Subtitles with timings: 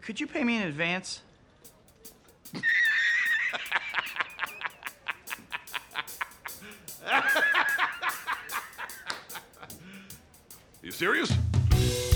[0.00, 1.20] Could you pay me in advance?
[10.82, 11.30] You serious?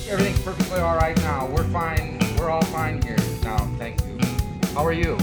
[0.09, 1.47] Everything's perfectly all right now.
[1.47, 2.19] We're fine.
[2.37, 3.59] We're all fine here now.
[3.79, 4.19] Thank you.
[4.75, 5.17] How are you?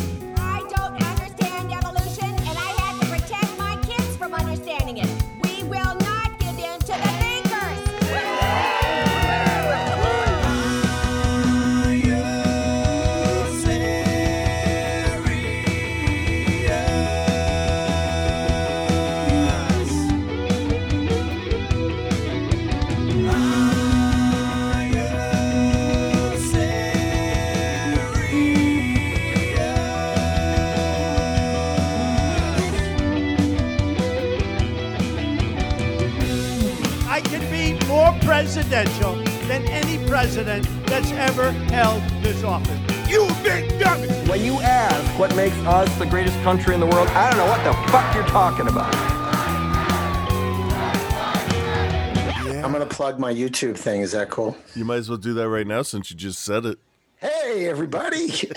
[38.73, 39.13] Presidential
[39.47, 42.79] than any president that's ever held this office.
[43.07, 44.07] You big dummy!
[44.27, 47.45] When you ask what makes us the greatest country in the world, I don't know
[47.45, 48.91] what the fuck you're talking about.
[52.65, 54.01] I'm gonna plug my YouTube thing.
[54.01, 54.57] Is that cool?
[54.73, 56.79] You might as well do that right now since you just said it.
[57.17, 58.49] Hey, everybody.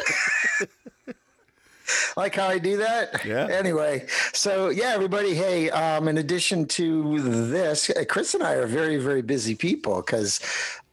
[2.16, 3.22] like how I do that?
[3.26, 3.48] Yeah.
[3.50, 4.06] Anyway,
[4.46, 5.34] so yeah, everybody.
[5.34, 9.96] Hey, um, in addition to this, uh, Chris and I are very, very busy people
[9.96, 10.38] because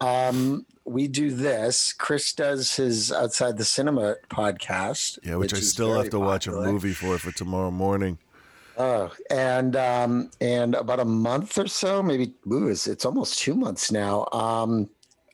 [0.01, 1.93] um, we do this.
[1.93, 5.19] Chris does his Outside the Cinema podcast.
[5.21, 8.17] Yeah, which, I still have to watch a movie for for tomorrow morning.
[8.75, 13.53] Oh, and um, and about a month or so, maybe ooh, it's, it's almost two
[13.53, 14.25] months now.
[14.33, 14.89] Um,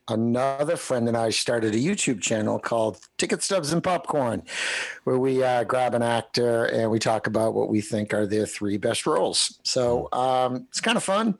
[0.10, 4.44] another friend and I started a YouTube channel called Ticket Stubs and Popcorn,
[5.04, 8.46] where we uh, grab an actor and we talk about what we think are their
[8.46, 9.60] three best roles.
[9.64, 11.38] So um, it's kind of fun.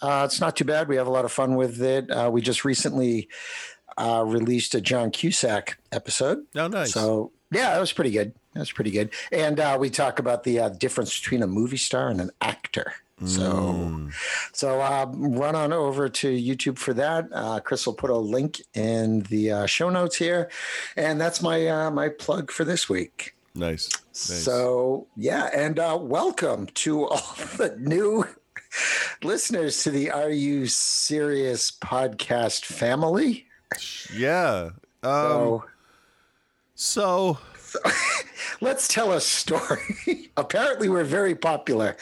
[0.00, 0.88] Uh, it's not too bad.
[0.88, 2.10] We have a lot of fun with it.
[2.10, 3.28] Uh, we just recently
[3.96, 6.44] uh, released a John Cusack episode.
[6.54, 6.92] Oh, nice.
[6.92, 8.34] So yeah, that was pretty good.
[8.52, 9.10] That was pretty good.
[9.32, 12.94] And uh, we talk about the uh, difference between a movie star and an actor.
[13.24, 14.12] So, Mm.
[14.52, 17.26] so uh, run on over to YouTube for that.
[17.32, 20.50] Uh, Chris will put a link in the uh, show notes here,
[20.96, 23.34] and that's my uh, my plug for this week.
[23.54, 23.88] Nice.
[24.12, 24.42] nice.
[24.44, 28.26] So yeah, and uh, welcome to all the new
[29.22, 33.46] listeners to the Are You Serious podcast family.
[34.14, 34.70] yeah.
[35.02, 35.62] Um,
[36.74, 37.38] So so
[38.60, 40.30] let's tell a story.
[40.36, 41.96] Apparently, we're very popular.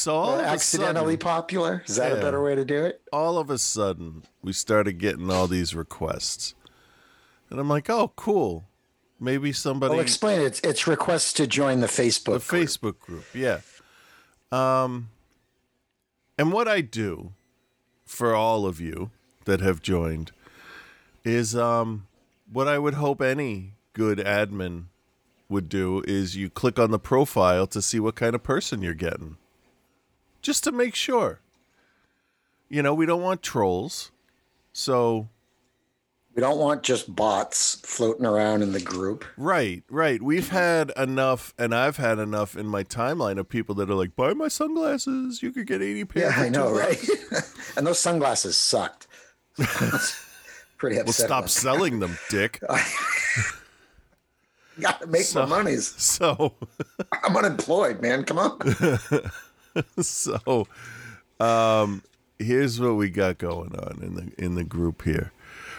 [0.00, 1.82] So all accidentally sudden, popular.
[1.86, 3.00] Is that a better way to do it?
[3.12, 6.54] all of a sudden we started getting all these requests,
[7.48, 8.64] and I'm like, oh, cool.
[9.22, 10.44] Maybe somebody Well, explain it.
[10.44, 12.40] It's, it's requests to join the Facebook.
[12.42, 12.68] the group.
[12.68, 13.60] Facebook group, yeah.
[14.50, 15.10] Um,
[16.38, 17.32] and what I do
[18.06, 19.10] for all of you
[19.44, 20.32] that have joined
[21.22, 22.06] is um,
[22.50, 24.84] what I would hope any good admin
[25.50, 28.94] would do is you click on the profile to see what kind of person you're
[28.94, 29.36] getting,
[30.42, 31.40] just to make sure.
[32.68, 34.10] You know, we don't want trolls,
[34.72, 35.28] so
[36.36, 39.24] We don't want just bots floating around in the group.
[39.36, 40.22] Right, right.
[40.22, 44.14] We've had enough, and I've had enough in my timeline of people that are like,
[44.14, 45.42] "Buy my sunglasses.
[45.42, 47.04] You could get eighty pairs." Yeah, I know, right?
[47.76, 49.08] and those sunglasses sucked.
[50.78, 51.06] Pretty upset.
[51.06, 52.60] Well, stop selling them, Dick.
[54.80, 55.88] Got to make So- my monies.
[56.00, 56.54] So,
[57.24, 58.22] I'm unemployed, man.
[58.24, 58.58] Come on.
[60.00, 60.66] so,
[61.38, 62.02] um,
[62.38, 65.32] here's what we got going on in the in the group here.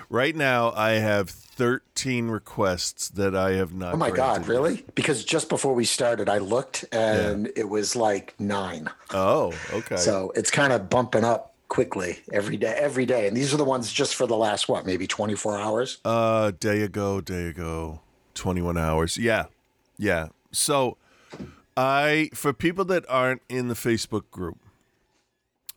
[0.09, 3.93] Right now, I have thirteen requests that I have not.
[3.93, 4.83] Oh my God, really?
[4.93, 8.89] Because just before we started, I looked and it was like nine.
[9.11, 9.97] Oh, okay.
[9.97, 13.29] So it's kind of bumping up quickly every day, every day.
[13.29, 15.99] And these are the ones just for the last, what, maybe 24 hours?
[16.03, 18.01] Uh, day ago, day ago,
[18.33, 19.17] 21 hours.
[19.17, 19.45] Yeah.
[19.97, 20.27] Yeah.
[20.51, 20.97] So,
[21.77, 24.59] I, for people that aren't in the Facebook group,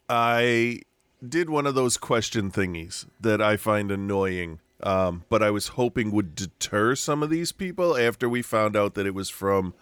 [0.08, 0.80] I
[1.26, 6.10] did one of those question thingies that I find annoying, um, but I was hoping
[6.10, 9.74] would deter some of these people after we found out that it was from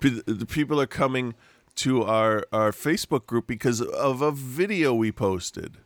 [0.00, 1.34] the people are coming
[1.76, 5.78] to our, our Facebook group because of a video we posted.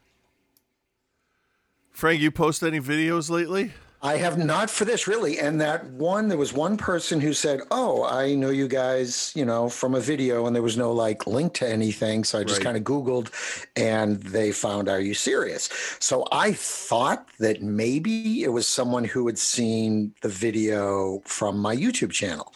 [1.93, 3.73] Frank, you post any videos lately?
[4.07, 5.41] I have not for this really.
[5.41, 9.45] And that one, there was one person who said, Oh, I know you guys, you
[9.45, 12.23] know, from a video, and there was no like link to anything.
[12.23, 12.65] So I just Right.
[12.65, 13.29] kind of Googled
[13.75, 15.69] and they found, Are you serious?
[15.99, 21.75] So I thought that maybe it was someone who had seen the video from my
[21.75, 22.53] YouTube channel.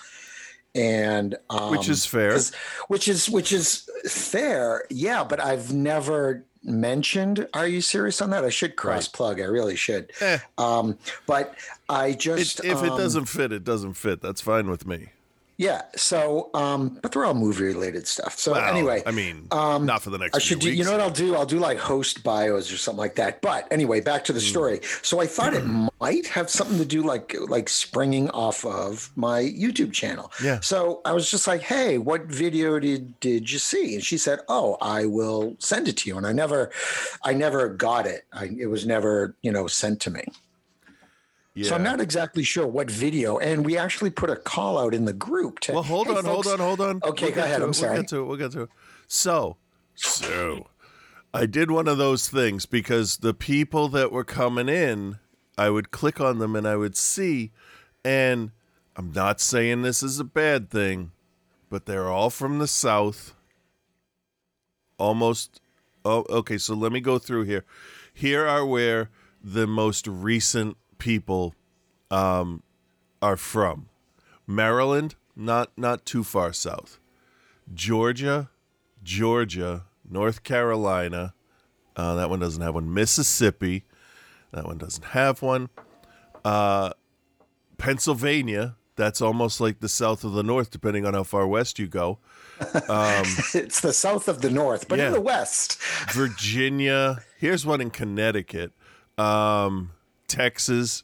[0.76, 2.38] And um, Which is fair
[2.86, 5.24] which is which is fair, yeah.
[5.24, 8.44] But I've never mentioned "Are you serious" on that.
[8.44, 9.40] I should cross plug.
[9.40, 10.12] I really should.
[10.20, 10.38] Eh.
[10.58, 11.54] Um, but
[11.88, 14.20] I It, just if it um, doesn't fit, it doesn't fit.
[14.20, 15.10] That's fine with me.
[15.60, 15.82] Yeah.
[15.94, 18.38] So, um, but they're all movie related stuff.
[18.38, 20.34] So Well, anyway, I mean, um, not for the next.
[20.34, 20.72] I few should do.
[20.72, 21.34] You know what I'll do?
[21.36, 23.42] I'll do like host bios or something like that.
[23.42, 24.26] But anyway, back Hmm.
[24.28, 24.80] to the story.
[25.02, 25.62] So I thought it
[26.00, 30.32] might have something to do like like springing off of my YouTube channel.
[30.42, 30.60] Yeah.
[30.60, 34.38] So I was just like, "Hey, what video did did you see?" And she said,
[34.48, 36.70] "Oh, I will send it to you." And I never,
[37.22, 38.24] I never got it.
[38.32, 40.24] I, it was never you know sent to me.
[41.54, 41.68] Yeah.
[41.68, 43.38] So I'm not exactly sure what video.
[43.38, 45.72] And we actually put a call out in the group to.
[45.72, 47.00] Well, hold "Hey, on, hold on, hold on.
[47.04, 47.62] Okay, We'll go ahead.
[47.62, 47.74] I'm it.
[47.74, 47.92] sorry.
[47.92, 48.24] We'll get to it.
[48.24, 48.68] We'll get to it.
[49.08, 49.56] So,
[49.94, 50.68] so
[51.34, 55.18] I did one of those things because the people that were coming in,
[55.58, 57.50] I would click on them and I would see,
[58.04, 58.52] and
[58.96, 61.10] I'm not saying this is a bad thing,
[61.68, 63.34] but they're all from the South.
[64.98, 65.60] Almost.
[66.04, 66.58] Oh, okay.
[66.58, 67.64] So let me go through here.
[68.14, 69.10] Here are where
[69.42, 71.54] the most recent people
[72.12, 72.62] um,
[73.20, 73.88] are from.
[74.46, 76.98] Maryland, not not too far south.
[77.74, 78.50] Georgia,
[79.02, 81.34] Georgia, North Carolina.
[81.96, 82.92] Uh, that one doesn't have one.
[82.94, 83.84] Mississippi.
[84.52, 85.68] That one doesn't have one.
[86.44, 86.90] Uh,
[87.78, 88.76] Pennsylvania.
[88.96, 92.18] That's almost like the south of the north, depending on how far west you go.
[92.60, 95.06] It's the south of the north, but Yeah.
[95.06, 95.80] in the west.
[96.12, 97.22] Virginia.
[97.38, 98.72] Here's one in Connecticut.
[99.16, 99.92] Um,
[100.30, 101.02] Texas.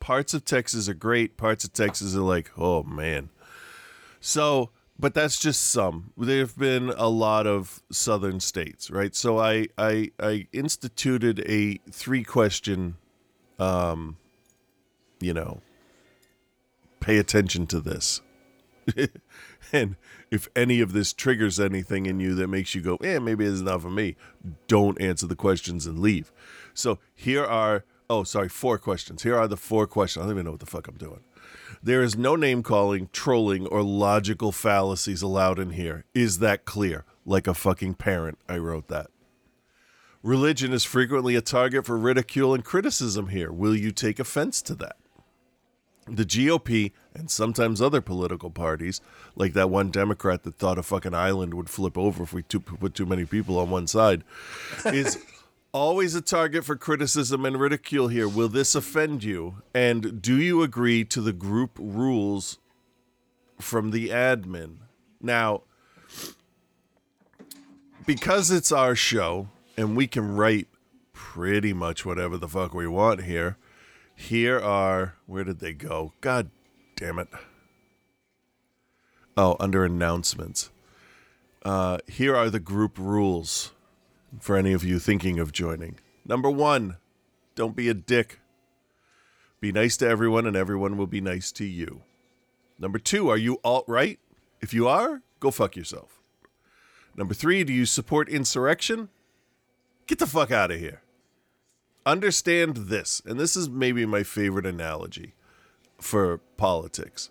[0.00, 1.36] Parts of Texas are great.
[1.36, 3.30] Parts of Texas are like, oh man.
[4.20, 6.12] So, but that's just some.
[6.16, 9.14] There have been a lot of southern states, right?
[9.14, 12.96] So I I I instituted a three question,
[13.58, 14.16] um,
[15.20, 15.60] you know,
[17.00, 18.20] pay attention to this.
[19.72, 19.96] and
[20.30, 23.60] if any of this triggers anything in you that makes you go, eh, maybe it's
[23.60, 24.16] not for me,
[24.66, 26.32] don't answer the questions and leave.
[26.74, 29.22] So here are, oh, sorry, four questions.
[29.22, 30.22] Here are the four questions.
[30.22, 31.20] I don't even know what the fuck I'm doing.
[31.82, 36.04] There is no name calling, trolling, or logical fallacies allowed in here.
[36.14, 37.04] Is that clear?
[37.26, 39.08] Like a fucking parent, I wrote that.
[40.22, 43.52] Religion is frequently a target for ridicule and criticism here.
[43.52, 44.96] Will you take offense to that?
[46.06, 49.00] the GOP and sometimes other political parties,
[49.36, 52.60] like that one Democrat that thought a fucking island would flip over if we too,
[52.60, 54.24] put too many people on one side,
[54.86, 55.24] is
[55.74, 58.28] always a target for criticism and ridicule here.
[58.28, 59.56] Will this offend you?
[59.74, 62.58] And do you agree to the group rules
[63.60, 64.76] from the admin?
[65.20, 65.62] Now,
[68.06, 70.68] because it's our show and we can write
[71.12, 73.56] pretty much whatever the fuck we want here,
[74.14, 76.12] here are where did they go?
[76.20, 76.50] God
[76.94, 77.28] damn it.
[79.36, 80.70] Oh, under announcements.
[81.64, 83.72] Uh, here are the group rules
[84.40, 85.98] for any of you thinking of joining.
[86.24, 86.96] Number one,
[87.54, 88.40] don't be a dick.
[89.60, 92.02] Be nice to everyone, and everyone will be nice to you.
[92.78, 94.18] Number two, are you alt right?
[94.60, 96.20] If you are, go fuck yourself.
[97.16, 99.08] Number three, do you support insurrection?
[100.06, 101.04] Get the fuck out of here
[102.06, 105.34] understand this, and this is maybe my favorite analogy
[105.98, 107.30] for politics.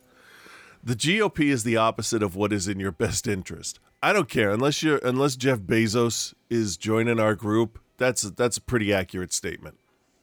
[0.84, 3.80] The GOP is the opposite of what is in your best interest.
[4.04, 7.80] I don't care unless you're unless Jeff Bezos is joining our group.
[7.98, 9.80] That's that's a pretty accurate statement.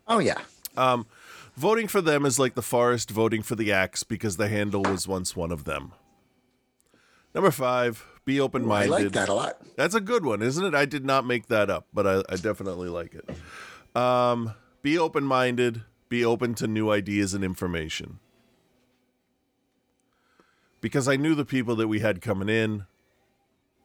[0.06, 0.43] Oh yeah.
[1.56, 5.08] Voting for them is like the forest voting for the axe because the handle was
[5.08, 5.93] once one of them.
[7.34, 8.93] Number five, be open minded.
[8.93, 9.58] I like that a lot.
[9.77, 10.75] That's a good one, isn't it?
[10.75, 13.96] I did not make that up, but I, I definitely like it.
[13.96, 18.19] Um, be open minded, be open to new ideas and information.
[20.81, 22.87] Because I knew the people that we had coming in,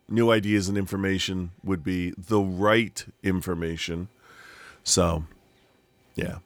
[0.07, 4.07] new ideas and information would be the right information.
[4.83, 5.25] So,
[6.15, 6.37] yeah.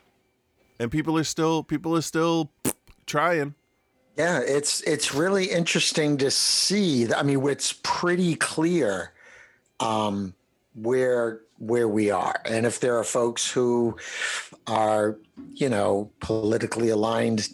[0.80, 2.52] And people are still people are still
[3.06, 3.56] trying.
[4.18, 7.14] Yeah, it's it's really interesting to see.
[7.14, 9.14] I mean, it's pretty clear
[9.80, 10.34] um,
[10.74, 13.98] where where we are, and if there are folks who
[14.68, 15.18] are,
[15.54, 17.50] you know, politically aligned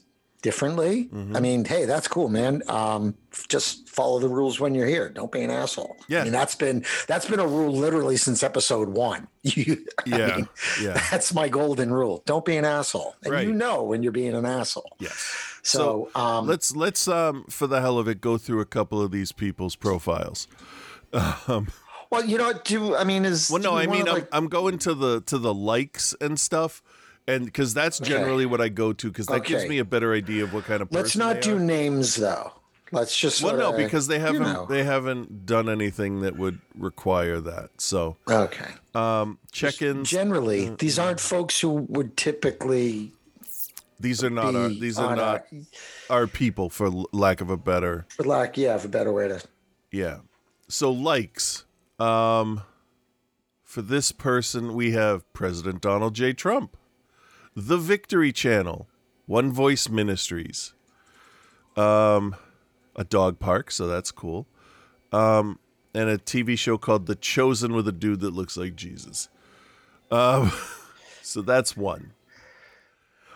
[0.46, 1.06] differently.
[1.06, 1.36] Mm-hmm.
[1.36, 2.62] I mean, hey, that's cool, man.
[2.70, 3.16] Um,
[3.50, 5.10] just follow the rules when you're here.
[5.10, 5.98] Don't be an asshole.
[6.08, 6.22] Yeah.
[6.22, 9.28] I mean, that's been that's been a rule literally since episode one.
[9.44, 10.50] You, I Yeah, mean,
[10.82, 11.02] yeah.
[11.12, 12.22] that's my golden rule.
[12.28, 13.48] Don't be an asshole, and Right.
[13.48, 14.96] you know when you're being an asshole.
[15.00, 15.18] Yes.
[15.64, 19.10] So, um, let's let's um for the hell of it go through a couple of
[19.12, 20.48] these people's profiles.
[22.12, 24.48] Well, you know, what, do I mean is Well, no, I mean I'm, like, I'm
[24.48, 26.84] going to the to the likes and stuff,
[27.28, 30.44] and because that's generally what I go to because that gives me a better idea
[30.44, 31.04] of what kind of person.
[31.04, 32.52] let's not do names though.
[32.92, 34.66] Let's just Well, no, because they haven't you know.
[34.68, 37.82] they haven't done anything that would require that.
[37.82, 38.72] So okay.
[38.94, 40.10] um, check-ins.
[40.10, 43.12] Generally, Mm, these aren't folks who would typically
[44.00, 45.46] these are not our these are not
[46.10, 49.28] our- our people, for lack of a better for lack, yeah, for a better way
[49.30, 49.42] to.
[49.92, 50.20] Yeah.
[50.68, 51.66] So likes.
[52.00, 52.62] Um
[53.64, 56.32] for this person we have President Donald J.
[56.34, 56.78] Trump.
[57.56, 58.88] The Victory Channel,
[59.26, 60.74] One Voice Ministries.
[61.76, 62.36] Um
[62.96, 64.48] a dog park, so that's cool.
[65.12, 65.60] Um
[65.94, 69.30] and a TV show called The Chosen with a dude that looks like Jesus.
[70.12, 70.52] Um
[71.22, 72.12] so that's one.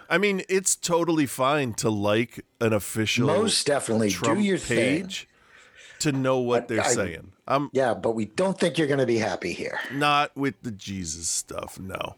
[0.09, 5.03] I mean, it's totally fine to like an official Most definitely Trump do your thing.
[5.03, 5.27] page
[5.99, 7.31] to know what they're I- saying.
[7.47, 9.79] I'm Yeah, but we don't think you're going to be happy here.
[9.91, 11.79] not with the Jesus stuff.
[11.79, 12.15] No.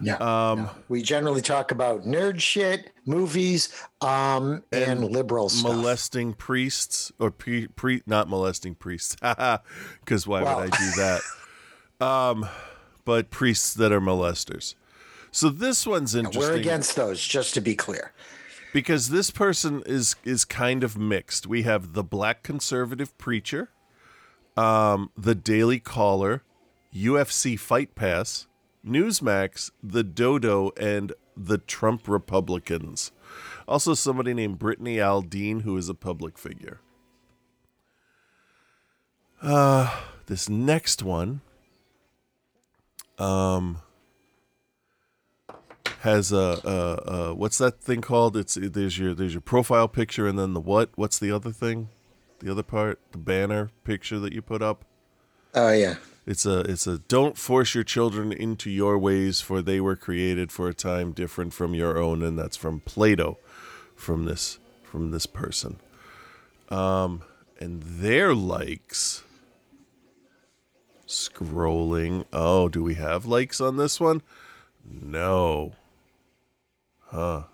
[0.00, 0.16] Yeah.
[0.16, 3.68] Um, We generally talk about nerd shit, movies,
[4.00, 5.72] um, and, liberal stuff.
[5.72, 9.16] molesting priests or pre, pre not molesting priests.
[10.00, 10.90] Because why Well- would I do
[12.00, 12.06] that?
[12.06, 12.46] um,
[13.04, 14.74] but priests that are molesters.
[15.30, 16.42] So this one's interesting.
[16.42, 18.12] We're against those, just to be clear.
[18.72, 21.46] because this person is is kind of mixed.
[21.46, 23.70] We have the black conservative preacher,
[24.56, 26.42] um, the Daily Caller,
[26.94, 28.46] UFC Fight Pass,
[28.86, 33.12] Newsmax, the Dodo, and the Trump Republicans.
[33.66, 36.80] Also, somebody named Brittany Aldean, who is a public figure.
[39.42, 41.40] Uh, this next one,
[43.18, 43.80] um,
[46.00, 48.36] has a, a, a what's that thing called?
[48.36, 50.90] It's there's your there's your profile picture and then the what?
[50.96, 51.88] What's the other thing?
[52.40, 54.84] The other part, the banner picture that you put up.
[55.54, 55.94] Oh, yeah.
[56.26, 60.50] It's a it's a don't force your children into your ways for they were created
[60.50, 63.38] for a time different from your own and that's from Plato
[63.94, 65.76] from this from this person.
[66.70, 67.22] Um
[67.60, 69.22] and their likes
[71.06, 72.24] scrolling.
[72.32, 74.22] Oh, do we have likes on this one?
[74.84, 75.72] No.
[77.06, 77.44] Huh.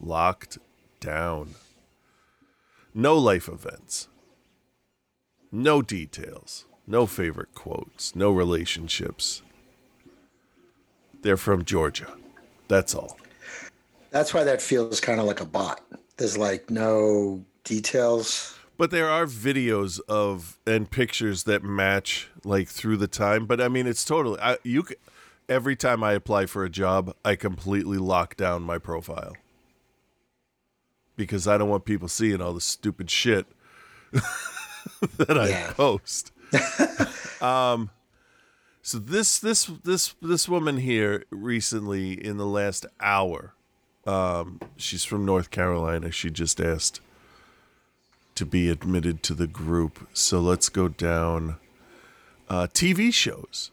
[0.00, 0.58] Locked
[1.00, 1.54] down.
[2.94, 4.08] No life events.
[5.52, 6.64] No details.
[6.88, 8.16] No favorite quotes.
[8.16, 9.42] No relationships.
[11.20, 12.10] They're from Georgia.
[12.68, 13.18] That's all.
[14.10, 15.82] That's why that feels kind of like a bot.
[16.16, 18.58] There's like no details.
[18.78, 23.44] But there are videos of and pictures that match like through the time.
[23.44, 24.86] But I mean, it's totally I, you.
[25.46, 29.34] Every time I apply for a job, I completely lock down my profile
[31.16, 33.46] because I don't want people seeing all the stupid shit
[35.16, 35.72] that I Yeah.
[35.72, 36.32] post.
[37.40, 37.90] um,
[38.82, 43.54] so this this this this woman here recently in the last hour,
[44.06, 46.10] um, she's from North Carolina.
[46.10, 47.00] She just asked
[48.34, 50.08] to be admitted to the group.
[50.12, 51.56] So let's go down.
[52.48, 53.70] Uh, TV shows.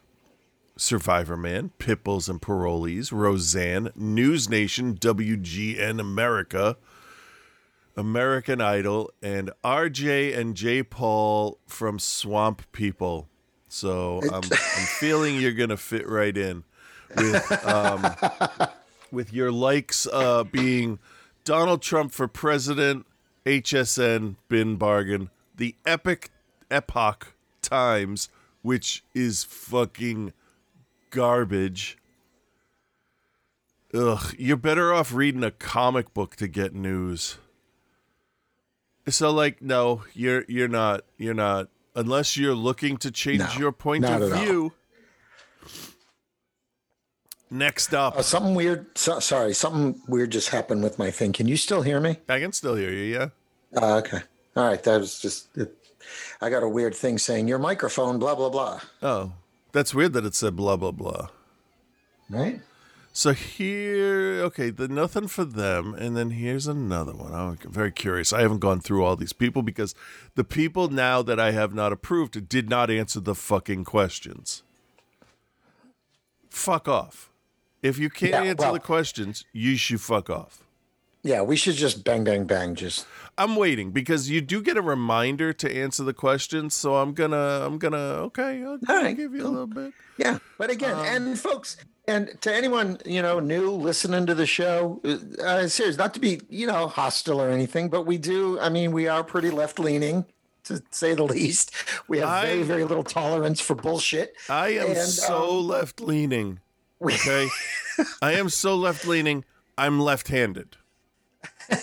[0.78, 6.76] Survivor Man, Pitbulls and Parolees, Roseanne, News Nation, WGN America,
[7.98, 13.30] American Idol, and RJ and Jay Paul from Swamp People.
[13.68, 16.64] So I'm, I'm feeling you're gonna fit right in
[17.16, 18.06] with um,
[19.12, 21.00] with your likes uh, being
[21.44, 23.06] Donald Trump for president,
[23.46, 26.32] HSN bin bargain, the epic
[26.70, 28.30] epoch times,
[28.62, 30.34] which is fucking
[31.10, 31.98] garbage.
[33.94, 37.38] Ugh, you're better off reading a comic book to get news.
[39.08, 43.72] So like no, you're you're not you're not unless you're looking to change No, your
[43.72, 44.44] point not of at all.
[44.44, 44.74] view.
[47.52, 48.98] Next up, Oh, something weird.
[48.98, 51.32] So, sorry, something weird just happened with my thing.
[51.32, 52.18] Can you still hear me?
[52.28, 53.28] I can still hear you, yeah.
[53.80, 54.20] Uh, okay.
[54.56, 54.82] All right.
[54.84, 55.56] That was just.
[55.56, 55.72] It,
[56.42, 58.80] I got a weird thing saying your microphone, blah blah blah.
[59.04, 59.34] Oh,
[59.74, 61.28] that's weird that it said blah blah blah.
[62.30, 62.62] Right.
[63.18, 67.34] So here, okay, the nothing for them, and then here's another one.
[67.34, 68.34] I'm very curious.
[68.34, 69.96] I haven't gone through all these people because
[70.36, 74.64] the people now that I have not approved did not answer the fucking questions.
[76.50, 77.30] Fuck off.
[77.82, 80.60] If you can't Yeah, answer well- the questions, you should fuck off.
[81.24, 82.76] Yeah, we should just bang bang bang.
[82.76, 83.08] Just
[83.38, 87.64] I'm waiting because you do get a reminder to answer the questions, so I'm gonna,
[87.66, 89.94] I'm gonna, okay, I'll, I'll right, give you a little bit.
[90.18, 90.40] yeah.
[90.58, 95.02] But again, Um, and folks, and to anyone you know new listening to the show,
[95.44, 98.60] uh, serious, not to be you know hostile or anything, but we do.
[98.60, 100.26] I mean, we are pretty left leaning.
[100.66, 101.72] To say the least,
[102.08, 104.36] we have I- very, very little tolerance for bullshit.
[104.50, 106.60] I am And, so um, left leaning.
[107.02, 107.48] Okay.
[108.22, 109.46] I am so left leaning.
[109.78, 110.78] I'm left handed.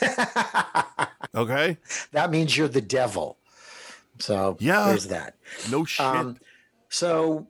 [1.34, 1.78] Okay.
[2.12, 3.38] that means you're the devil.
[4.18, 4.86] So Yeah.
[4.88, 5.36] there's that.
[5.70, 6.04] No shit.
[6.04, 6.36] Um,
[6.90, 7.46] so,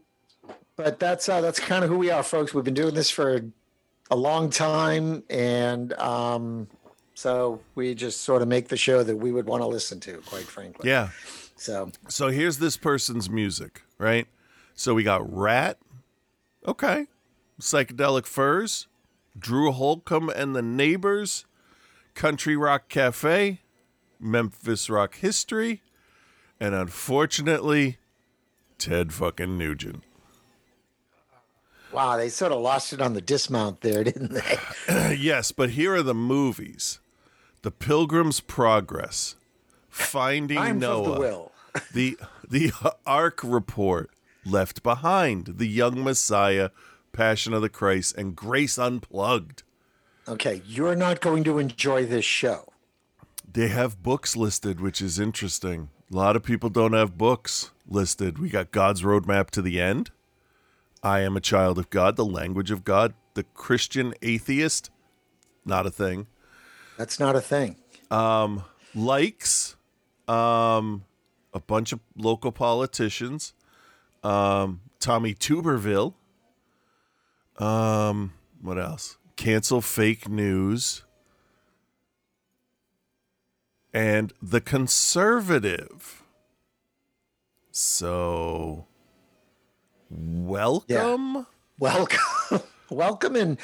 [0.76, 2.54] but that's uh, that's kind of who we are, folks.
[2.54, 3.40] We've been doing this for
[4.10, 6.68] a long time, and um,
[7.14, 10.18] so we just sort of make the show that we would want to listen to,
[10.26, 10.88] quite frankly.
[10.88, 11.10] yeah.
[11.56, 14.26] So So here's this person's music, right?
[14.74, 15.78] So we got Ratt.
[16.66, 17.06] Okay.
[17.60, 18.88] Psychedelic Furs.
[19.38, 21.44] Drew Holcomb and the Neighbors.
[22.14, 23.60] Country Rock Cafe.
[24.18, 25.82] Memphis Rock History.
[26.58, 27.98] And unfortunately,
[28.78, 30.02] Ted fucking Nugent.
[31.92, 35.16] Wow, they sort of lost it on the dismount there, didn't they?
[35.18, 37.00] yes, but here are the movies
[37.62, 39.36] The Pilgrim's Progress.
[39.88, 41.48] Finding Times Noah.
[41.74, 42.18] the the
[42.48, 42.72] the
[43.06, 44.10] Ark report
[44.44, 46.70] left behind the young messiah
[47.12, 49.62] passion of the christ and grace unplugged
[50.26, 52.72] Okay, you're not going to enjoy this show.
[53.52, 58.38] they have books listed which is interesting a lot of people don't have books listed
[58.38, 60.10] we got god's roadmap to the end
[61.02, 64.90] i am a child of god the language of god the christian atheist
[65.64, 66.26] not a thing.
[66.98, 67.76] That's not a thing.
[68.94, 69.76] likes
[70.28, 71.04] um
[71.54, 73.54] a bunch of local politicians
[74.22, 76.14] um tommy tuberville
[77.58, 79.16] um what else?
[79.36, 81.02] Cancel fake news
[83.92, 86.22] and the conservative.
[87.72, 88.86] So
[90.12, 91.46] welcome
[91.78, 92.20] Welcome,
[92.90, 93.58] welcome, and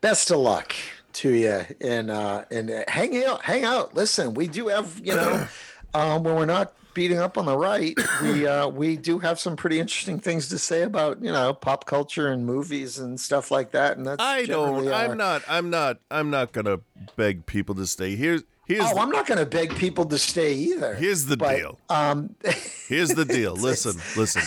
[0.00, 0.74] best of luck
[1.14, 1.64] to you.
[1.80, 3.96] And uh, and uh, hang out, hang out.
[3.96, 5.48] Listen, we do have you know,
[5.94, 9.56] um, when we're not beating up on the right, we uh, we do have some
[9.56, 13.72] pretty interesting things to say about you know pop culture and movies and stuff like
[13.72, 13.96] that.
[13.96, 16.78] And that's i don't our- i'm not i'm not i'm not gonna
[17.16, 20.18] beg people to stay here's here's Oh, the- I'm not going to beg people to
[20.18, 20.94] stay either.
[20.94, 21.78] Here's the but, deal.
[21.88, 22.36] Um,
[22.86, 23.54] Here's the deal.
[23.56, 24.42] Listen, listen,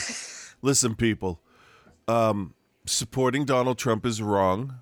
[0.63, 1.39] listen, people.
[2.07, 2.55] Um,
[2.85, 4.79] supporting Donald Trump is wrong.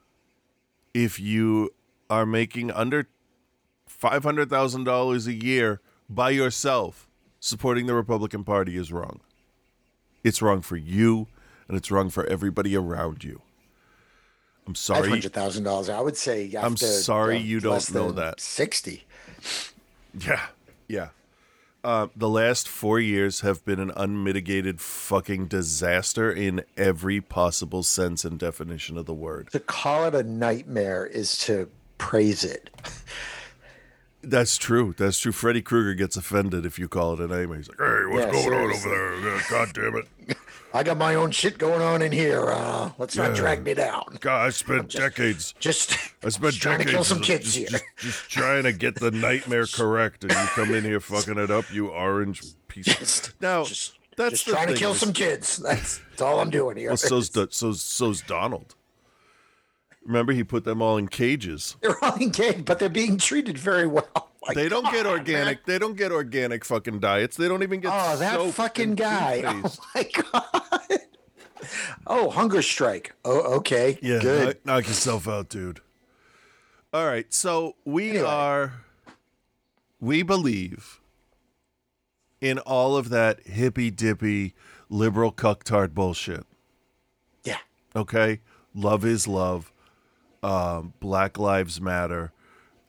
[0.94, 1.72] If you
[2.10, 3.10] are making under
[3.86, 7.08] five hundred thousand dollars a year by yourself,
[7.40, 9.20] supporting the Republican Party is wrong.
[10.24, 11.28] It's wrong for you,
[11.68, 13.42] and it's wrong for everybody around you.
[14.68, 15.10] I'm sorry.
[15.10, 15.90] hundred thousand dollars.
[15.90, 16.54] I would say.
[16.58, 18.40] I'm to, sorry uh, you don't know that.
[18.40, 19.06] Sixty.
[20.14, 20.48] Yeah,
[20.88, 21.10] yeah.
[21.84, 28.24] Uh, the last four years have been an unmitigated fucking disaster in every possible sense
[28.24, 29.50] and definition of the word.
[29.52, 32.70] To call it a nightmare is to praise it.
[34.24, 34.94] That's true.
[34.96, 35.32] That's true.
[35.32, 37.52] Freddy Krueger gets offended if you call it a name.
[37.56, 38.92] He's like, "Hey, what's Yeah, going seriously.
[38.92, 39.42] on over there?
[39.50, 40.38] God damn it!
[40.74, 42.50] I got my own shit going on in here.
[42.50, 44.18] Uh, let's not drag me down.
[44.22, 45.54] God, I spent decades.
[45.60, 47.68] Just, I spent just trying to kill some kids just, here.
[47.68, 51.52] Just, just trying to get the nightmare correct, and you come in here fucking it
[51.52, 52.86] up, you orange piece.
[52.86, 55.58] Just, now, just, that's just trying to kill is- some kids.
[55.58, 56.90] That's, that's all I'm doing here.
[56.90, 58.76] Well, so's Do- so's so's Donald.
[60.06, 61.76] Remember, he put them all in cages.
[61.82, 64.31] they're all engaged, but they're being treated very well.
[64.48, 65.58] Like, They don't come get organic.
[65.60, 65.64] man.
[65.68, 67.38] They don't get organic fucking diets.
[67.38, 67.92] They don't even get.
[67.94, 69.42] Oh, that fucking guy.
[69.64, 71.00] Oh my god.
[72.08, 73.14] Oh, hunger strike.
[73.24, 74.00] Oh, okay.
[74.02, 74.46] Yeah, Good.
[74.48, 75.80] knock, knock yourself out, dude.
[76.92, 78.26] All right, so we Anyway.
[78.26, 78.74] are.
[80.00, 81.00] We believe
[82.42, 84.56] in all of that hippy dippy
[84.90, 86.46] liberal cucktard bullshit.
[87.44, 87.60] Yeah.
[87.96, 88.40] Okay,
[88.74, 89.72] love is love.
[90.42, 92.32] Um, Black Lives Matter.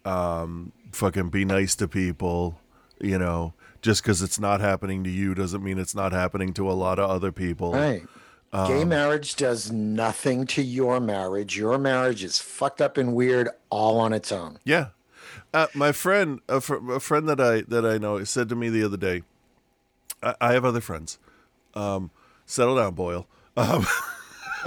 [0.06, 2.58] Um, fucking be nice to people.
[3.00, 6.70] You know, just because it's not happening to you doesn't mean it's not happening to
[6.70, 7.72] a lot of other people.
[7.72, 8.06] Right.
[8.52, 11.56] Um, Gay marriage does nothing to your marriage.
[11.56, 14.58] Your marriage is fucked up and weird all on its own.
[14.62, 14.88] Yeah,
[15.54, 18.68] uh, my friend, a, fr- a friend that I that I know, said to me
[18.68, 19.22] the other day.
[20.22, 21.18] I, I have other friends.
[21.74, 22.10] Um,
[22.46, 23.26] settle down, Boyle.
[23.56, 23.86] Um,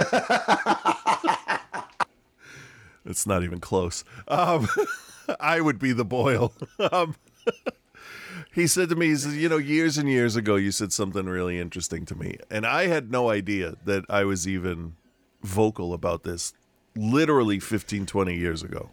[3.04, 4.04] it's not even close.
[4.28, 4.68] Um,
[5.40, 6.52] I would be the boil.
[6.92, 7.16] Um,
[8.54, 11.26] he said to me, he says, you know, years and years ago, you said something
[11.26, 14.94] really interesting to me, and I had no idea that I was even
[15.42, 16.52] vocal about this.
[16.94, 18.90] Literally 15, 20 years ago.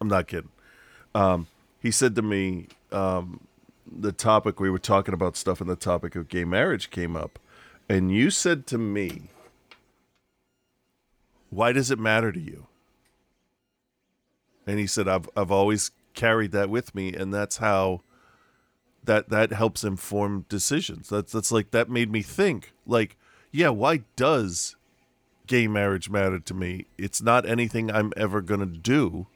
[0.00, 0.50] I'm not kidding
[1.14, 1.46] Um,
[1.80, 3.40] he said to me um,
[3.90, 7.38] the topic we were talking about stuff and the topic of gay marriage came up
[7.88, 9.30] and you said to me
[11.50, 12.66] why does it matter to you
[14.66, 18.00] and he said i've i've always carried that with me and that's how
[19.04, 23.16] that that helps inform decisions that's that's like that made me think like
[23.52, 24.76] yeah why does
[25.46, 29.26] gay marriage matter to me it's not anything i'm ever going to do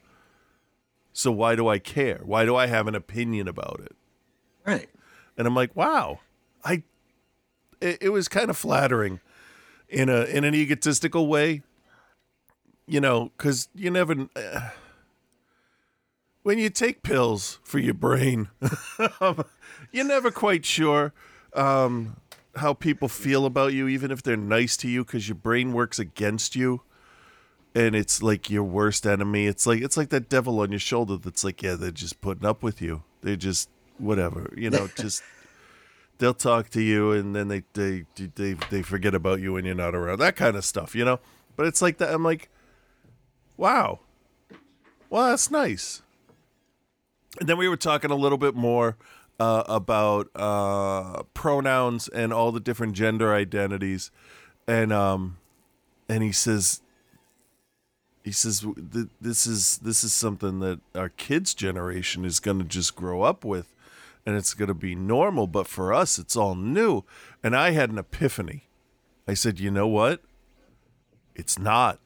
[1.12, 2.20] So why do I care?
[2.24, 3.96] Why do I have an opinion about it?
[4.64, 4.88] Right.
[5.36, 6.20] And I'm like, wow,
[6.64, 6.84] I.
[7.80, 9.20] It, it was kind of flattering,
[9.88, 11.62] in a in an egotistical way.
[12.86, 14.28] You know, because you never.
[14.36, 14.70] Uh,
[16.42, 18.48] when you take pills for your brain,
[19.92, 21.12] you're never quite sure
[21.54, 22.16] um,
[22.56, 25.98] how people feel about you, even if they're nice to you, because your brain works
[25.98, 26.82] against you,
[27.74, 29.46] and it's like your worst enemy.
[29.46, 32.46] It's like it's like that devil on your shoulder that's like, yeah, they're just putting
[32.46, 33.02] up with you.
[33.22, 35.22] They're just whatever, you know, just
[36.18, 39.74] they'll talk to you, and then they they they they forget about you when you're
[39.74, 40.18] not around.
[40.18, 41.20] That kind of stuff, you know.
[41.56, 42.14] But it's like that.
[42.14, 42.48] I'm like,
[43.56, 44.00] wow,
[45.10, 46.02] well, that's nice.
[47.38, 48.96] And then we were talking a little bit more
[49.38, 54.10] uh, about uh, pronouns and all the different gender identities,
[54.66, 55.38] and um,
[56.08, 56.82] and he says,
[58.24, 58.66] he says
[59.20, 63.44] this is this is something that our kids' generation is going to just grow up
[63.44, 63.72] with,
[64.26, 65.46] and it's going to be normal.
[65.46, 67.04] But for us, it's all new.
[67.42, 68.64] And I had an epiphany.
[69.26, 70.20] I said, you know what?
[71.34, 72.00] It's not.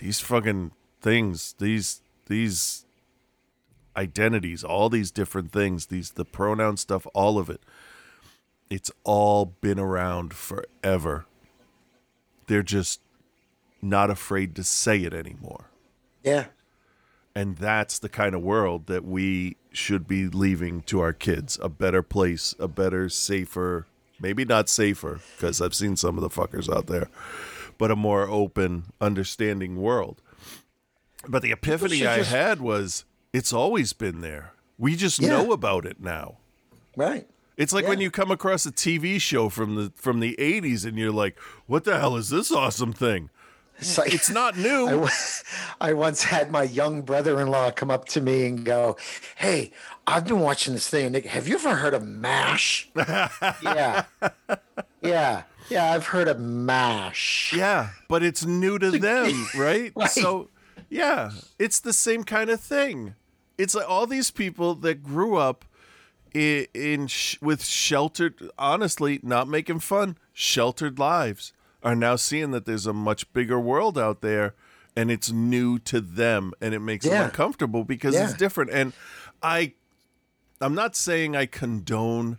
[0.00, 1.54] These fucking things.
[1.58, 2.83] These these
[3.96, 7.60] identities, all these different things, these the pronoun stuff, all of it.
[8.70, 11.26] It's all been around forever.
[12.46, 13.00] They're just
[13.82, 15.66] not afraid to say it anymore.
[16.22, 16.46] Yeah.
[17.36, 21.58] And that's the kind of world that we should be leaving to our kids.
[21.60, 23.86] A better place, a better, safer,
[24.20, 27.08] maybe not safer, because I've seen some of the fuckers out there,
[27.76, 30.22] but a more open, understanding world.
[31.28, 34.52] But the epiphany I just- had was it's always been there.
[34.78, 35.28] We just Yeah.
[35.30, 36.38] know about it now.
[36.96, 37.28] Right.
[37.56, 40.96] It's like when you come across a TV show from the from the 80s and
[40.98, 43.30] you're like, "What the hell is this awesome thing?"
[43.78, 45.08] It's like It's not new.
[45.80, 48.96] I once had my young brother-in-law come up to me and go,
[49.36, 49.72] "Hey,
[50.06, 51.12] I've been watching this thing.
[51.12, 54.04] Nick, Have you ever heard of Mash?" yeah,
[55.02, 55.92] yeah, yeah.
[55.92, 57.52] I've heard of Mash.
[57.56, 59.92] Yeah, but it's new to them, right?
[59.94, 60.10] Right.
[60.10, 60.50] So,
[60.88, 63.14] yeah, it's the same kind of thing.
[63.58, 65.64] It's like all these people that grew up
[66.32, 72.64] in, in sh- with sheltered, honestly, not making fun, sheltered lives are now seeing that
[72.66, 74.54] there's a much bigger world out there
[74.96, 78.70] and it's new to them and it makes them uncomfortable because it's different.
[78.70, 78.92] And
[79.42, 79.74] I
[80.60, 82.38] I'm not saying I condone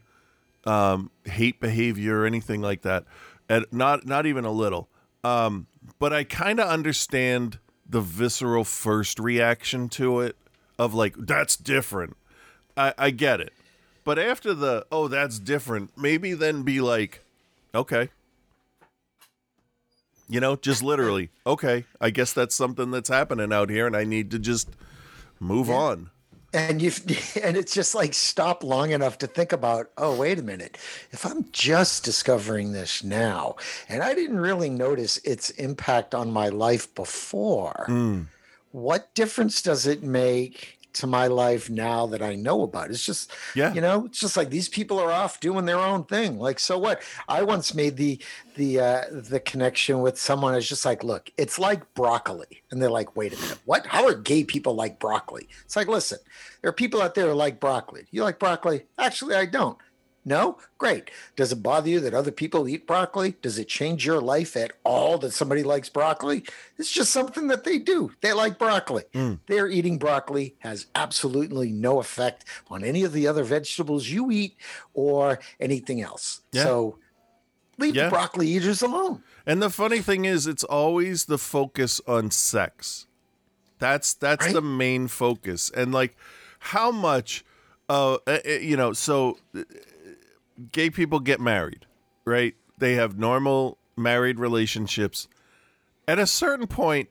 [0.65, 3.05] um, hate behavior or anything like that.
[3.47, 4.89] And not not even a little.
[5.23, 5.67] Um,
[5.99, 10.35] but I kind of understand the visceral first reaction to it
[10.77, 12.17] of like that's different.
[12.77, 13.53] I, I get it.
[14.03, 17.23] But after the oh that's different, maybe then be like,
[17.73, 18.09] okay.
[20.27, 24.05] You know, just literally, okay, I guess that's something that's happening out here and I
[24.05, 24.69] need to just
[25.39, 26.09] move on.
[26.55, 26.91] and you
[27.43, 30.77] and it's just like stop long enough to think about oh wait a minute
[31.11, 33.55] if i'm just discovering this now
[33.89, 38.21] and i didn't really notice its impact on my life before hmm.
[38.75, 42.91] What difference does it make to my life now that i know about it?
[42.93, 43.73] It's just Yeah.
[43.73, 46.39] you know it's just like these people are off doing their own thing.
[46.39, 47.01] Like so what?
[47.27, 48.19] I once made the
[48.55, 50.53] the uh the connection with someone.
[50.53, 52.63] I was just like look it's like broccoli.
[52.71, 53.59] And they're like wait a minute.
[53.65, 53.85] What?
[53.87, 55.47] How are gay people like broccoli?
[55.65, 56.19] It's like listen
[56.61, 58.05] there are people out there who like broccoli.
[58.11, 58.85] You like broccoli?
[58.97, 59.77] Actually i don't
[60.25, 60.57] no?
[60.79, 61.11] Great.
[61.35, 63.35] Does it bother you that other people eat broccoli?
[63.41, 66.43] Does it change your life at all that somebody likes broccoli?
[66.77, 68.11] It's just something that they do.
[68.21, 69.03] They like broccoli.
[69.47, 74.55] Their eating broccoli has absolutely no effect on any of the other vegetables you eat
[74.93, 76.41] or anything else.
[76.51, 76.63] Yeah.
[76.63, 76.97] so
[77.77, 78.05] leave Yeah.
[78.05, 79.21] the broccoli eaters alone.
[79.45, 83.05] And the funny thing is, it's always the focus on sex.
[83.77, 84.53] That's that's Right.
[84.55, 86.15] the main focus, and like
[86.59, 87.43] how much,
[87.89, 89.37] uh, uh, uh, you know, so
[90.71, 91.85] gay people get married,
[92.25, 92.55] right?
[92.77, 95.27] They have normal married relationships.
[96.07, 97.09] At a certain point,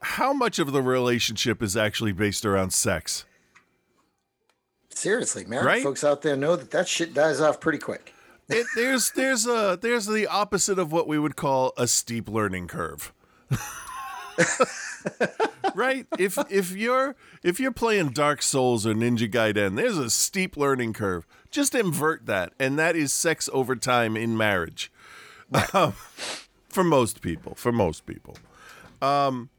[0.00, 3.24] how much of the relationship is actually based around sex?
[4.94, 5.82] seriously married Right?
[5.82, 8.12] folks out there know that that shit dies off pretty quick
[8.48, 12.68] It, there's there's a there's the opposite of what we would call a steep learning
[12.68, 13.12] curve.
[15.74, 16.06] right?
[16.18, 20.92] If if you're if you're playing Dark Souls or Ninja Gaiden, there's a steep learning
[20.92, 21.26] curve.
[21.52, 24.90] Just invert that, and that is sex over time in marriage.
[25.74, 25.92] Um,
[26.70, 28.38] for most people, for most people.
[29.02, 29.50] Um,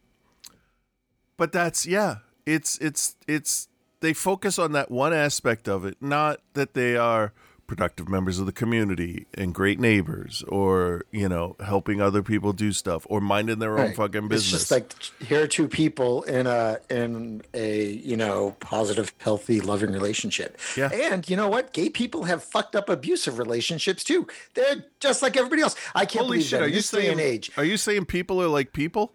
[1.37, 3.67] but that's yeah, it's it's it's
[3.99, 7.31] they focus on that one aspect of it, not that they are
[7.67, 12.71] productive members of the community and great neighbors or you know helping other people do
[12.73, 13.95] stuff or minding their own Right.
[13.95, 14.93] fucking It's business just like
[15.27, 20.57] here are two people in a in a you know positive, healthy, loving relationship.
[20.77, 20.89] Yeah.
[20.91, 21.73] And you know what?
[21.73, 24.27] Gay people have fucked up abusive relationships too.
[24.53, 25.75] They're just like everybody else.
[25.95, 27.51] I can't holy believe shit that are in you this day saying and age.
[27.57, 29.13] are you saying people are like people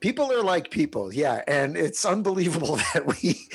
[0.00, 3.46] People are like people, yeah, and it's unbelievable that we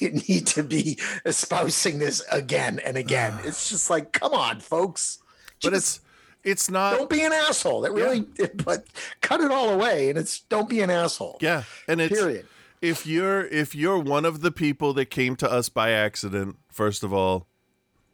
[0.28, 3.34] need to be espousing this again and again.
[3.44, 5.18] It's just like, come on, folks.
[5.62, 6.00] but Just it's
[6.42, 7.80] it's not don't be an asshole.
[7.82, 8.20] That really,
[8.64, 8.86] but
[9.20, 11.38] cut it all away, and it's don't be an asshole.
[11.40, 12.46] Yeah, and it's Period.
[12.80, 17.02] if you're if you're one of the people that came to us by accident, first
[17.02, 17.46] of all,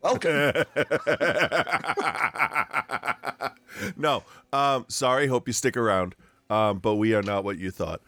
[0.03, 0.65] Welcome.
[3.97, 6.15] no, um, sorry, hope you stick around,
[6.51, 8.01] um, but we are not what you thought.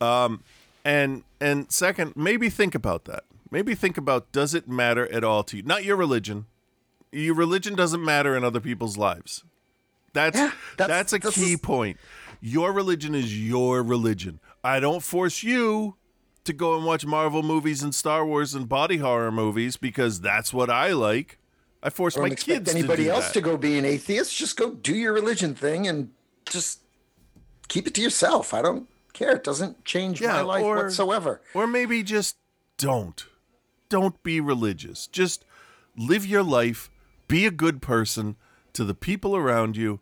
[0.00, 0.42] Um,
[0.84, 3.24] and and second, maybe think about that.
[3.50, 5.62] Maybe think about does it matter at all to you?
[5.62, 6.46] Not your religion.
[7.12, 9.44] Your religion doesn't matter in other people's lives.
[10.12, 11.98] That's Yeah, that's, that's- a key is- point.
[12.40, 14.40] Your religion is your religion.
[14.62, 15.96] I don't force you
[16.44, 20.52] to go and watch Marvel movies and Star Wars and body horror movies because that's
[20.52, 21.38] what I like.
[21.82, 23.34] I force Don't my kids anybody to else that.
[23.34, 24.36] to go be an atheist.
[24.36, 26.10] Just go do your religion thing and
[26.44, 26.80] just
[27.68, 28.54] keep it to yourself.
[28.54, 29.36] I don't care.
[29.36, 31.40] It doesn't change my life or- whatsoever.
[31.54, 32.36] Or maybe just
[32.78, 33.24] don't.
[33.88, 35.06] Don't be religious.
[35.06, 35.44] Just
[35.96, 36.90] live your life,
[37.28, 38.36] be a good person
[38.72, 40.00] to the people around you,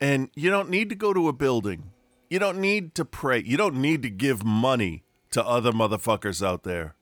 [0.00, 1.92] and you don't need to go to a building.
[2.28, 3.42] You don't need to pray.
[3.42, 6.96] You don't need to give money to other motherfuckers out there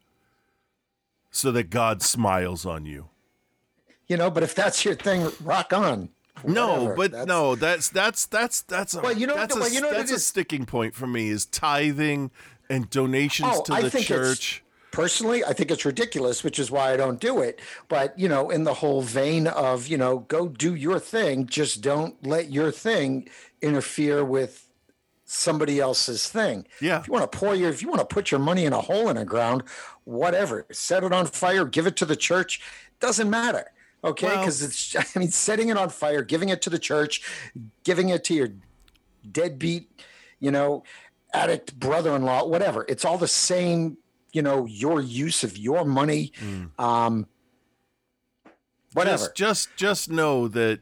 [1.30, 3.08] so that God smiles on you.
[4.06, 6.10] You know, but if that's your thing, rock on.
[6.42, 6.94] No, Whatever.
[6.96, 9.80] but That's- no, that's that's that's that's a Well, you know- that's, a, well, you
[9.80, 12.30] know that's a sticking point for me is tithing
[12.68, 14.62] and donations Oh, to I the think church.
[14.90, 18.48] personally i think it's ridiculous which is why i don't do it but you know
[18.48, 22.70] in the whole vein of you know go do your thing just don't let your
[22.70, 23.28] thing
[23.60, 24.68] interfere with
[25.26, 27.00] somebody else's thing Yeah.
[27.00, 28.80] if you want to pour your if you want to put your money in a
[28.80, 29.62] hole in the ground
[30.04, 32.60] whatever set it on fire give it to the church
[33.00, 33.70] doesn't matter
[34.04, 37.22] okay Well- because it's i mean setting it on fire giving it to the church
[37.82, 38.48] giving it to your
[39.38, 39.90] deadbeat
[40.40, 40.84] you know
[41.32, 42.84] addict brother-in-law whatever.
[42.88, 43.96] It's all the same
[44.32, 46.30] you know your use of your money
[46.78, 47.26] um
[48.92, 49.24] whatever.
[49.34, 50.78] Just, just, just know that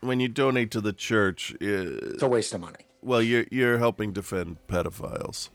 [0.00, 2.84] when you donate to the church, uh, it's a waste of money.
[3.02, 5.48] well, you're you're helping defend pedophiles.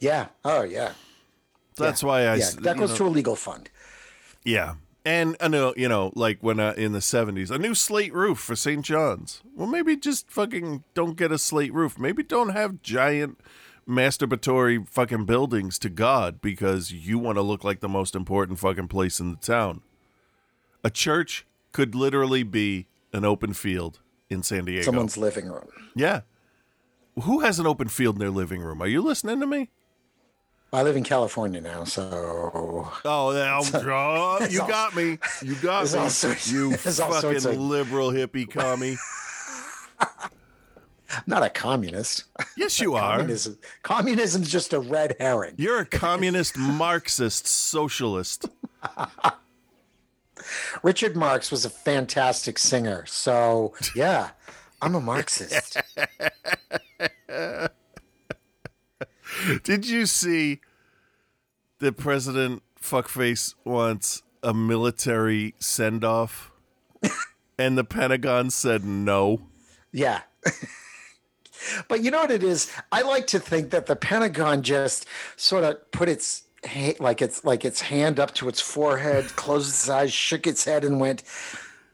[0.00, 0.26] yeah.
[0.44, 0.92] Oh yeah.
[1.76, 2.36] That's why I.
[2.36, 2.50] Yeah.
[2.60, 3.70] That goes know- to a legal fund.
[4.44, 4.74] Yeah,
[5.06, 8.38] and I know you know, like when uh, in the '70s, a new slate roof
[8.38, 8.84] for St.
[8.84, 9.42] John's.
[9.54, 11.98] Well, maybe just fucking don't get a slate roof.
[11.98, 13.40] Maybe don't have giant
[13.88, 18.88] masturbatory fucking buildings to God because you want to look like the most important fucking
[18.88, 19.80] place in the town.
[20.82, 24.82] A church could literally be an open field in San Diego.
[24.82, 26.22] someone's living room Yeah.
[27.22, 28.82] Who has an open field in their living room?
[28.82, 29.70] Are you listening to me?
[30.76, 35.18] I live in california now so Oh, now, oh, you all- got me.
[35.42, 36.08] You got me.
[36.08, 38.96] sorts- you fucking of- liberal hippie commie.
[41.26, 42.24] not a communist
[42.56, 43.16] Yes, you are.
[43.18, 48.46] communism communism's just a red herring You're a communist, Marxist, socialist.
[50.82, 54.30] richard marx was a fantastic singer so yeah
[54.82, 55.80] i'm a marxist
[59.64, 60.60] Did you see
[61.78, 66.50] that President Fuckface wants a military send off?
[67.58, 69.42] and the Pentagon said no.
[69.92, 70.20] Yeah.
[71.88, 72.70] but you know what it is?
[72.92, 76.42] I like to think that the Pentagon just sort of put its
[76.98, 80.84] like its like its hand up to its forehead, closed its eyes, shook its head,
[80.84, 81.22] and went,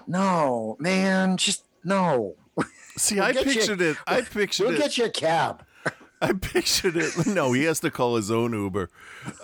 [0.07, 2.37] "No, man, just no."
[2.97, 3.97] See, We'll I get you- pictured it.
[4.07, 4.79] I pictured We'll it.
[4.79, 5.65] get you a cab.
[6.23, 7.13] I pictured it.
[7.27, 8.89] No, he has to call his own Uber.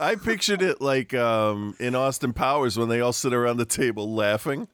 [0.01, 4.15] I pictured it like um, in Austin Powers when they all sit around the table
[4.15, 4.69] laughing.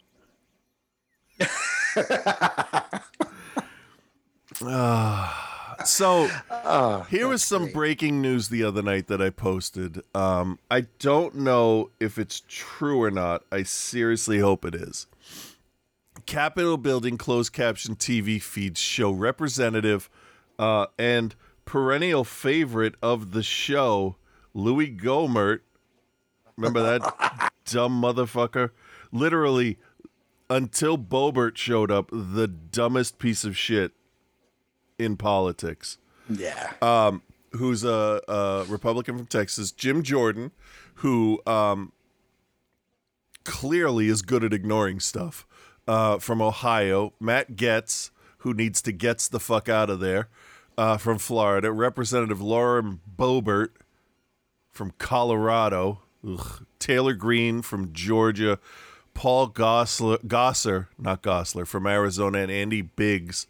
[4.62, 6.28] Ah, so
[7.08, 10.02] here was some breaking news the other night that I posted.
[10.14, 13.44] Um, I don't know if it's true or not.
[13.50, 15.06] I seriously hope it is.
[16.26, 20.08] Capitol Building closed caption TV feeds show representative
[20.58, 24.16] uh, and perennial favorite of the show,
[24.52, 25.60] Louis Gohmert.
[26.56, 28.70] Remember that dumb motherfucker?
[29.12, 29.78] Literally,
[30.50, 33.92] until Boebert showed up, the dumbest piece of shit
[34.98, 35.98] in politics
[36.28, 36.72] Yeah.
[36.80, 37.22] Um,
[37.52, 40.50] who's a, a Republican from Texas, Jim Jordan,
[40.96, 41.92] who um,
[43.44, 45.46] clearly is good at ignoring stuff.
[45.86, 50.28] Uh, from Ohio, Matt Gaetz, who needs to gets the fuck out of there.
[50.76, 53.68] Uh, from Florida, Representative Lauren Boebert
[54.72, 56.66] from Colorado, Ugh.
[56.80, 58.58] Taylor Greene from Georgia,
[59.14, 63.46] Paul Gossler, Gosser, not Gosler, from Arizona, and Andy Biggs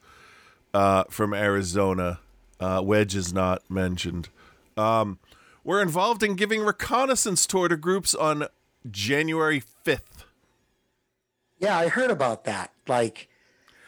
[0.75, 2.21] uh, from Arizona.
[2.61, 4.29] Uh, Wedge is not mentioned.
[4.77, 5.19] Um,
[5.65, 8.49] we're involved in giving reconnaissance tour to groups on
[8.91, 10.25] January 5th.
[11.59, 12.73] Yeah, I heard about that.
[12.87, 13.29] Like,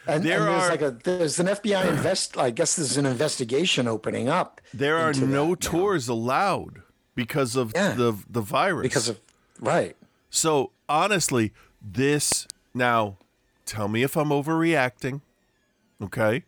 [0.06, 2.36] and, There and there's are- like a there's an FBI invest.
[2.38, 5.70] I guess there's an investigation opening up There are no that now.
[5.70, 6.82] tours allowed
[7.14, 7.92] because of Yeah.
[7.94, 8.82] the the virus.
[8.82, 9.20] because of
[9.60, 9.96] right.
[10.30, 13.16] So honestly, this now
[13.64, 15.20] tell me if I'm overreacting.
[16.02, 16.44] Okay?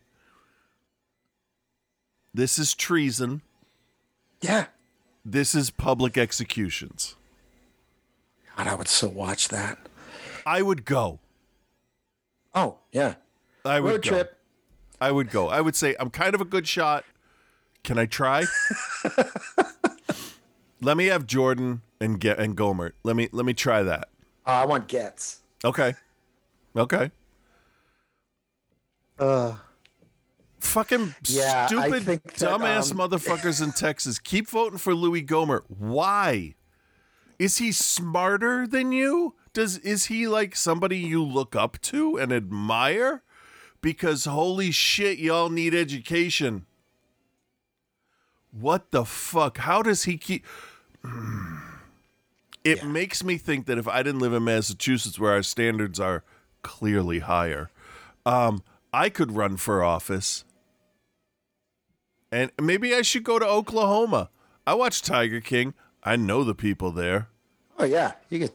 [2.33, 3.41] This is treason.
[4.41, 4.67] Yeah,
[5.25, 7.15] This is public executions.
[8.55, 9.77] God, I would so watch that.
[10.45, 11.19] I would go.
[12.55, 13.15] Oh yeah,
[13.69, 14.09] I would road go.
[14.09, 14.37] trip.
[15.01, 15.49] I would go.
[15.49, 17.05] I would say I'm kind of a good shot.
[17.83, 18.43] Can I try?
[20.81, 22.91] let me have Jordan and get and Gohmert.
[23.03, 24.09] Let me let me try that.
[24.45, 25.39] Oh, I want gets.
[25.63, 25.93] Okay.
[26.75, 27.11] Okay.
[29.17, 29.55] Uh,
[30.59, 35.63] Fucking Yeah, stupid that, dumbass um, motherfuckers in Texas keep voting for Louis Gohmert.
[35.67, 36.55] Why?
[37.37, 39.35] Is he smarter than you?
[39.53, 43.23] Does is he like somebody you look up to and admire?
[43.81, 46.65] Because holy shit, y'all need education.
[48.51, 49.59] What the fuck?
[49.59, 50.45] How does he keep
[52.63, 56.23] It makes me think that if I didn't live in Massachusetts where our standards are
[56.61, 57.71] clearly higher,
[58.25, 58.63] um,
[58.93, 60.43] I could run for office.
[62.31, 64.29] And maybe I should go to Oklahoma.
[64.67, 65.73] I watch Tiger King.
[66.03, 67.29] I know the people there.
[67.77, 68.51] oh yeah, you could.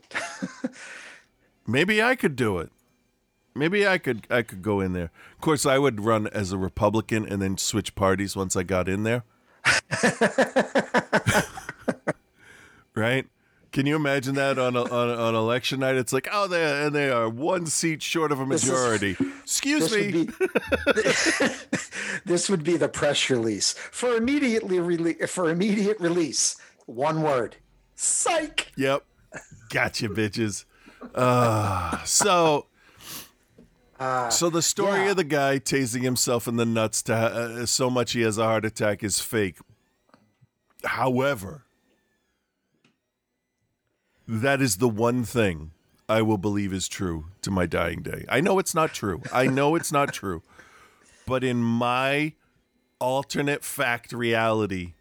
[1.66, 2.70] Maybe I could do it.
[3.56, 5.10] Maybe I could I could go in there.
[5.34, 8.88] Of course, I would run as a Republican and then switch parties once I got
[8.88, 9.22] in there.
[12.94, 13.26] right?
[13.72, 15.96] Can you imagine that on a, on, a, on election night?
[15.96, 19.16] It's like, oh, they and they are one seat short of a This is- majority.
[19.42, 20.24] Excuse this me.
[20.26, 21.02] would be
[22.24, 26.56] this would be the press release for immediately rele- for immediate release.
[26.86, 27.56] One word:
[27.96, 28.72] psych.
[28.76, 29.04] Yep.
[29.70, 30.64] Gotcha, bitches.
[31.14, 32.66] Uh, so,
[34.30, 35.10] so the story yeah.
[35.10, 38.44] of the guy tasing himself in the nuts to uh, so much he has a
[38.44, 39.58] heart attack is fake.
[40.84, 41.64] However,
[44.26, 45.70] that is the one thing
[46.08, 48.24] I will believe is true to my dying day.
[48.28, 49.22] I know it's not true.
[49.32, 50.42] I know it's not true.
[51.26, 52.34] But in my
[52.98, 54.94] alternate fact reality,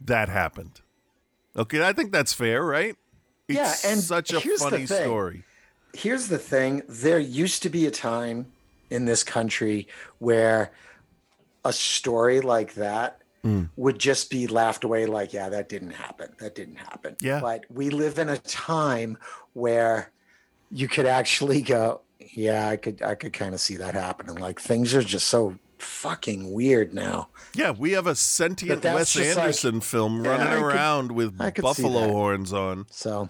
[0.00, 0.80] that happened.
[1.56, 2.96] Okay, I think that's fair, right?
[3.46, 5.44] It's Yeah, and such a funny story.
[5.94, 8.46] Here's the thing: there used to be a time
[8.90, 10.72] in this country where
[11.64, 13.64] a story like that Hmm.
[13.74, 17.40] would just be laughed away like yeah that didn't happen that didn't happen Yeah.
[17.40, 19.18] but we live in a time
[19.54, 20.12] where
[20.70, 24.60] you could actually go yeah i could i could kind of see that happening like
[24.60, 29.38] things are just so fucking weird now Yeah, we have a sentient Wes just like-
[29.38, 32.86] Anderson film Yeah, running could- around with buffalo horns on.
[32.92, 33.28] so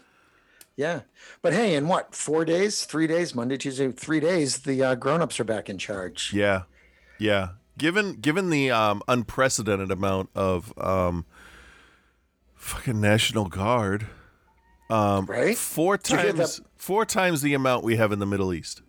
[0.77, 1.01] yeah
[1.43, 5.39] but hey in what four days three days monday tuesday three days the uh, grown-ups
[5.41, 6.63] are back in charge Yeah,
[7.19, 7.49] yeah.
[7.79, 11.25] Given given the um, unprecedented amount of um,
[12.55, 14.07] fucking National Guard,
[14.91, 15.57] um, Right?
[15.57, 18.83] Four times four times the amount we have in the Middle East.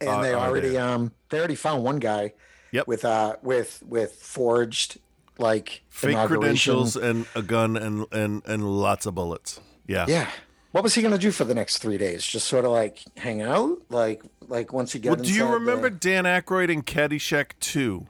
[0.00, 2.34] and Are- they already um they already found one guy
[2.72, 2.86] Yep.
[2.86, 4.98] with uh with with forged
[5.38, 9.60] like Fake credentials and a gun and, and and lots of bullets.
[9.86, 10.06] Yeah.
[10.08, 10.30] Yeah.
[10.76, 12.22] What was he gonna do for the next three days?
[12.22, 15.26] Just sort of like hang out, like like once he Well, gets.
[15.26, 18.06] do you remember Dan Aykroyd in Caddyshack 2?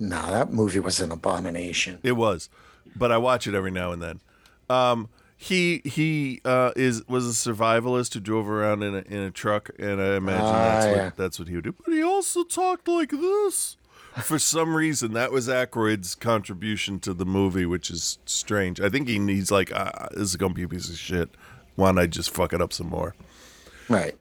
[0.00, 2.00] no, that movie was an abomination.
[2.02, 2.48] It was,
[2.96, 4.20] but I watch it every now and then.
[4.68, 9.30] Um, he he uh, is was a survivalist who drove around in a in a
[9.30, 11.74] truck, and I imagine that's Ah, what that's what he would do.
[11.84, 13.76] But he also talked like this.
[14.22, 18.80] For some reason, that was Aykroyd's contribution to the movie, which is strange.
[18.80, 21.30] I think he needs like, ah, "This is gonna be a piece of shit.
[21.76, 23.14] Why don't I just fuck it up some more?"
[23.88, 24.14] Right.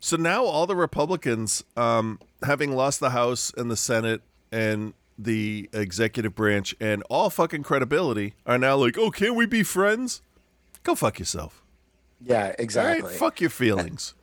[0.00, 4.22] So now all the Republicans, um, having lost the House and the Senate
[4.52, 9.62] and the executive branch and all fucking credibility, are now like, oh, can't we be
[9.62, 10.20] friends?
[10.84, 11.62] Go fuck yourself.
[12.20, 13.14] yeah, right, exactly.
[13.14, 14.14] fuck your feelings.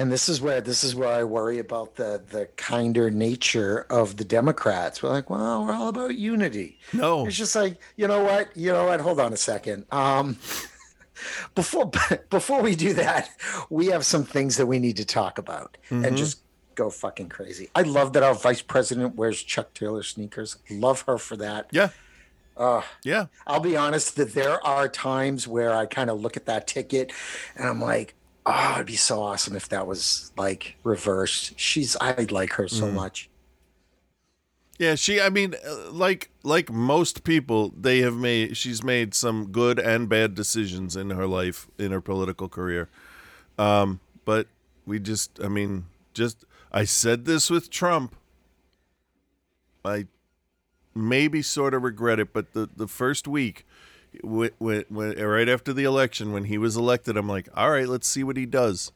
[0.00, 4.16] And this is where this is where I worry about the the kinder nature of
[4.16, 5.02] the Democrats.
[5.02, 6.78] We're like, well, we're all about unity.
[6.94, 7.26] No.
[7.26, 8.56] It's just like, you know what?
[8.56, 9.00] You know what?
[9.00, 9.84] Hold on a second.
[9.92, 10.38] Um
[11.54, 11.90] before
[12.30, 13.28] before we do that,
[13.68, 16.04] we have some things that we need to talk about Mm-hmm.
[16.06, 16.40] and just
[16.76, 17.68] go fucking crazy.
[17.74, 20.56] I love that our vice president wears Chuck Taylor sneakers.
[20.70, 21.66] Love her for that.
[21.72, 21.90] Yeah.
[22.56, 23.26] Uh, yeah.
[23.46, 27.12] I'll be honest that there are times where I kind of look at that ticket
[27.56, 28.14] and I'm like,
[28.46, 31.58] oh, it'd be so awesome if that was like reversed.
[31.58, 32.70] She's I like her Mm.
[32.70, 33.28] so much.
[34.78, 35.20] Yeah, she.
[35.20, 38.56] I mean, uh, like like most people, they have made.
[38.56, 42.88] She's made some good and bad decisions in her life, in her political career.
[43.58, 44.46] Um, but
[44.86, 45.84] we just, I mean,
[46.14, 48.16] just I said this with Trump.
[49.84, 50.06] I
[50.94, 53.66] maybe sort of regret it, but the the first week,
[54.22, 54.84] when, when,
[55.18, 58.36] right after the election, when he was elected, I'm like, all right, let's see what
[58.36, 58.92] he does.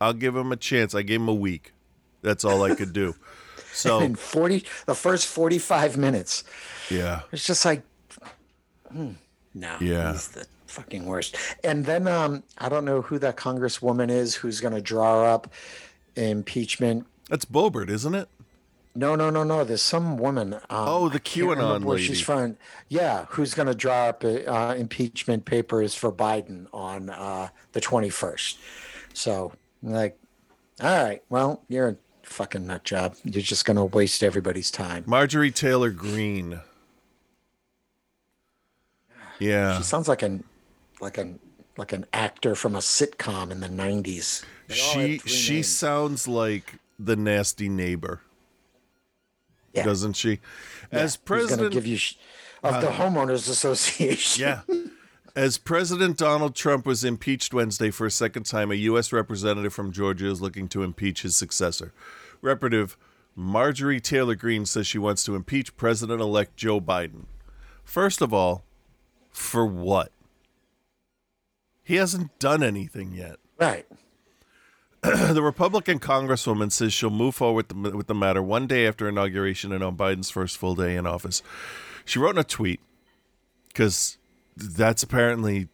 [0.00, 0.94] I'll give him a chance.
[0.94, 1.72] I gave him a week.
[2.22, 3.14] That's all I could do.
[3.70, 6.42] So In 40 the first 45 minutes.
[6.90, 7.20] yeah.
[7.30, 7.82] It's just like,
[8.90, 9.10] hmm,
[9.54, 10.12] no, Yeah.
[10.12, 11.36] he's the fucking worst.
[11.62, 15.52] And then um, I don't know who that congresswoman is who's going to draw up
[16.16, 17.06] impeachment.
[17.28, 18.28] That's Boebert, isn't it?
[18.98, 19.62] No, no, no, no.
[19.62, 20.54] There's some woman.
[20.54, 22.08] Um, Oh, the I can't remember QAnon where lady.
[22.08, 22.56] she's from.
[22.88, 28.56] Yeah, who's going to draw up uh, impeachment papers for Biden on uh, the 21st.
[29.14, 29.52] So,
[29.84, 30.18] like,
[30.80, 33.14] all right, well, you're a fucking nut job.
[33.22, 35.04] You're just going to waste everybody's time.
[35.06, 36.60] Marjorie Taylor Greene.
[39.38, 39.76] Yeah.
[39.78, 40.42] She sounds like an
[41.00, 41.38] like an
[41.76, 44.44] like an actor from a sitcom in the 90s.
[44.66, 45.68] They She she names.
[45.68, 48.20] sounds like the nasty neighbor,
[49.72, 49.84] Yeah.
[49.84, 50.40] doesn't she?
[50.90, 52.16] As to president give you sh-
[52.62, 54.42] of the uh, homeowners association.
[54.42, 54.60] Yeah.
[55.36, 59.12] As President Donald Trump was impeached Wednesday for a second time, a U.S.
[59.12, 61.92] representative from Georgia is looking to impeach his successor.
[62.42, 62.96] Representative
[63.36, 67.26] Marjorie Taylor Greene says she wants to impeach President elect Joe Biden.
[67.84, 68.64] First of all,
[69.30, 70.10] for what?
[71.84, 73.36] He hasn't done anything yet.
[73.60, 73.86] Right.
[75.02, 79.08] the Republican Congresswoman says she'll move forward with the, with the matter one day after
[79.08, 81.42] inauguration and on Biden's first full day in office.
[82.04, 82.80] She wrote in a tweet
[83.68, 84.18] because
[84.56, 85.68] that's apparently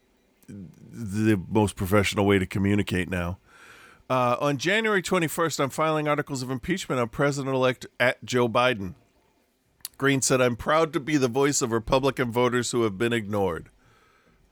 [0.47, 3.39] the most professional way to communicate now.
[4.11, 8.95] Uh, on January 21st, I'm filing articles of impeachment on President elect at Joe Biden.
[9.97, 13.71] Greene said, I'm proud to be the voice of Republican voters who have been ignored.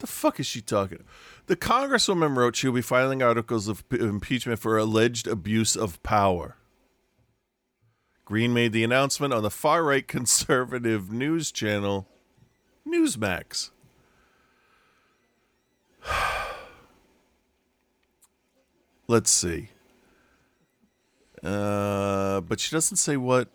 [0.02, 1.04] The fuck is she talking?
[1.46, 6.56] The Congresswoman wrote she'll be filing articles of impeachment for alleged abuse of power.
[8.24, 12.08] Greene made the announcement on the far right conservative news channel
[12.84, 13.70] Newsmax.
[19.06, 19.68] Let's see.
[21.44, 23.52] Uh, but she doesn't say what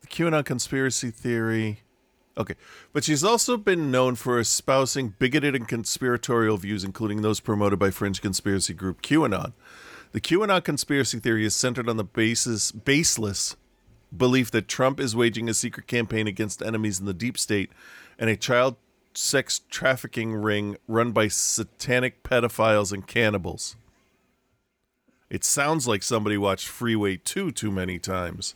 [0.00, 1.82] the QAnon conspiracy theory.
[2.38, 2.54] Okay.
[2.92, 7.90] But she's also been known for espousing bigoted and conspiratorial views, including those promoted by
[7.90, 9.52] fringe conspiracy group QAnon.
[10.12, 13.56] The QAnon conspiracy theory is centered on the basis, baseless
[14.16, 17.70] belief that Trump is waging a secret campaign against enemies in the deep state
[18.18, 18.76] and a child
[19.12, 23.76] sex trafficking ring run by satanic pedophiles and cannibals.
[25.28, 28.54] It sounds like somebody watched Freeway 2 too many times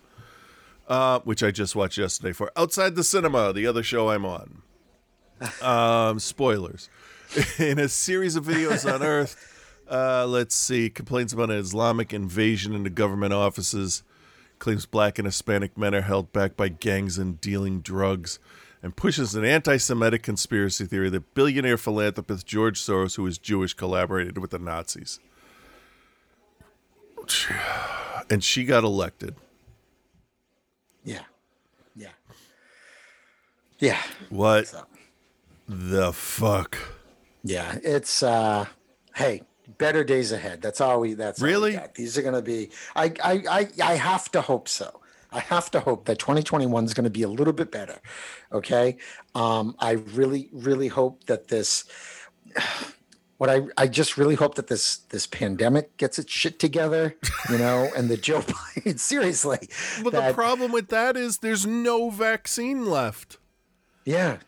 [0.92, 4.62] uh, which I just watched yesterday for Outside the Cinema, the other show I'm on.
[5.60, 6.88] Um, spoilers.
[7.58, 12.76] In a series of videos on Earth, uh, let's see, complains about an Islamic invasion
[12.76, 14.04] into government offices,
[14.60, 18.38] claims black and Hispanic men are held back by gangs and dealing drugs,
[18.84, 23.74] and pushes an anti Semitic conspiracy theory that billionaire philanthropist George Soros, who is Jewish,
[23.74, 25.18] collaborated with the Nazis.
[28.30, 29.34] And she got elected.
[31.04, 31.22] Yeah.
[31.96, 32.08] Yeah.
[33.82, 34.00] Yeah.
[34.30, 34.84] What So,
[35.68, 36.78] the fuck?
[37.42, 37.78] yeah.
[37.82, 38.66] It's uh
[39.16, 39.42] hey,
[39.78, 40.62] better days ahead.
[40.62, 41.72] That's all we that's all Really?
[41.72, 41.94] got.
[41.96, 45.00] These are gonna be I I I, I have to hope so.
[45.32, 47.98] I have to hope that 2021 is going to be a little bit better.
[48.52, 48.98] Okay.
[49.34, 51.84] Um, I really, really hope that this,
[53.38, 57.16] what I, I just really hope that this, this pandemic gets its shit together,
[57.48, 59.70] you know, and the Joe Biden, seriously.
[60.02, 63.38] Well, the problem with that is there's no vaccine left.
[64.04, 64.38] Yeah.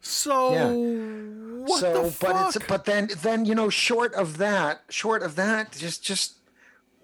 [0.00, 1.66] So Yeah.
[1.66, 2.32] what so, the fuck?
[2.32, 6.36] but it's, but then, then, you know, short of that, short of that, just, just,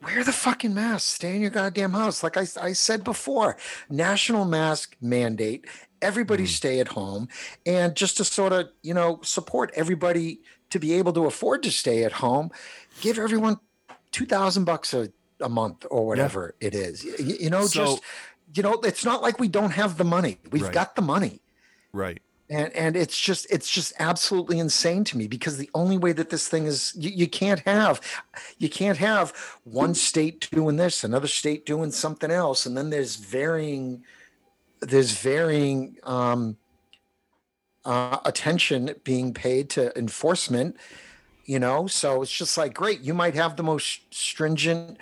[0.03, 1.17] wear the fucking mask.
[1.17, 2.23] Stay in your goddamn house.
[2.23, 3.57] Like I, I said before,
[3.89, 5.67] national mask mandate.
[6.01, 6.49] Everybody mm.
[6.49, 7.29] stay at home,
[7.65, 10.41] and just to sort of you know support everybody
[10.71, 12.51] to be able to afford to stay at home,
[13.01, 13.59] give everyone
[14.11, 17.05] two thousand bucks a a month or whatever it is.
[17.05, 18.03] You, you know, So- just
[18.55, 20.39] you know, it's not like we don't have the money.
[20.51, 20.73] We've Right.
[20.73, 21.41] got the money,
[21.93, 22.21] right.
[22.49, 26.31] and and it's just it's just absolutely insane to me because the only way that
[26.31, 28.01] this thing is you, you can't have
[28.59, 29.31] you can't have
[29.65, 34.03] one state doing this another state doing something else and then there's varying
[34.81, 36.57] there's varying um
[37.85, 40.77] uh, attention being paid to enforcement
[41.45, 44.99] you know so it's just like great you might have the most stringent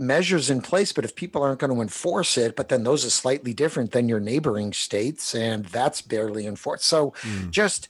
[0.00, 3.10] measures in place but if people aren't going to enforce it but then those are
[3.10, 7.12] slightly different than your neighboring states and that's barely enforced so
[7.50, 7.88] just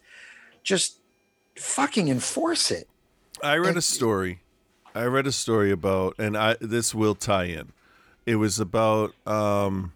[0.62, 0.98] just
[1.56, 2.88] fucking enforce it
[3.42, 4.40] I read a story.
[4.94, 7.72] I read a story about, and I this will tie in.
[8.26, 9.92] It was about um,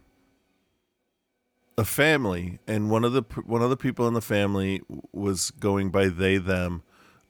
[1.76, 5.90] a family, and one of the one of the people in the family was going
[5.90, 6.82] by they them,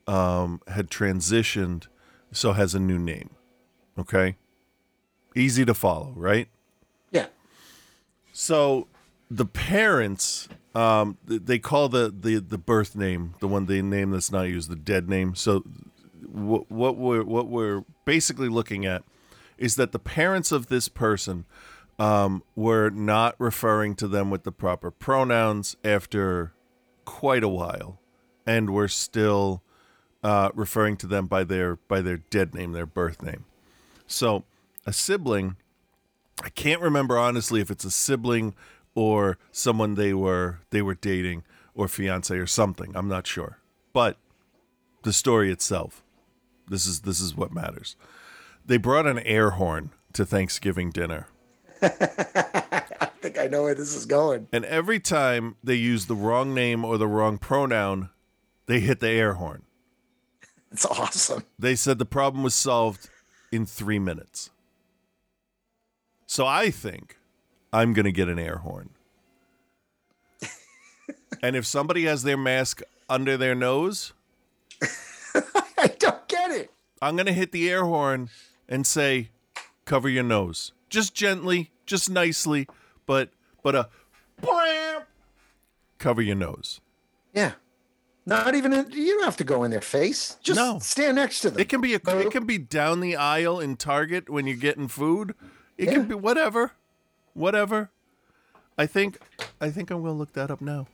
[0.07, 1.87] um, had transitioned,
[2.33, 3.31] so has a new name.
[3.99, 4.37] Okay,
[5.35, 6.49] easy to follow, right?
[7.11, 7.27] yeah
[8.33, 8.89] So
[9.31, 14.31] the parents, um, they call the, the the birth name the one the name that's
[14.31, 15.35] not used the dead name.
[15.35, 15.65] So
[16.27, 19.03] what what we're what we're basically looking at
[19.57, 21.45] is that the parents of this person
[21.99, 26.53] um, were not referring to them with the proper pronouns after
[27.05, 28.01] quite a while,
[28.47, 29.63] and were still
[30.25, 33.45] uh, referring to them by their by their dead name, their birth name.
[34.07, 34.45] So
[34.87, 35.57] a sibling
[36.43, 38.55] I can't remember honestly if it's a sibling
[38.95, 42.93] or someone they were they were dating or fiance or something.
[42.95, 43.59] I'm not sure.
[43.93, 44.17] But
[45.03, 46.03] the story itself,
[46.69, 47.97] this is this is what matters.
[48.67, 51.29] They brought an air horn to Thanksgiving dinner.
[51.83, 56.55] i think i know where this is going And every time they used the wrong
[56.55, 58.09] name or the wrong pronoun,
[58.67, 59.65] they hit the air horn.
[60.73, 63.11] it's awesome They said the problem was solved
[63.53, 64.51] in three minutes.
[66.27, 67.19] So I think
[67.73, 68.91] I'm going to get an air horn.
[71.43, 74.13] and if somebody has their mask under their nose,
[75.79, 76.71] i don't get it
[77.03, 78.31] I'm going to hit the air horn
[78.69, 79.29] and say,
[79.85, 80.73] cover your nose.
[80.89, 82.67] Just gently, just nicely,
[83.05, 83.29] but,
[83.63, 83.89] but a
[84.41, 85.03] blam,
[85.99, 86.81] cover your nose.
[87.35, 87.53] yeah
[88.27, 90.79] not even in, you don't have to go in their face just No.
[90.79, 93.77] stand next to them It can be a, it can be down the aisle in
[93.77, 95.35] Target when you're getting food.
[95.77, 96.73] It can be whatever,
[97.35, 97.91] whatever.
[98.79, 99.19] I think
[99.61, 100.87] I think I'm gonna look that up now.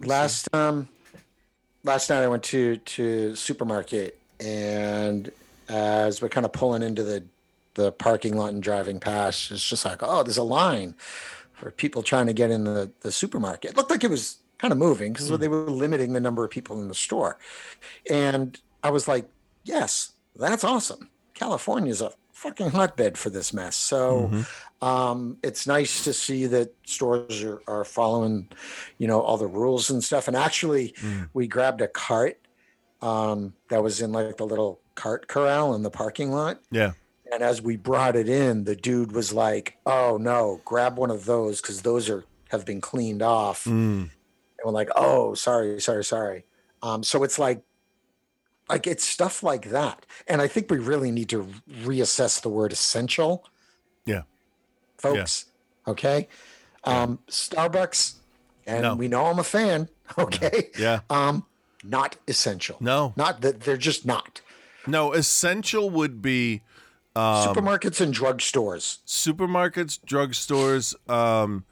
[0.00, 0.88] last um
[1.84, 5.30] last night i went to to supermarket and
[5.68, 7.24] as we're kind of pulling into the
[7.74, 10.94] the parking lot and driving past it's just like oh there's a line
[11.54, 13.70] for people trying to get in the the supermarket.
[13.70, 16.50] It looked like it was kind of moving because they were limiting the number of
[16.50, 17.38] people in the store.
[18.10, 19.26] And i was like
[19.64, 21.08] yes that's awesome.
[21.34, 24.30] California's a fucking hotbed for this mess so
[24.82, 28.48] um, it's nice to see that stores are, are following,
[28.98, 30.28] you know, all the rules and stuff.
[30.28, 30.94] And actually,
[31.32, 32.38] we grabbed a cart
[33.00, 36.60] um, that was in like the little cart corral in the parking lot.
[36.70, 36.92] Yeah.
[37.32, 41.24] And as we brought it in, the dude was like, "Oh no, grab one of
[41.24, 44.02] those because those are have been cleaned off." Mm.
[44.02, 44.10] And
[44.64, 46.44] we're like, "Oh, sorry, sorry, sorry."
[46.82, 47.62] Um, so it's like,
[48.68, 50.04] like it's stuff like that.
[50.26, 53.44] And I think we really need to reassess the word essential
[54.04, 54.22] Yeah.
[54.98, 55.46] folks.
[55.86, 56.28] Okay.
[56.84, 58.14] Um, Starbucks,
[58.66, 58.94] and No.
[58.94, 59.88] we know I'm a fan.
[60.18, 60.70] Okay.
[60.78, 61.00] Yeah.
[61.10, 61.44] Um,
[61.82, 62.76] not essential.
[62.80, 63.12] No.
[63.16, 64.40] Not that they're just not.
[64.86, 66.62] No, essential would be
[67.16, 68.98] Um, Supermarkets and drugstores.
[69.06, 71.64] supermarkets, drugstores, um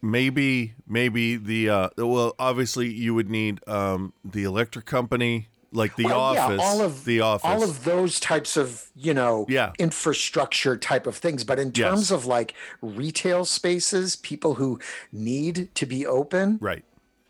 [0.00, 6.04] maybe maybe the uh well obviously you would need um the electric company like the
[6.06, 9.72] Well, office Yeah, all of the office all of those types of you know Yeah.
[9.78, 11.44] infrastructure type of things.
[11.44, 11.74] But in Yes.
[11.88, 14.78] terms of like retail spaces, people who
[15.12, 16.84] need to be open, right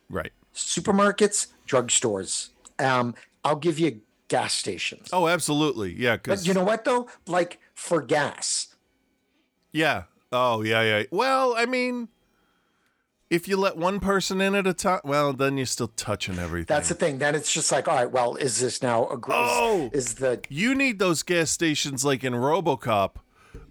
[0.09, 2.51] right supermarkets, drugstores.
[2.79, 3.15] Um,
[3.45, 5.09] I'll give you gas stations.
[5.13, 7.09] oh absolutely yeah because But you know what though?
[7.27, 8.75] Like for gas,
[9.73, 10.05] Yeah.
[10.31, 11.05] Oh, yeah, yeah.
[11.11, 12.09] Well, I mean,
[13.31, 16.67] if you let one person in at a time, well, then you're still touching everything.
[16.75, 17.19] that's the thing.
[17.19, 19.91] Then it's just like, all right, well, is this now a gr- Oh!
[19.93, 23.17] is, is the you need those gas stations like in RoboCop,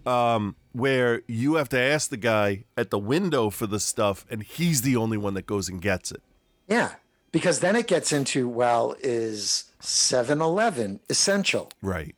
[0.06, 4.42] um, where you have to ask the guy at the window for the stuff, and
[4.42, 6.22] he's the only one that goes and gets it.
[6.68, 6.92] yeah?
[7.30, 11.70] Because then it gets into well, is 7-Eleven essential?
[11.82, 12.14] Right.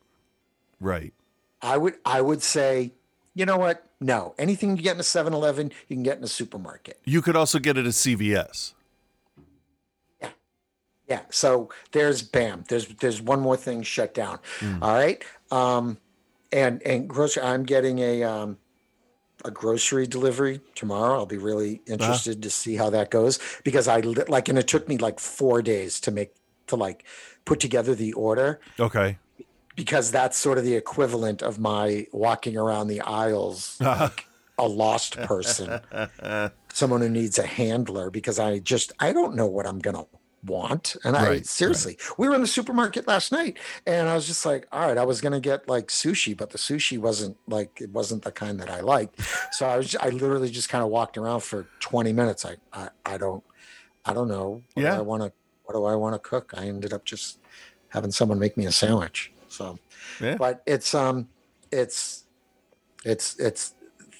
[0.79, 1.13] Right.
[1.61, 2.93] I would I would say,
[3.35, 3.85] you know what?
[3.99, 4.33] No.
[4.37, 6.99] Anything you get in a 7-Eleven, you can get in a supermarket.
[7.05, 8.73] You could also get it at CVS.
[10.21, 10.29] Yeah.
[11.07, 11.21] Yeah.
[11.29, 12.63] So there's bam.
[12.67, 14.39] There's there's one more thing shut down.
[14.81, 15.23] All right.
[15.51, 15.97] Um
[16.51, 18.57] and and grocery I'm getting a um
[19.43, 21.15] a grocery delivery tomorrow.
[21.15, 21.93] I'll be really Uh-huh.
[21.93, 25.19] interested to see how that goes because I li- like, and it took me like
[25.19, 26.35] four days to make
[26.67, 27.03] to like
[27.45, 29.17] put together the order Okay.
[29.81, 34.27] Because that's sort of the equivalent of my walking around the aisles like
[34.59, 35.79] a lost person,
[36.71, 40.05] someone who needs a handler because I just I don't know what I'm gonna
[40.45, 40.95] want.
[41.03, 43.57] And I Right, seriously, we were in the supermarket last night
[43.87, 46.59] and I was just like, all right, I was gonna get like sushi, but the
[46.59, 49.19] sushi wasn't like it wasn't the kind that I liked.
[49.53, 52.45] So I was I literally just kind of walked around for 20 minutes.
[52.45, 53.43] I I, I don't
[54.05, 54.61] I don't know.
[54.75, 54.91] What Yeah.
[54.93, 56.53] do I want to what do I want to cook?
[56.55, 57.39] I ended up just
[57.89, 59.33] having someone make me a sandwich.
[59.51, 59.77] So
[60.21, 60.37] Yeah.
[60.37, 61.27] but it's um
[61.71, 62.23] it's
[63.03, 63.73] it's it's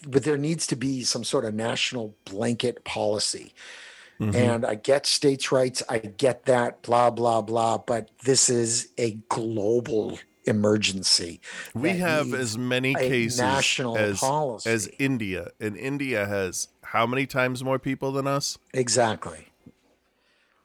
[0.08, 3.54] but there needs to be some sort of national blanket policy
[4.20, 4.36] Mhm.
[4.36, 9.12] and i get states rights i get that blah blah blah but this is a
[9.30, 11.40] global emergency
[11.74, 14.22] we have as many cases national as,
[14.66, 14.90] as.
[15.00, 18.58] India, and India has how many times more people than us?
[18.74, 19.48] exactly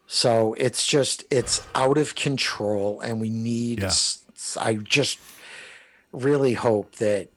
[0.06, 3.86] so it's just it's out of control and we need Yeah.
[3.88, 5.18] s- s- i just
[6.12, 7.28] really hope that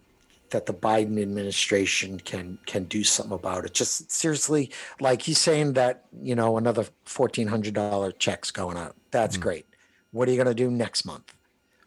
[0.52, 5.74] that the biden administration can can do something about it just seriously like he's saying
[5.74, 9.42] that you know another $1400 checks going out that's mm.
[9.42, 9.66] great
[10.12, 11.34] what are you going to do next month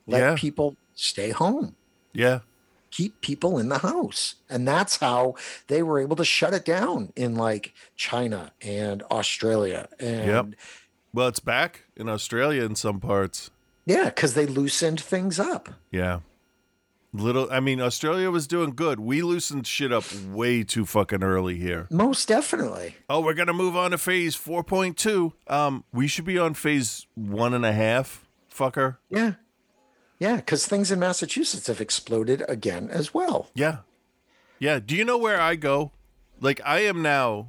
[0.06, 0.20] let.
[0.20, 0.34] Yeah.
[0.36, 1.76] people stay home
[2.12, 2.40] Yeah.
[2.90, 4.34] keep people in the house.
[4.50, 5.34] And that's how
[5.68, 9.88] they were able to shut it down in like China and Australia.
[9.98, 10.54] And
[11.14, 13.50] Well, it's back in Australia in some parts.
[13.85, 15.68] Yeah, because they loosened things up.
[15.91, 16.20] Yeah.
[17.14, 18.99] Little, I mean, Australia was doing good.
[18.99, 21.87] We loosened shit up way too fucking early here.
[21.91, 22.97] Most definitely.
[23.11, 25.35] Oh, we're gonna move on to phase four point two.
[25.47, 28.97] Um, we should be on phase one and a half, fucker.
[29.11, 29.35] Yeah.
[30.18, 33.51] Yeah, because things in Massachusetts have exploded again as well.
[33.55, 33.78] Yeah,
[34.59, 34.78] yeah.
[34.78, 35.91] Do you know where I go?
[36.41, 37.49] Like, I am now,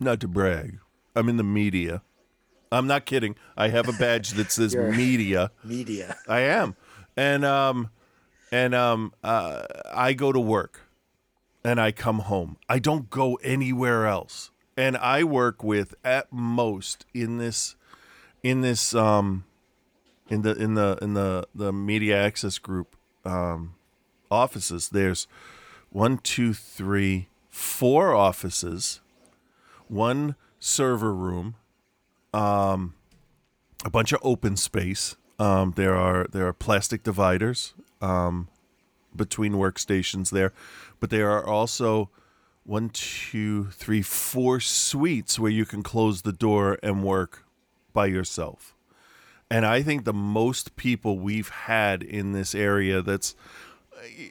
[0.00, 0.78] not to brag,
[1.14, 2.02] I'm in the media.
[2.72, 3.36] I'm not kidding.
[3.56, 5.50] I have a badge that says You're- media.
[5.62, 6.16] Media.
[6.28, 6.74] I am,
[7.16, 7.90] and um,
[8.50, 9.62] and um, uh,
[9.92, 10.80] I go to work,
[11.64, 12.56] and I come home.
[12.68, 17.76] I don't go anywhere else, and I work with at most in this,
[18.42, 19.44] in this um,
[20.28, 23.74] in the in the in the the media access group um,
[24.30, 24.88] offices.
[24.88, 25.26] There's
[25.90, 29.00] one, two, three, four offices,
[29.88, 31.56] one server room,
[32.32, 32.94] um,
[33.84, 35.16] a bunch of open space.
[35.38, 38.48] Um, there are there are plastic dividers um,
[39.14, 40.52] between workstations there,
[41.00, 42.10] but there are also
[42.64, 47.44] one, two, three, four suites where you can close the door and work
[47.92, 48.74] by yourself.
[49.50, 53.34] And I think the most people we've had in this area that's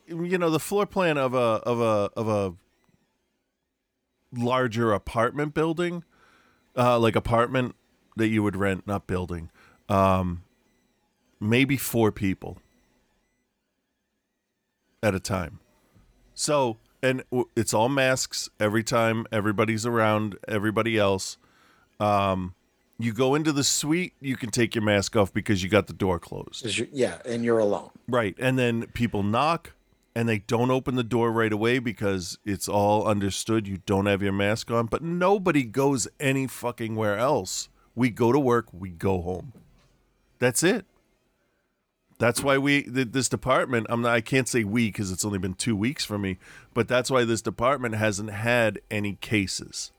[0.07, 2.53] you know the floor plan of a of a of a
[4.33, 6.03] larger apartment building
[6.75, 7.75] uh like apartment
[8.15, 9.49] that you would rent not building
[9.89, 10.43] um
[11.39, 12.57] maybe four people
[15.03, 15.59] at a time
[16.33, 17.23] so and
[17.55, 21.37] it's all masks every time everybody's around everybody else
[21.99, 22.53] um
[23.03, 25.93] you go into the suite you can take your mask off because you got the
[25.93, 26.65] door closed.
[26.91, 27.89] Yeah, and you're alone.
[28.07, 28.35] Right.
[28.39, 29.73] And then people knock
[30.15, 34.21] and they don't open the door right away because it's all understood you don't have
[34.21, 37.69] your mask on, but nobody goes any fucking where else.
[38.01, 39.53] We go to work, we go home.
[40.39, 40.87] That's it.
[42.17, 45.53] That's why we this department, I'm not I can't say we cuz it's only been
[45.53, 46.39] 2 weeks for me,
[46.73, 49.91] but that's why this department hasn't had any cases.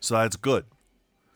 [0.00, 0.64] So that's good.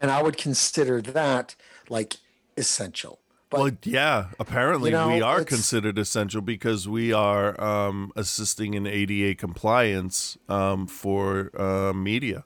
[0.01, 1.55] And I would consider that
[1.89, 2.17] like
[2.57, 3.21] essential.
[3.51, 4.31] But well, yeah.
[4.41, 10.39] Apparently, you know, we are considered essential because we are um, assisting in ADA compliance
[10.49, 12.43] um, for uh, media.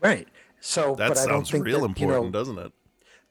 [0.00, 0.26] right.
[0.66, 2.72] So That but I don't think real that, important, you know, doesn't it?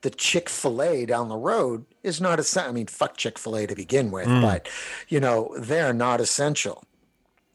[0.02, 2.70] the Chick fil A down the road is not essential.
[2.70, 4.42] I mean, fuck Chick fil A to begin with, Mm.
[4.42, 4.70] but,
[5.10, 6.84] you know, they're not essential.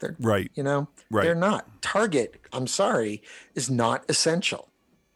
[0.01, 0.51] They're, Right.
[0.55, 1.25] you know, Right.
[1.25, 1.81] they're not.
[1.81, 3.23] Target, I'm sorry,
[3.55, 4.69] is not essential.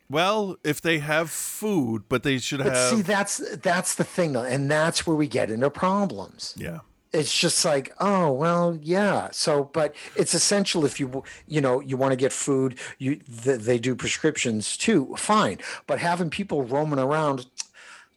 [0.09, 2.91] Well, if they have food, but they should But have.
[2.91, 6.55] see, that's that's the thing, and that's where we get into problems.
[6.57, 6.81] yeah.
[7.15, 9.29] It's just like, oh well, yeah.
[9.31, 12.79] So, but it's essential if you you know you want to get food.
[12.99, 15.15] You th- they do prescriptions too.
[15.17, 17.47] Fine, but having people roaming around.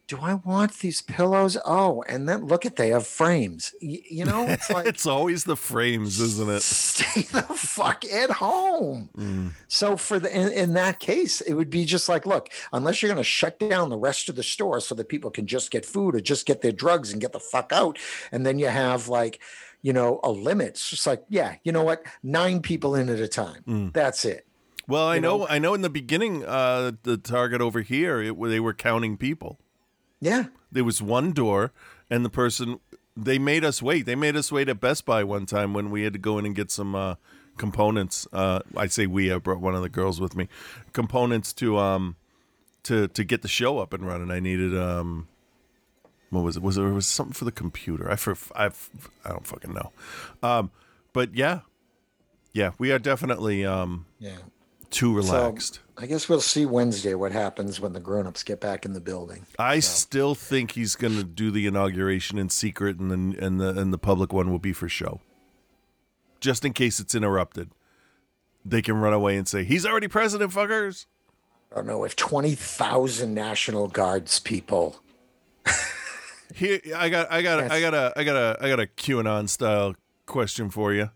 [0.08, 1.58] Do I want these pillows?
[1.66, 3.74] Oh, and then look at they have frames.
[3.82, 6.62] Y- you know, it's like it's always the frames, isn't it?
[6.64, 9.10] stay the fuck at home.
[9.18, 9.52] Mm.
[9.68, 13.10] So for the in, in that case, it would be just like, look, unless you're
[13.12, 15.86] going to shut down the rest of the store so that people can just get
[15.86, 18.00] food or just get their drugs and get the fuck out,
[18.32, 19.40] and then you have like,
[19.82, 20.68] you know, a limit.
[20.70, 22.02] It's just like, yeah, you know what?
[22.24, 23.62] Nine people in at a time.
[23.68, 23.92] Mm.
[23.94, 24.46] That's it.
[24.88, 25.48] Well, I You know, know?
[25.50, 25.74] I know.
[25.74, 29.60] In the beginning, uh, the target over here, it, they were counting people.
[30.20, 30.46] Yeah.
[30.72, 31.72] There was one door,
[32.10, 32.80] and the person
[33.16, 34.06] they made us wait.
[34.06, 36.46] They made us wait at Best Buy one time when we had to go in
[36.46, 37.16] and get some uh,
[37.58, 38.28] components.
[38.32, 39.32] Uh, I say we.
[39.32, 40.48] I brought one of the girls with me.
[40.94, 42.16] Components to um
[42.84, 44.32] to to get the show up and running.
[44.32, 45.28] I needed um.
[46.30, 46.64] What was it?
[46.64, 48.12] Was it, it was something for the computer?
[48.12, 48.66] I for I
[49.26, 49.92] I don't fucking know.
[50.44, 50.72] Um,
[51.14, 51.62] but yeah,
[52.54, 54.38] yeah, we are definitely um Yeah.
[54.90, 55.76] too relaxed.
[55.76, 59.02] So I guess we'll see Wednesday what happens when the grown-ups get back in the
[59.02, 59.48] building.
[59.58, 63.70] I still think he's going to do the inauguration in secret, and then and the
[63.70, 65.22] and the public one will be for show,
[66.40, 67.72] just in case it's interrupted.
[68.64, 71.06] They can run away and say he's already president, fuckers.
[71.72, 75.02] I don't know if 20,000 National Guards people.
[76.56, 79.50] Here, I got, I got, I got a, I got a, I got a QAnon
[79.50, 79.96] style
[80.26, 81.10] question for you.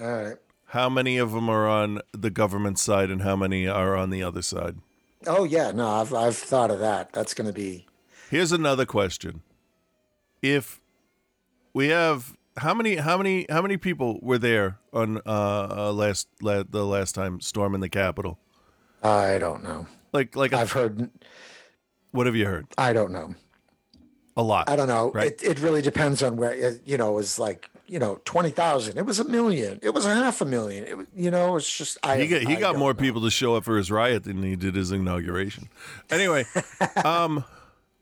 [0.00, 0.36] All right.
[0.72, 4.22] How many of them are on the government side, and how many are on the
[4.22, 4.78] other side?
[5.26, 7.12] Oh yeah, no, I've I've thought of that.
[7.12, 7.86] That's going to be
[8.30, 9.42] Here's another question:
[10.40, 10.80] If
[11.74, 16.28] we have how many how many how many people were there on uh, uh last
[16.40, 18.38] la- the last time storm in the Capitol?
[19.02, 19.86] I don't know.
[20.12, 21.10] Like like I've heard
[22.12, 22.66] what have you heard?
[22.78, 23.34] I don't know.
[24.38, 24.70] A lot.
[24.70, 25.12] I don't know.
[25.12, 25.32] Right.
[25.32, 28.96] It it really depends on where you know, it was like, you know, 20,000.
[28.96, 29.78] It was a million.
[29.82, 30.86] It was a half a million.
[30.86, 32.98] It was, you know, it's just I he got he I got more know.
[32.98, 35.68] people to show up for his riot than he did his inauguration.
[36.10, 36.46] Anyway,
[37.04, 37.44] um,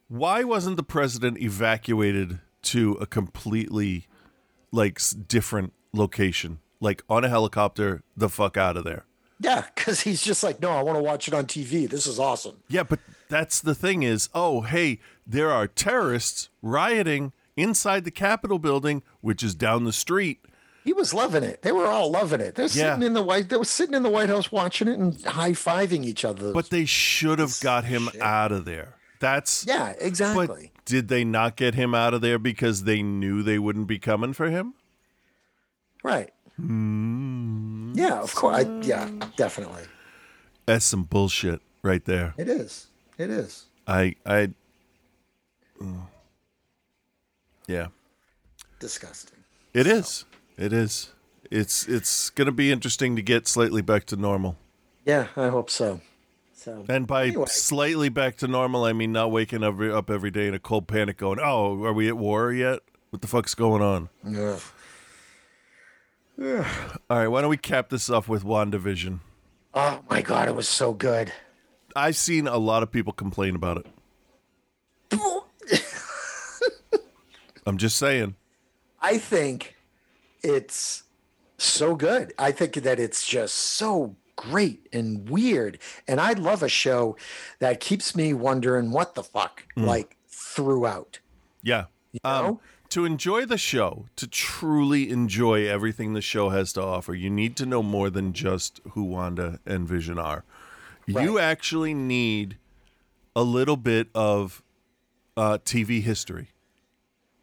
[0.06, 4.06] why wasn't the president evacuated to a completely
[4.70, 9.06] like different location, like on a helicopter, the fuck out of there?
[9.40, 11.90] Yeah, cuz he's just like, "No, I want to watch it on TV.
[11.90, 17.32] This is awesome." Yeah, but that's the thing is, oh, hey, there are terrorists rioting
[17.56, 20.44] inside the Capitol building, which is down the street.
[20.84, 21.60] He was loving it.
[21.62, 22.54] They were all loving it.
[22.54, 22.94] They're Yeah.
[22.94, 26.04] sitting in the white they were sitting in the White House watching it and high-fiving
[26.04, 26.52] each other.
[26.52, 28.96] But they should have got him out of there.
[29.20, 30.72] That's yeah, But exactly.
[30.86, 34.32] did they not get him out of there because they knew they wouldn't be coming
[34.32, 34.74] for him?
[36.02, 36.32] right.
[36.56, 37.92] Hmm.
[37.94, 38.64] Yeah, of course.
[38.64, 39.82] I, yeah, definitely.
[40.66, 42.34] That's some bullshit right there.
[42.38, 42.86] It is.
[43.18, 43.66] It is.
[43.86, 44.48] I I
[45.80, 46.06] mm.
[47.70, 47.86] Yeah.
[48.80, 49.38] Disgusting.
[49.72, 50.24] It is.
[50.56, 51.12] It is.
[51.50, 54.56] It's it's going to be interesting to get slightly back to normal.
[55.06, 56.00] Yeah, I hope so.
[56.54, 57.46] So And by Anyway.
[57.46, 60.88] slightly back to normal, I mean not waking up, up every day in a cold
[60.88, 62.80] panic going, "Oh, are we at war yet?
[63.10, 64.60] What the fuck's going on?" Ugh.
[66.38, 69.20] All right, why don't we cap this off with WandaVision?
[69.74, 71.32] Oh my god, it was so good.
[71.94, 73.86] I've seen a lot of people complain about it.
[77.66, 78.36] I'm just saying.
[79.00, 79.76] I think
[80.42, 81.04] it's
[81.58, 82.32] so good.
[82.38, 85.78] I think that it's just so great and weird.
[86.08, 87.16] And I love a show
[87.58, 91.18] that keeps me wondering what the fuck, like throughout.
[91.62, 91.84] Yeah.
[92.24, 92.30] know?
[92.30, 97.30] Um, to enjoy the show, to truly enjoy everything the show has to offer, you
[97.30, 100.44] need to know more than just who Wanda and Vision are.
[101.06, 102.56] You actually need
[103.34, 104.62] a little bit of
[105.36, 106.48] uh, TV history.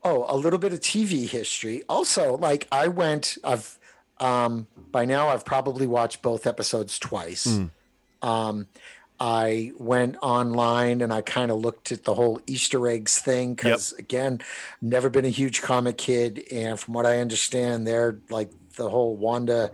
[0.07, 1.83] Oh, a little bit of TV history.
[1.89, 3.77] Also, like I went, I've
[4.21, 7.45] um by now I've probably watched both episodes twice.
[8.21, 8.67] Um
[9.19, 13.91] I went online and I kind of looked at the whole Easter eggs thing because
[13.99, 14.39] again,
[14.81, 19.15] never been a huge comic kid, and from what I understand, they're like the whole
[19.17, 19.71] Wanda,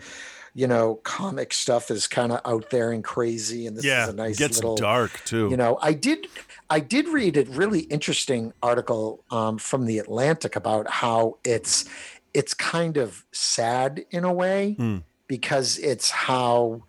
[0.55, 4.09] you know, comic stuff is kind of out there and crazy, and this yeah, is
[4.09, 5.49] a nice gets little dark too.
[5.49, 6.27] you know, I did
[6.69, 11.85] I did read a really interesting article um, from the Atlantic about how it's
[12.33, 14.97] it's kind of sad in a way Hmm.
[15.27, 16.83] because it's how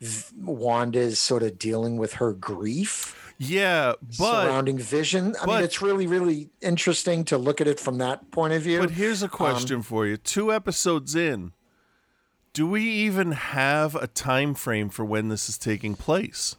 [0.00, 5.36] V- Wanda's sort of dealing with her grief yeah, but surrounding Vision.
[5.40, 8.62] I but- mean, it's really really interesting to look at it from that point of
[8.62, 8.80] view.
[8.80, 11.52] but here's a question for you: two episodes in,
[12.58, 16.56] do we even have a time frame for when this is taking place?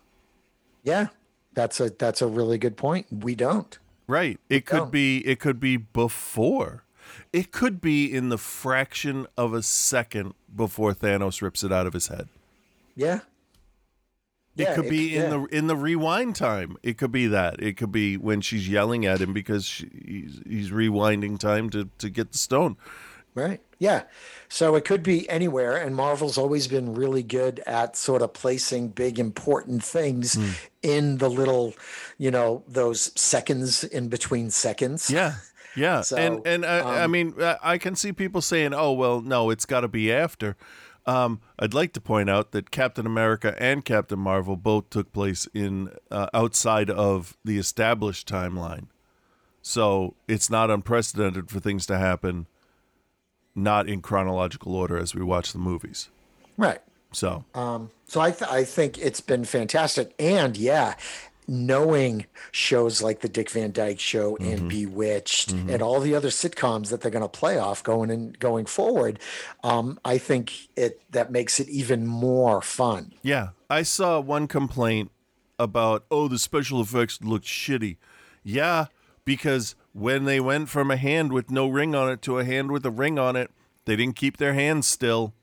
[0.81, 1.07] yeah,
[1.53, 3.07] that's a that's a really good point.
[3.11, 3.77] We don't.
[4.07, 4.39] Right.
[4.47, 4.91] It could don't.
[4.93, 6.85] be it could be before.
[7.33, 11.91] It could be in the fraction of a second before Thanos rips it out of
[11.91, 12.29] his head.
[12.95, 13.19] Yeah.
[14.55, 15.29] It Yeah, could it be in yeah.
[15.31, 16.77] the in the rewind time.
[16.81, 17.61] It could be that.
[17.61, 21.89] It could be when she's yelling at him because she, he's, he's rewinding time to
[21.97, 22.77] to get the stone.
[23.35, 23.59] Right.
[23.79, 24.03] Yeah.
[24.49, 25.77] So it could be anywhere.
[25.77, 30.37] And Marvel's always been really good at sort of placing big, important things
[30.83, 31.73] in the little,
[32.17, 35.09] you know, those seconds in between seconds.
[35.09, 35.35] Yeah.
[35.75, 38.91] Yeah, So, and and I, I um, mean, I I can see people saying, "Oh,
[38.91, 40.57] well, no, it's got to be after."
[41.05, 45.47] Um, I'd like to point out that Captain America and Captain Marvel both took place
[45.53, 48.87] in uh, outside of the established timeline,
[49.61, 52.47] so it's not unprecedented for things to happen
[53.63, 56.09] not in chronological order as we watch the movies.
[56.57, 56.79] Right.
[57.11, 60.13] So um, So I, th- I think it's been fantastic.
[60.19, 60.95] And yeah,
[61.49, 64.67] knowing shows like the Dick Van Dyke Show and mm-hmm.
[64.67, 65.69] Bewitched mm-hmm.
[65.71, 69.19] and all the other sitcoms that they're going to play off going and going forward,
[69.63, 73.13] um, I think it that makes it even more fun.
[73.23, 75.11] Yeah, I saw one complaint
[75.57, 77.97] about oh the special effects looked shitty.
[78.43, 78.85] Yeah,
[79.29, 82.71] because when they went from a hand with no ring on it to a hand
[82.71, 83.51] with a ring on it,
[83.85, 85.35] they didn't keep their hands still.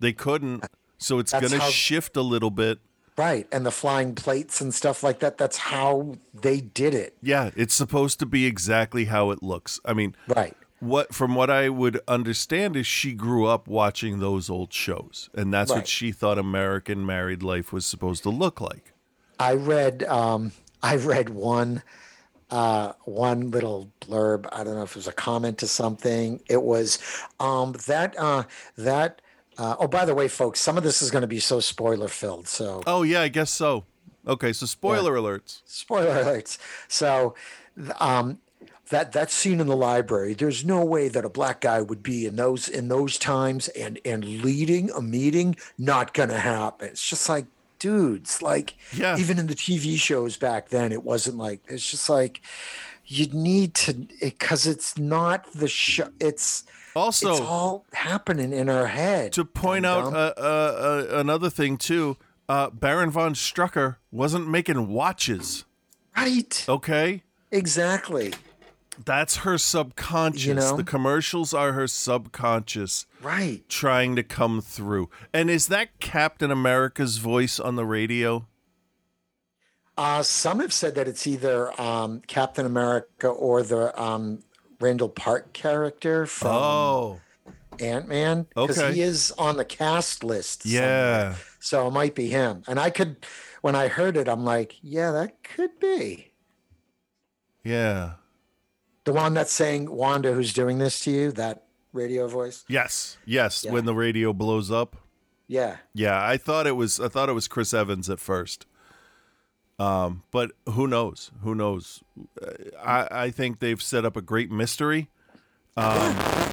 [0.00, 0.66] They couldn't.
[0.98, 2.78] So it's going to how- shift a little bit.
[3.16, 3.48] Right.
[3.50, 5.38] And the flying plates and stuff like that.
[5.38, 7.16] That's how they did it.
[7.22, 9.80] Yeah, it's supposed to be exactly how it looks.
[9.86, 10.54] I mean, Right.
[10.80, 15.54] what from what I would understand is she grew up watching those old shows, and
[15.54, 18.92] that's what she thought American married life was supposed to look like.
[19.40, 20.52] I read um
[20.82, 21.82] I read one
[22.50, 24.46] uh one little blurb.
[24.52, 26.40] I don't know if it was a comment to something.
[26.48, 26.98] It was
[27.40, 28.44] um that uh
[28.76, 29.20] that
[29.58, 32.08] uh, oh by the way folks, some of this is going to be so spoiler
[32.08, 32.46] filled.
[32.46, 33.84] So Oh yeah, I guess so.
[34.26, 35.62] Okay, so spoiler alerts.
[35.64, 36.58] spoiler alerts.
[36.88, 37.34] So
[37.98, 38.38] um
[38.90, 42.24] that that scene in the library there's no way that a black guy would be
[42.26, 47.28] in those in those times and and leading a meeting not gonna happen it's just
[47.28, 47.46] like
[47.78, 48.42] dudes.
[48.42, 49.16] Like Yeah.
[49.18, 52.40] even in the tv shows back then it wasn't like it's just like
[53.06, 56.64] you need to because it's not the show it's
[56.94, 59.32] Also, it's all happening in our head.
[59.34, 62.16] to point out uh, uh, uh, another thing too,
[62.48, 65.64] uh, Baron von Strucker wasn't making watches.
[66.16, 66.64] right.
[66.68, 67.22] Okay,
[67.52, 68.32] exactly
[69.04, 70.44] that's her subconscious.
[70.46, 70.76] You know?
[70.76, 75.10] The commercials are her subconscious right trying to come through.
[75.32, 78.46] And is that Captain America's voice on the radio?
[79.98, 84.42] Uh, some have said that it's either um, Captain America or the um,
[84.78, 87.20] Randall Park character from oh,
[87.80, 88.46] Ant Man.
[88.54, 88.94] Because Okay.
[88.94, 90.62] he is on the cast list.
[90.64, 90.82] somewhere.
[90.82, 91.34] yeah.
[91.60, 92.62] So it might be him.
[92.68, 93.16] And I could,
[93.62, 96.32] when I heard it, I'm like, yeah, that could be.
[97.64, 98.12] Yeah.
[99.06, 102.64] The one that's saying, Wanda, who's doing this to you, that radio voice?
[102.68, 103.16] Yes.
[103.24, 103.64] Yes.
[103.64, 103.70] Yeah.
[103.70, 104.96] When the radio blows up.
[105.46, 105.76] Yeah.
[105.94, 108.66] Yeah, I thought it was I thought it was Chris Evans at first.
[109.78, 111.30] Um, but who knows?
[111.42, 112.02] Who knows?
[112.82, 115.08] I I think they've set up a great mystery.
[115.76, 116.50] Um,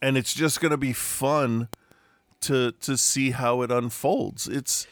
[0.00, 1.68] and it's just going to be fun
[2.40, 4.48] to to see how it unfolds.
[4.48, 4.86] It's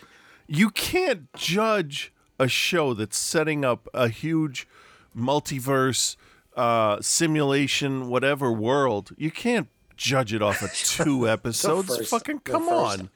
[0.46, 4.68] you can't judge a show that's setting up a huge
[5.16, 6.16] multiverse
[6.56, 9.10] uh simulation whatever world.
[9.16, 11.96] You can't judge it off of two episodes.
[11.96, 13.10] first- Fucking come on.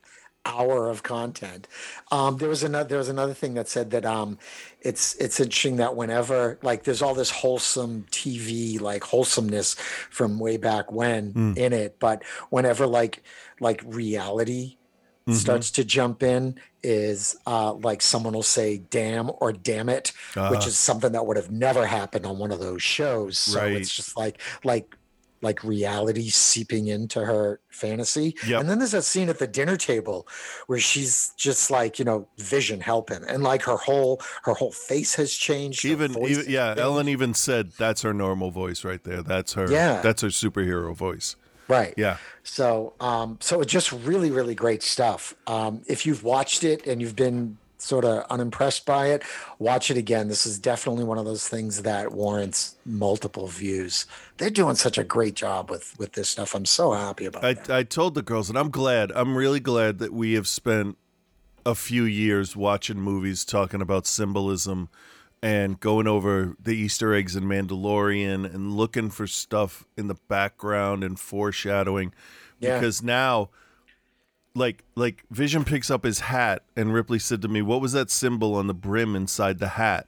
[0.44, 1.66] hour of content.
[2.12, 4.38] Um, there was another there was another thing that said that um,
[4.80, 9.74] it's it's interesting that whenever like there's all this wholesome TV like wholesomeness
[10.08, 11.52] from way back when Hmm.
[11.56, 13.22] in it, but whenever like
[13.60, 14.76] like reality
[15.26, 15.38] Mm-hmm.
[15.38, 16.54] starts to jump in
[16.84, 20.50] is uh, like someone will say damn or damn it Ah.
[20.52, 23.72] which is something that would have never happened on one of those shows so Right.
[23.72, 24.94] it's just like like
[25.42, 28.60] like reality seeping into her fantasy Yep.
[28.60, 30.28] and then there's that scene at the dinner table
[30.68, 34.70] where she's just like you know vision help him and like her whole her whole
[34.72, 39.24] face has changed even, even yeah ellen even said that's her normal voice right there
[39.24, 40.00] that's her Yeah.
[40.02, 41.34] that's her superhero voice
[41.68, 45.34] right yeah So, um, so it's just really, really great stuff.
[45.48, 49.24] Um, if you've watched it and you've been sort of unimpressed by it,
[49.58, 50.28] watch it again.
[50.28, 54.06] This is definitely one of those things that warrants multiple views.
[54.38, 56.54] They're doing such a great job with with this stuff.
[56.54, 57.70] I'm so happy about I, it.
[57.70, 60.96] I told the girls and i'm glad i'm really glad that we have spent
[61.64, 64.88] a few years watching movies talking about symbolism
[65.42, 71.04] and going over the easter eggs in mandalorian and looking for stuff in the background
[71.04, 72.12] and foreshadowing
[72.58, 72.78] Yeah.
[72.78, 73.50] because now
[74.54, 78.10] like like vision picks up his hat and ripley said to me what was that
[78.10, 80.06] symbol on the brim inside the hat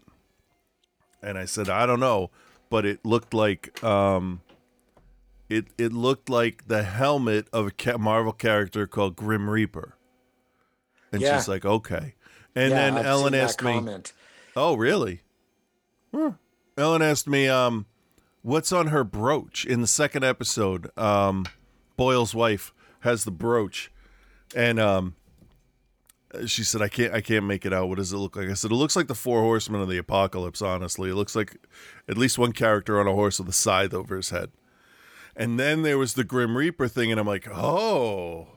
[1.22, 2.30] and i said i don't know
[2.70, 4.40] but it looked like um
[5.50, 9.94] it it looked like the helmet of a marvel character called grim reaper
[11.12, 11.36] and Yeah.
[11.36, 12.14] she's like okay
[12.54, 14.12] and Yeah, then I've ellen asked me comment.
[14.58, 15.20] Oh really
[16.12, 16.30] Hmm.
[16.76, 17.86] ellen asked me um
[18.42, 21.44] what's on her brooch in the second episode um
[21.96, 23.90] boyle's wife has the brooch
[24.56, 25.14] and um
[26.46, 27.88] She said, "I can't, I can't make it out.
[27.88, 29.96] What does it look like?" I said, "It looks like the four horsemen of the
[29.96, 30.60] apocalypse.
[30.60, 31.56] Honestly, it looks like
[32.06, 34.50] at least one character on a horse with a scythe over his head."
[35.34, 38.48] And then there was the Grim Reaper thing, and I'm like, "Oh,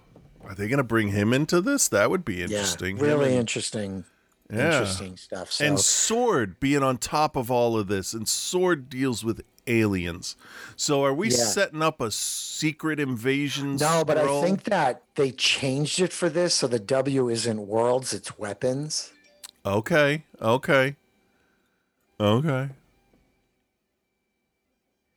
[0.44, 1.88] are they going to bring him into this?
[1.88, 4.04] That would be interesting." Yeah, really and- interesting,
[4.52, 4.66] Yeah.
[4.66, 5.52] interesting stuff.
[5.52, 10.36] So and Sword being on top of all of this, and Sword deals with aliens.
[10.76, 11.38] So are we Yeah.
[11.38, 13.78] setting up a secret invasion?
[13.78, 18.14] no, but I think that they changed it for this, so the W isn't worlds,
[18.14, 19.12] it's weapons.
[19.66, 20.96] Okay, okay,
[22.20, 22.70] okay.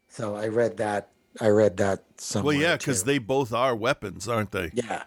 [0.09, 1.09] So I read that.
[1.41, 2.55] I read that somewhere.
[2.55, 4.71] Well, yeah, because they both are weapons, aren't they?
[4.75, 5.03] Yeah,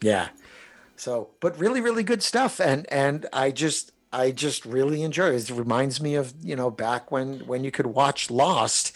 [0.00, 0.28] yeah.
[1.00, 5.48] So, but really, really good stuff, and and I just I just really enjoy it.
[5.48, 8.94] It reminds me of you know back when when you could watch Lost,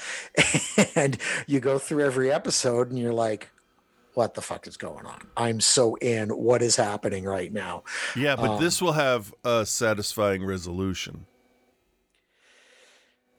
[0.95, 3.51] and you go through every episode, and you're like.
[4.13, 5.23] What the fuck is going on?
[5.37, 6.29] I'm so in.
[6.29, 7.83] What is happening right now?
[8.15, 11.27] Yeah, but Um, this will have a satisfying resolution.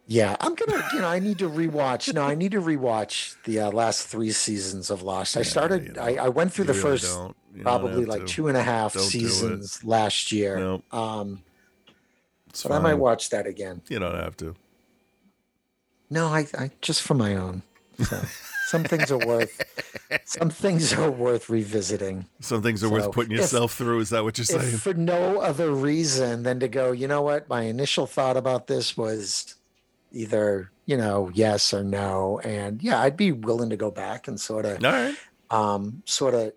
[0.08, 0.88] Yeah, I'm gonna.
[0.94, 2.14] You know, I need to rewatch.
[2.14, 5.36] No, I need to rewatch the uh, last three seasons of Lost.
[5.36, 5.84] I started.
[5.86, 7.36] you know, I, I went through the really first don't.
[7.56, 8.28] You don't probably like to.
[8.28, 10.60] two and a half Don't seasons last year.
[10.60, 11.42] No, Um,
[12.50, 13.82] it's but I might watch that again.
[13.90, 14.56] You don't have to.
[16.10, 17.64] No, I, I just for my own.
[18.04, 18.22] So,
[18.68, 19.60] some things are worth.
[20.26, 22.26] Some things are worth revisiting.
[22.42, 24.02] Some things are So, worth putting if- yourself through.
[24.02, 24.78] Is that what you're saying?
[24.78, 27.50] For no other reason than to go, you know what?
[27.50, 29.55] My initial thought about this was
[30.16, 34.40] either you know yes or no, and yeah, I'd be willing to go back and
[34.40, 35.16] sort of right.
[35.50, 36.54] um, sort of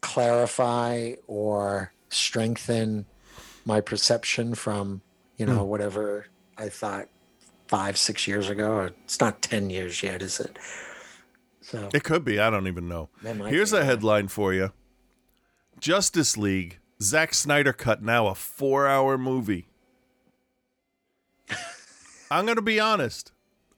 [0.00, 3.06] clarify or strengthen
[3.64, 5.00] my perception from
[5.36, 6.26] you know whatever
[6.58, 7.08] I thought
[7.68, 8.90] five six years ago.
[9.04, 10.58] It's not ten years yet, is it?
[11.62, 12.38] So It could be.
[12.38, 13.08] I don't even know.
[13.22, 14.72] Here's be, a headline for you
[15.80, 16.78] Justice League.
[17.00, 19.66] Zack Snyder cut now a four hour movie.
[22.32, 23.32] I'm going to be honest.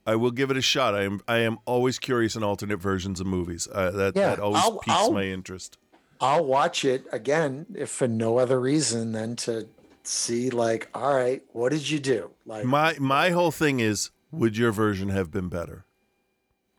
[0.06, 0.94] I will give it a shot.
[0.94, 3.66] I am I am always curious in alternate versions of movies.
[3.70, 5.78] Uh, that Yeah, that always I'll- piques I'll- my interest.
[6.20, 9.66] I'll watch it again if for no other reason than to
[10.04, 12.30] see like, all right, what did you do?
[12.46, 15.84] Like, My my whole thing is would your version have been better?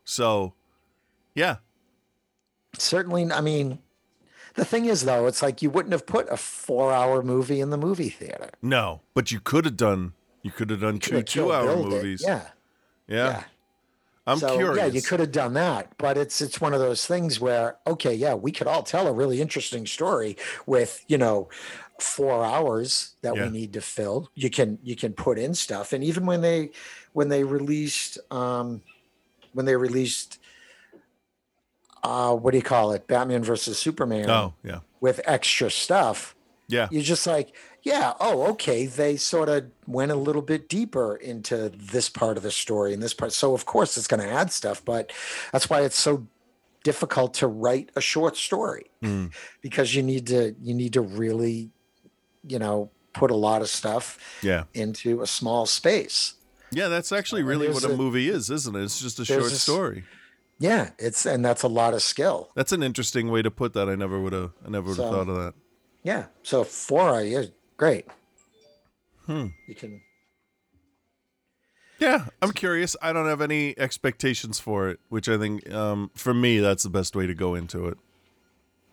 [0.04, 0.54] So,
[1.34, 1.56] yeah.
[2.78, 3.78] certainly, I mean.
[4.54, 7.76] The thing is, though, it's like you wouldn't have put a four-hour movie in the
[7.76, 8.48] movie theater.
[8.62, 10.14] No, but you could have done
[10.46, 12.22] you could have done two two-hour movies.
[12.24, 12.42] Yeah,
[13.08, 13.16] yeah.
[13.16, 13.42] yeah.
[14.28, 14.78] I'm so, curious.
[14.78, 18.14] Yeah, you could have done that, but it's it's one of those things where okay,
[18.14, 21.48] yeah, we could all tell a really interesting story with you know
[22.00, 23.46] four hours that Yeah.
[23.46, 24.30] we need to fill.
[24.36, 26.70] You can you can put in stuff, and even when they
[27.12, 28.82] when they released um
[29.52, 30.38] when they released
[32.04, 34.80] uh what do you call it, Batman versus Superman Oh, yeah.
[35.00, 36.36] with extra stuff.
[36.68, 36.88] Yeah.
[36.90, 37.54] You're just like,
[37.86, 38.86] yeah, oh, okay.
[38.86, 43.00] They sort of went a little bit deeper into this part of the story and
[43.00, 43.32] this part.
[43.32, 45.12] So, of course, it's going to add stuff, but
[45.52, 46.26] that's why it's so
[46.82, 49.32] difficult to write a short story Mm.
[49.60, 51.70] because you need to you need to really,
[52.46, 54.64] you know, put a lot of stuff Yeah.
[54.74, 56.34] into a small space.
[56.72, 58.82] Yeah, that's actually So really what a, a- movie is, isn't it?
[58.82, 60.04] It's just a short this- story.
[60.58, 62.50] Yeah, it's and that's a lot of skill.
[62.56, 63.88] That's an interesting way to put that.
[63.88, 65.54] I never would have I never would have So- thought of that.
[66.02, 66.26] Yeah.
[66.44, 67.46] So four, yeah,
[67.76, 68.06] great.
[69.26, 69.46] Hmm.
[69.66, 70.00] You can
[71.98, 72.94] Yeah, I'm curious.
[73.00, 76.90] I don't have any expectations for it, which I think um, for me that's the
[76.90, 77.98] best way to go into it.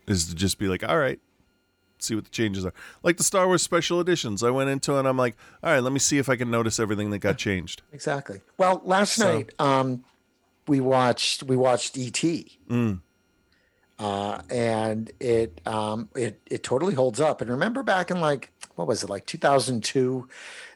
[0.07, 1.19] Is to just be like, all right,
[1.99, 2.73] see what the changes are.
[3.03, 5.93] Like the Star Wars special editions, I went into and I'm like, all right, let
[5.93, 7.81] me see if I can notice everything that got changed.
[7.93, 8.41] Exactly.
[8.57, 10.03] Well, last So- night um,
[10.67, 12.13] we watched we watched ET,
[12.69, 13.01] Mm.
[13.99, 17.41] uh, and it um, it it totally holds up.
[17.41, 20.27] And remember back in like what was it like 2002,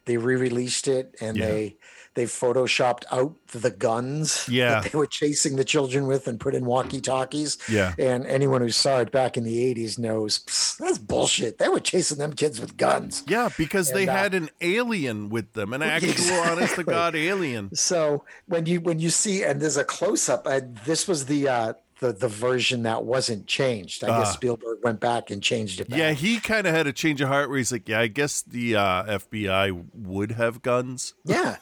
[0.06, 1.46] they re-released it and Yeah.
[1.48, 1.78] they
[2.14, 4.82] they photoshopped out the guns Yeah.
[4.82, 7.60] that they were chasing the children with and put in walkie-talkies.
[7.70, 7.94] Yeah.
[8.00, 10.40] And anyone who saw it back in the 80s knows
[10.80, 11.60] that's bullshit.
[11.60, 13.24] They were chasing them kids with guns.
[13.28, 17.76] Yeah, because they uh, had an alien with them, an actual honest to God alien.
[17.76, 21.48] So when you when you see and there's a close up, uh, this was the
[21.48, 24.04] uh, the the version that wasn't changed.
[24.04, 24.32] I guess Ah.
[24.32, 25.90] Spielberg went back and changed it.
[25.90, 25.98] Back.
[26.00, 28.42] Yeah, he kind of had a change of heart where he's like, yeah, I guess
[28.44, 31.14] the uh, FBI would have guns.
[31.26, 31.58] yeah.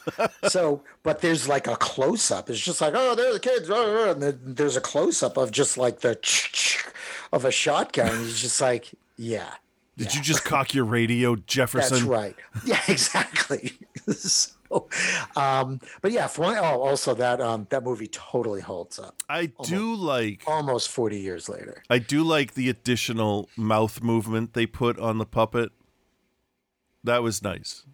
[0.50, 2.50] So, but there's like a close up.
[2.50, 5.52] It's just like, oh, there are the kids, and then there's a close up of
[5.52, 6.18] just like the
[7.32, 8.18] of a shotgun.
[8.20, 9.54] He's just like, yeah,
[9.98, 11.94] Did you just cock your radio, Jefferson?
[11.94, 12.36] that's right.
[12.66, 13.74] Yeah, exactly.
[14.76, 14.90] so,
[15.42, 19.16] um, but yeah, for oh, also that um, that movie totally holds up.
[19.30, 21.84] I do like Almost forty years later.
[21.90, 25.72] I do like the additional mouth movement they put on the puppet.
[27.04, 27.86] That was nice.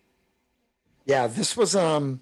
[1.05, 2.21] Yeah, this was um,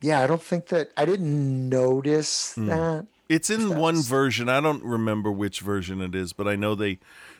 [0.00, 2.66] yeah, I don't think that I didn't notice Hmm.
[2.66, 3.06] that.
[3.28, 4.48] It's in one version.
[4.48, 6.98] I don't remember which version it is, but I know they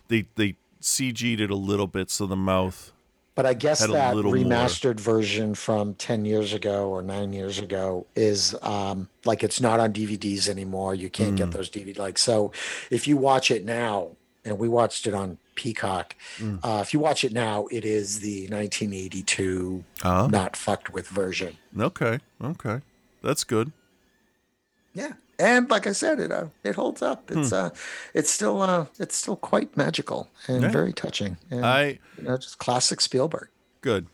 [0.09, 2.93] they they CG'd it a little bit so the mouth.
[3.39, 4.45] But I guess that little more.
[4.45, 9.79] remastered version from 10 years ago or nine years ago is um, like it's not
[9.79, 10.93] on DVDs anymore.
[10.97, 11.37] You can't Hmm.
[11.37, 11.97] get those DVD.
[11.97, 12.51] Like, so
[12.91, 14.09] if you watch it now,
[14.45, 16.57] and we watched it on Peacock, Hmm.
[16.65, 20.27] uh, if you watch it now, it is the 1982 Ah.
[20.27, 21.59] not fucked with version.
[21.79, 22.81] Okay, okay,
[23.23, 23.71] that's good.
[24.95, 25.13] Yeah.
[25.41, 27.31] And like I said, it uh, it holds up.
[27.31, 27.39] Hmm.
[27.41, 27.71] It's uh,
[28.15, 30.71] it's still uh, it's still quite magical and Yeah.
[30.71, 31.37] very touching.
[31.51, 33.49] And, I you know, just classic Spielberg.
[33.81, 34.07] good,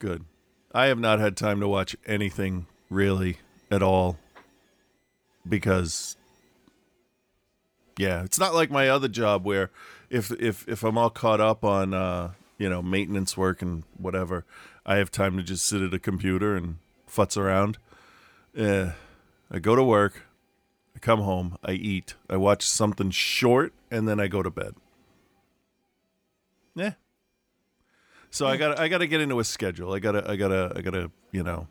[0.00, 0.24] good.
[0.72, 3.38] I have not had time to watch anything really
[3.70, 4.18] at all
[5.48, 6.16] because
[7.98, 9.70] yeah, it's not like my other job where
[10.08, 14.44] if if if I'm all caught up on uh, you know, maintenance work and whatever,
[14.84, 16.76] I have time to just sit at a computer and
[17.08, 17.78] futz around.
[18.56, 18.90] Eh,
[19.50, 20.22] I go to work,
[21.00, 24.74] I come home, I eat, I watch something short, and then I go to bed.
[26.74, 26.92] Yeah.
[28.30, 29.94] So I got I got to get into a schedule.
[29.94, 31.66] I got to I got to I got to, you know.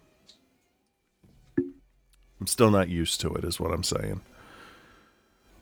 [2.39, 4.21] I'm still not used to it is what I'm saying.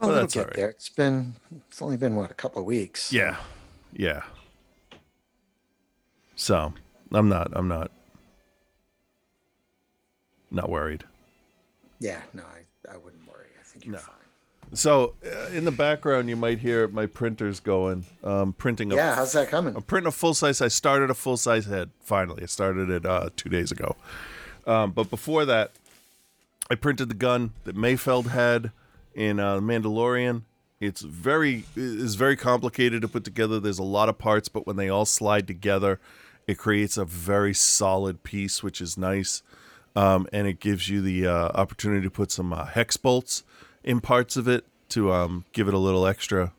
[0.02, 0.56] Oh, well, Well, it'll that's get right.
[0.56, 0.70] there.
[0.70, 1.36] It's been
[1.70, 3.12] it's only been what a couple of weeks.
[3.12, 3.38] Yeah.
[3.94, 4.24] Yeah.
[6.36, 6.74] So,
[7.12, 7.92] I'm not I'm not
[10.52, 11.04] not worried.
[12.00, 13.48] Yeah, no, I, I wouldn't worry.
[13.60, 14.00] I think you're No.
[14.00, 14.14] fine.
[14.74, 19.16] So, uh, in the background you might hear my printers going um printing a Yeah,
[19.16, 19.76] how's that coming?
[19.76, 20.62] I'm printing a full size.
[20.62, 21.92] I started a full size head.
[22.02, 23.96] Finally, I started it uh, two days ago.
[24.66, 25.72] Um, but before that,
[26.70, 28.72] I printed the gun that Mayfeld had
[29.16, 30.42] in uh, Mandalorian.
[30.82, 33.62] It's very is very complicated to put together.
[33.62, 36.02] There's a lot of parts, but when they all slide together,
[36.46, 39.44] it creates a very solid piece, which is nice.
[39.96, 43.44] Um, and it gives you the uh, opportunity to put some uh, hex bolts
[43.88, 46.54] in parts of it to um, give it a little extra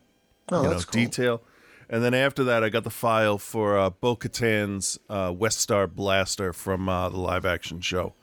[0.51, 0.93] Oh, you know, cool.
[1.05, 1.43] detail.
[1.91, 6.53] And then after that, I got the file for uh, Bo Katan's uh, Westar Blaster
[6.55, 8.15] from uh, the live action show.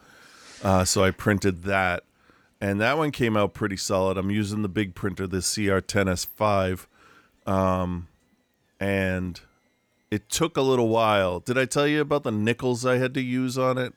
[0.64, 2.04] Uh, so I printed that,
[2.60, 4.18] and that one came out pretty solid.
[4.18, 6.88] I'm using the big printer, the CR10S5,
[7.46, 8.08] um,
[8.80, 9.40] and
[10.10, 11.40] it took a little while.
[11.40, 13.94] Did I tell you about the nickels I had to use on it?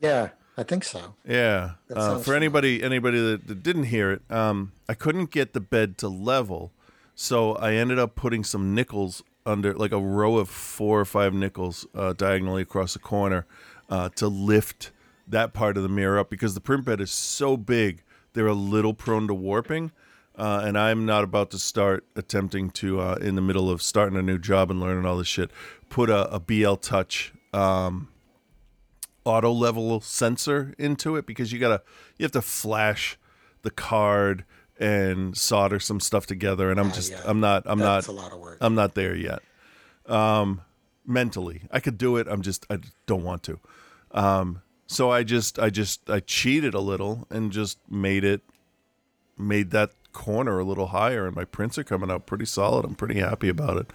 [0.00, 1.14] Yeah, I think so.
[1.26, 1.72] Yeah.
[1.94, 5.98] Uh, for anybody anybody that, that didn't hear it, um, I couldn't get the bed
[5.98, 6.72] to level,
[7.14, 11.32] so I ended up putting some nickels under, like a row of four or five
[11.34, 13.46] nickels uh, diagonally across the corner,
[13.88, 14.90] uh, to lift
[15.28, 18.02] that part of the mirror up because the print bed is so big
[18.32, 19.90] they're a little prone to warping.
[20.36, 24.18] Uh, and I'm not about to start attempting to, uh, in the middle of starting
[24.18, 25.50] a new job and learning all this shit,
[25.88, 28.08] put a, a BL Touch um,
[29.26, 31.82] auto level sensor into it because you gotta
[32.16, 33.18] you have to flash
[33.62, 34.44] the card
[34.78, 36.70] and solder some stuff together.
[36.70, 37.22] And i'm just yeah.
[37.26, 38.58] i'm not i'm That's not a lot of work.
[38.60, 39.42] i'm not there yet.
[40.06, 40.62] Um
[41.04, 41.62] mentally.
[41.70, 42.28] I could do it.
[42.30, 43.58] I'm just i don't want to.
[44.12, 48.42] Um so i just i just i cheated a little and just made it
[49.36, 51.26] made that corner a little higher.
[51.26, 52.84] And my prints are coming out pretty solid.
[52.84, 53.90] I'm pretty happy about it.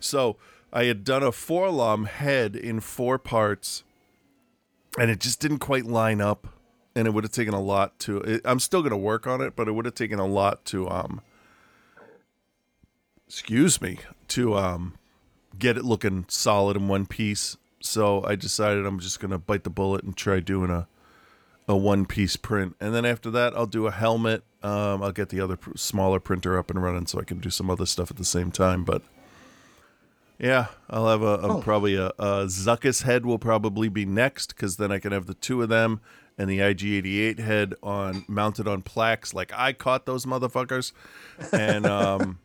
[0.00, 0.36] So
[0.72, 3.82] i had done a 4-LOM head in four parts
[5.00, 6.46] and it just didn't quite line up
[6.94, 9.40] and it would have taken a lot to it, i'm still going to work on
[9.40, 11.20] it but it would have taken a lot to um
[13.26, 13.98] excuse me
[14.28, 14.94] to um
[15.58, 17.56] get it looking solid in one piece.
[17.80, 20.86] So i decided i'm just going to bite the bullet and try doing a
[21.68, 22.74] a one piece print.
[22.80, 24.42] And then after that i'll do a helmet.
[24.62, 27.50] Um i'll get the other pr- smaller printer up and running so i can do
[27.50, 29.02] some other stuff at the same time but
[30.40, 34.78] yeah, I'll have a, a probably a, a Zuckuss head will probably be next because
[34.78, 36.00] then I can have the two of them
[36.38, 40.92] and the IG88 head on mounted on plaques like I caught those motherfuckers,
[41.52, 42.38] and um,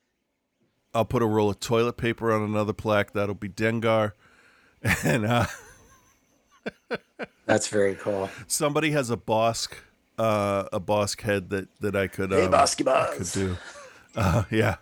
[0.94, 4.12] I'll put a roll of toilet paper on another plaque that'll be Dengar,
[5.04, 5.46] and uh,
[7.44, 8.30] That's very cool.
[8.46, 9.72] somebody has a Bossk,
[10.16, 12.84] uh, a Bossk head that that I could Hey, um, Bosky
[13.14, 13.58] could do.
[14.16, 14.76] Uh, yeah.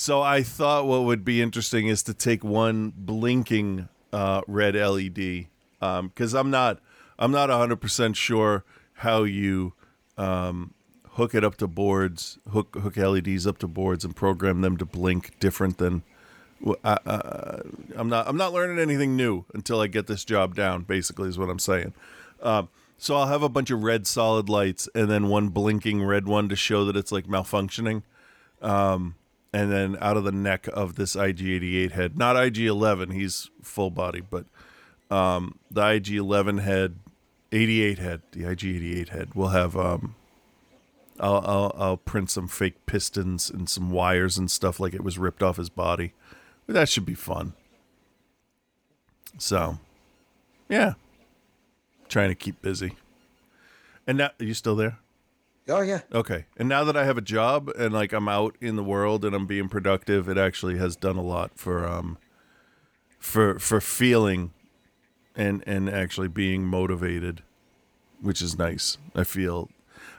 [0.00, 5.48] So I thought what would be interesting is to take one blinking uh, red LED
[5.78, 6.80] because I'm not
[7.18, 8.64] I'm not 100 percent sure
[8.94, 9.74] how you
[10.16, 10.72] um,
[11.10, 14.86] hook it up to boards, hook hook LEDs up to boards, and program them to
[14.86, 16.02] blink different than
[16.82, 17.62] I, uh,
[17.94, 20.84] I'm not I'm not learning anything new until I get this job down.
[20.84, 21.92] Basically, is what I'm saying.
[22.40, 26.26] Um, so I'll have a bunch of red solid lights and then one blinking red
[26.26, 28.02] one to show that it's like malfunctioning.
[28.62, 29.16] Um,
[29.52, 34.20] and then out of the neck of this IG88 head, not IG11, he's full body,
[34.20, 34.46] but
[35.10, 36.98] um, the IG11 head,
[37.52, 40.14] 88 head, the IG88 head will have um,
[41.20, 45.18] I'll, I'll I'll print some fake pistons and some wires and stuff like it was
[45.18, 46.14] ripped off his body.
[46.66, 47.52] That should be fun.
[49.36, 49.78] So,
[50.68, 50.94] yeah,
[52.08, 52.96] trying to keep busy.
[54.06, 54.98] And now, are you still there?
[55.70, 56.00] Oh yeah.
[56.12, 56.46] Okay.
[56.56, 59.34] And now that I have a job and like I'm out in the world and
[59.34, 62.18] I'm being productive, it actually has done a lot for um
[63.18, 64.52] for for feeling
[65.36, 67.42] and and actually being motivated,
[68.20, 68.98] which is nice.
[69.14, 69.70] I feel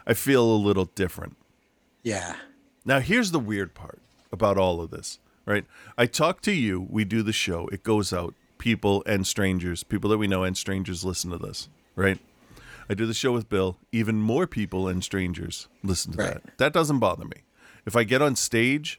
[0.06, 1.36] I feel a little different.
[2.02, 2.36] Yeah.
[2.84, 4.00] Now, here's the weird part
[4.32, 5.64] about all of this, right?
[5.96, 10.10] I talk to you, we do the show, it goes out, people and strangers, people
[10.10, 12.18] that we know and strangers listen to this, right?
[12.88, 16.32] I do the show with Bill, even more people and strangers listen to Right.
[16.44, 16.58] that.
[16.58, 17.42] That doesn't bother me.
[17.86, 18.98] If I get on stage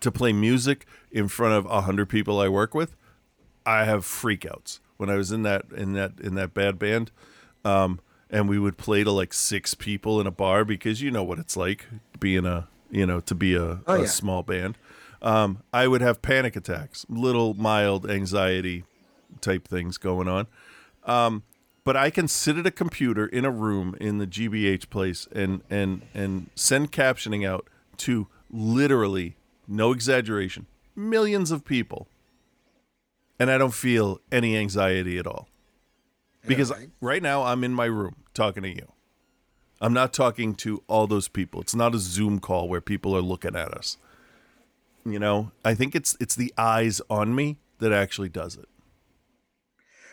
[0.00, 2.96] to play music in front of a hundred people I work with,
[3.64, 4.80] I have freakouts.
[4.96, 7.10] When I was in that in that in that bad band,
[7.64, 8.00] um,
[8.30, 11.38] and we would play to like six people in a bar because you know what
[11.38, 11.86] it's like
[12.20, 14.06] being a you know to be a, Oh, a yeah.
[14.06, 14.78] small band.
[15.20, 18.84] Um, I would have panic attacks, little mild anxiety
[19.40, 20.46] type things going on.
[21.04, 21.42] Um,
[21.84, 25.62] but I can sit at a computer in a room in the GBH place and
[25.70, 27.68] and and send captioning out
[27.98, 29.36] to literally
[29.66, 32.06] no exaggeration millions of people
[33.42, 35.48] and I don't feel any anxiety at all.
[36.46, 36.90] Because right.
[37.00, 38.86] right now I'm in my room talking to you.
[39.80, 41.60] I'm not talking to all those people.
[41.60, 43.96] It's not a Zoom call where people are looking at us.
[45.04, 48.68] You know, I think it's it's the eyes on me that actually does it.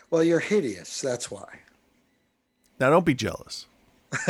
[0.10, 1.02] Well, you're hideous.
[1.02, 1.60] That's why.
[2.80, 3.68] Now don't be jealous.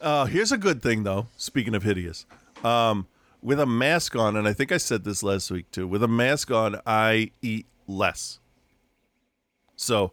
[0.00, 1.28] uh, here's a good thing though.
[1.36, 2.26] Speaking of hideous,
[2.64, 3.06] um,
[3.42, 5.86] with a mask on, and I think I said this last week too.
[5.86, 8.38] With a mask on, I eat less.
[9.76, 10.12] So,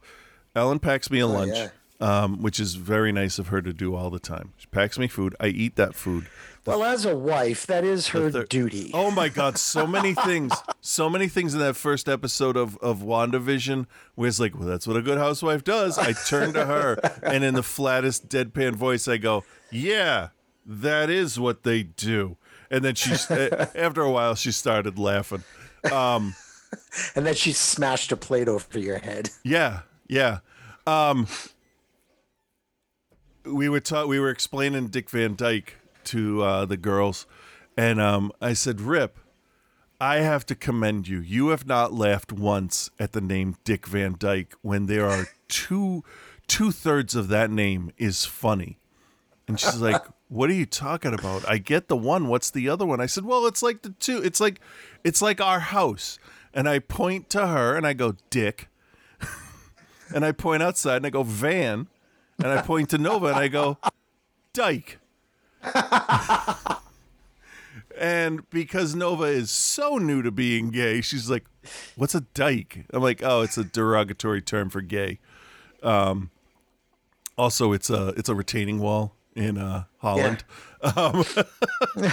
[0.56, 1.70] Ellen packs me a lunch, yeah.
[2.00, 4.54] Um, which is very nice of her to do all the time.
[4.58, 5.36] She packs me food.
[5.40, 6.28] I eat that food.
[6.66, 8.92] Well, as a wife, that is her thir- duty.
[8.94, 13.00] Oh my God, so many things, so many things in that first episode of of
[13.00, 15.98] WandaVision where it's like, well, that's what a good housewife does.
[15.98, 20.30] I turn to her and in the flattest deadpan voice, I go, yeah,
[20.66, 22.38] that is what they do.
[22.70, 25.44] And then she, after a while, she started laughing.
[25.92, 26.36] Um,
[27.16, 29.32] And then she smashed a plate over your head.
[29.44, 30.40] Yeah, yeah.
[30.86, 31.26] Um,
[33.52, 37.26] we were ta- we were explaining Dick Van Dyke to uh, the girls,
[37.78, 39.18] and um, I said, "Rip,
[40.00, 41.20] I have to commend you.
[41.20, 46.04] You have not laughed once at the name Dick Van Dyke when there are two
[46.48, 48.80] two thirds of that name is funny."
[49.48, 51.48] And she's like, "What are you talking about?
[51.48, 52.28] I get the one.
[52.28, 54.22] What's the other one?" I said, "Well, it's like the two.
[54.22, 54.60] It's like
[55.04, 56.20] it's like our house."
[56.52, 58.70] And I point to her and I go, "Dick."
[60.16, 61.88] and I point outside and I go, "Van."
[62.40, 63.78] And I point to Nova and I go,
[64.54, 64.98] "Dyke."
[67.98, 71.46] and because Nova is so new to being gay, she's like,
[71.96, 75.20] "What's a dyke?" I'm like, "Oh, it's a derogatory term for gay."
[75.84, 76.32] Um,
[77.38, 80.44] also, it's a it's a retaining wall in uh, Holland.
[80.82, 81.24] Um,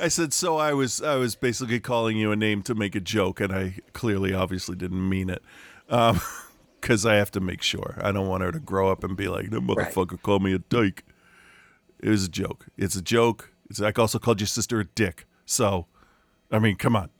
[0.00, 3.00] I said, "So I was I was basically calling you a name to make a
[3.00, 5.42] joke, and I clearly, obviously, didn't mean it."
[5.88, 6.20] Um,
[6.80, 7.98] because I have to make sure.
[8.02, 10.58] I don't want her to grow up and be like, "The motherfucker called me a
[10.58, 11.04] dyke."
[12.00, 12.66] It was a joke.
[12.76, 13.52] It's a joke.
[13.68, 15.26] It's I also called your sister a dick.
[15.44, 15.86] So,
[16.50, 17.10] I mean, come on.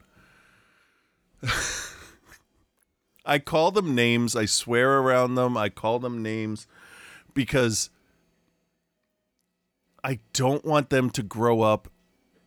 [3.24, 4.34] I call them names.
[4.34, 5.56] I swear around them.
[5.56, 6.66] I call them names
[7.34, 7.90] because
[10.02, 11.88] I don't want them to grow up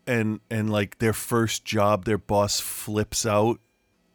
[0.06, 3.60] and and like their first job, their boss flips out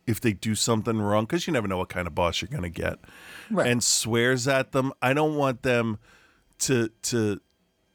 [0.09, 2.71] if they do something wrong because you never know what kind of boss you're gonna
[2.71, 2.99] get,
[3.51, 4.93] and swears at them.
[5.03, 5.99] I don't want them
[6.61, 7.41] to to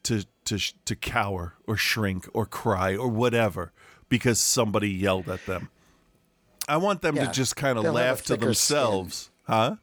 [0.04, 3.74] to to to cower or shrink or cry or whatever
[4.10, 5.70] because somebody yelled at them.
[6.70, 9.78] I want them Yeah, to just kind of they'll have a laugh to themselves, huh?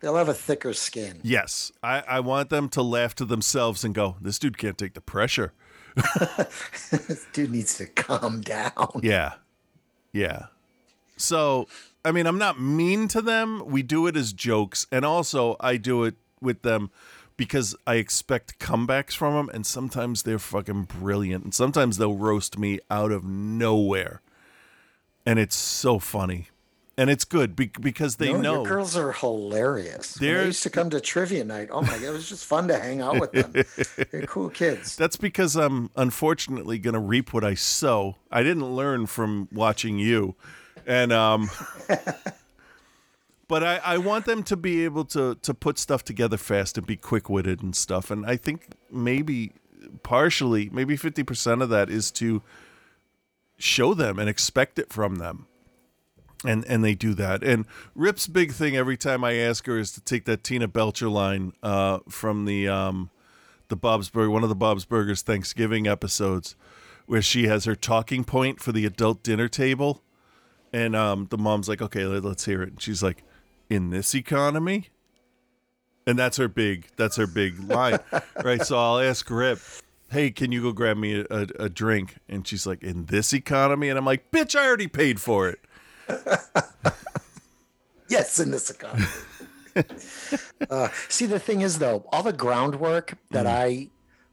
[0.00, 1.20] They'll have a thicker skin.
[1.22, 4.94] Yes, I, I want them to laugh to themselves and go, "This dude can't take
[4.94, 5.52] the pressure."
[6.90, 9.00] This dude needs to calm down.
[9.02, 9.34] Yeah,
[10.12, 10.46] yeah.
[11.16, 11.68] So,
[12.04, 13.62] I mean, I'm not mean to them.
[13.66, 16.90] We do it as jokes, and also I do it with them
[17.36, 22.58] because I expect comebacks from them, and sometimes they're fucking brilliant, and sometimes they'll roast
[22.58, 24.20] me out of nowhere,
[25.26, 26.48] and it's so funny,
[26.96, 30.20] and it's good be- because they No, know your girls are hilarious.
[30.20, 31.70] When they used to come to trivia night.
[31.72, 33.52] Oh my god, it was just fun to hang out with them.
[34.12, 34.94] They're cool kids.
[34.94, 38.16] That's because I'm unfortunately going to reap what I sow.
[38.30, 40.36] I didn't learn from watching you,
[40.86, 41.50] and um,
[43.48, 46.86] but I, I want them to be able to to put stuff together fast and
[46.86, 48.10] be quick witted and stuff.
[48.10, 49.52] And I think maybe
[50.02, 52.42] partially, maybe fifty percent of that is to
[53.56, 55.46] show them and expect it from them.
[56.44, 57.42] And and they do that.
[57.42, 57.64] And
[57.94, 61.52] Rip's big thing every time I ask her is to take that Tina Belcher line
[61.62, 63.08] uh, from the um,
[63.68, 66.54] the Bob's Burger, one of the Bob's Burgers Thanksgiving episodes,
[67.06, 70.02] where she has her talking point for the adult dinner table,
[70.74, 73.22] and um, the mom's like, "Okay, let, us hear it." And she's like,
[73.70, 74.88] "In this economy,"
[76.06, 77.98] and that's her big, that's her big line,
[78.44, 78.60] right?
[78.62, 79.60] So I'll ask Rip,
[80.10, 83.32] "Hey, can you go grab me a, a, a drink?" And she's like, "In this
[83.32, 85.60] economy," and I'm like, "Bitch, I already paid for it."
[88.08, 89.06] Yes, in this economy.
[90.70, 93.88] uh, see, the thing is, though, all the groundwork that I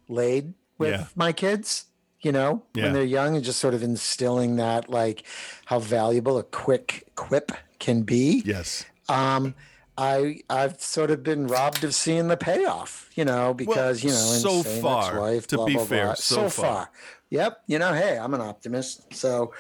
[0.09, 0.97] laid with Mm.
[0.99, 1.05] Yeah.
[1.15, 1.85] my kids,
[2.21, 2.83] you know, Yeah.
[2.85, 5.23] when they're young, and just sort of instilling that, like,
[5.65, 8.43] how valuable a quick quip can be.
[8.45, 8.85] Yes.
[9.09, 9.55] Um,
[9.97, 14.15] I I've sort of been robbed of seeing the payoff, you know, because you know,
[14.15, 16.13] so far, ex-wife, to blah, be blah, fair, blah.
[16.15, 16.65] so so far.
[16.75, 16.89] far.
[17.29, 19.13] Yep, you know, hey, I'm an optimist.
[19.13, 19.53] So,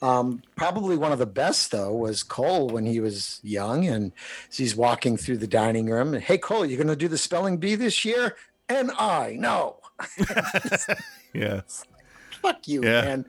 [0.00, 4.12] um, probably one of the best though was Cole when he was young, and
[4.52, 6.14] he's walking through the dining room.
[6.14, 8.36] And hey, Cole, you're going to do the spelling bee this year?
[8.68, 9.78] And I no,
[11.34, 11.62] Yeah.
[12.42, 13.02] Fuck you, Yeah.
[13.02, 13.24] man.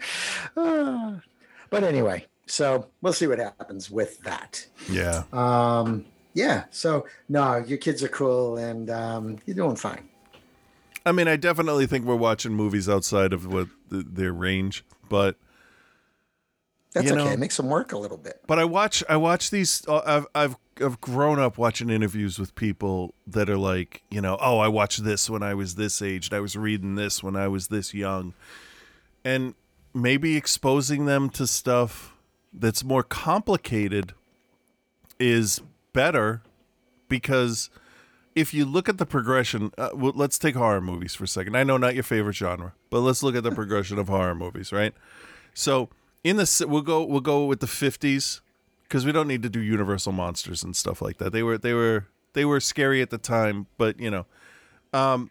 [0.57, 1.21] Ah.
[1.69, 4.65] but anyway, so we'll see what happens with that.
[4.89, 5.23] Yeah.
[5.31, 6.65] Um, yeah.
[6.71, 10.09] So no, your kids are cool, and um, you're doing fine.
[11.05, 15.35] I mean, I definitely think we're watching movies outside of what the, their range, but
[16.93, 17.15] That's okay.
[17.15, 18.41] know- It makes them work a little bit.
[18.47, 19.85] but I watch I watch these.
[19.87, 24.37] uh, I've I've I've grown up watching interviews with people that are like, you know,
[24.41, 27.35] oh, I watched this when I was this age, and I was reading this when
[27.35, 28.33] I was this young,
[29.23, 29.55] and
[29.93, 32.15] maybe exposing them to stuff
[32.51, 34.13] that's more complicated
[35.19, 35.61] is
[35.93, 36.41] better
[37.07, 37.69] because
[38.35, 41.55] if you look at the progression, uh, well, let's take horror movies for a second.
[41.55, 44.71] I know not your favorite genre, but let's look at the progression of horror movies,
[44.71, 44.93] right?
[45.53, 45.89] So
[46.23, 48.41] in the we'll go we'll go with the fifties
[48.83, 51.31] because we don't need to do Universal monsters and stuff like that.
[51.31, 54.25] They were they were they were scary at the time, but you know,
[54.93, 55.29] um,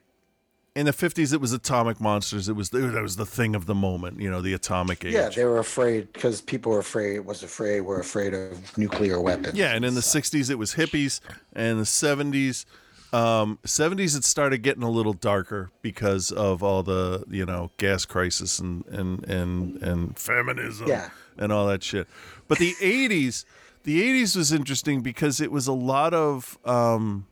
[0.74, 2.48] in the fifties it was atomic monsters.
[2.48, 4.20] It was that was the thing of the moment.
[4.20, 5.12] You know, the atomic age.
[5.12, 7.20] Yeah, they were afraid because people were afraid.
[7.20, 7.82] Was afraid.
[7.82, 9.54] Were afraid of nuclear weapons.
[9.54, 11.20] Yeah, and in the '60s it was hippies,
[11.52, 12.64] and the '70s,
[13.12, 18.06] um, '70s it started getting a little darker because of all the you know gas
[18.06, 21.10] crisis and and and and feminism, Yeah.
[21.36, 22.08] and all that shit.
[22.48, 23.44] But the '80s,
[23.84, 27.26] the '80s was interesting because it was a lot of um,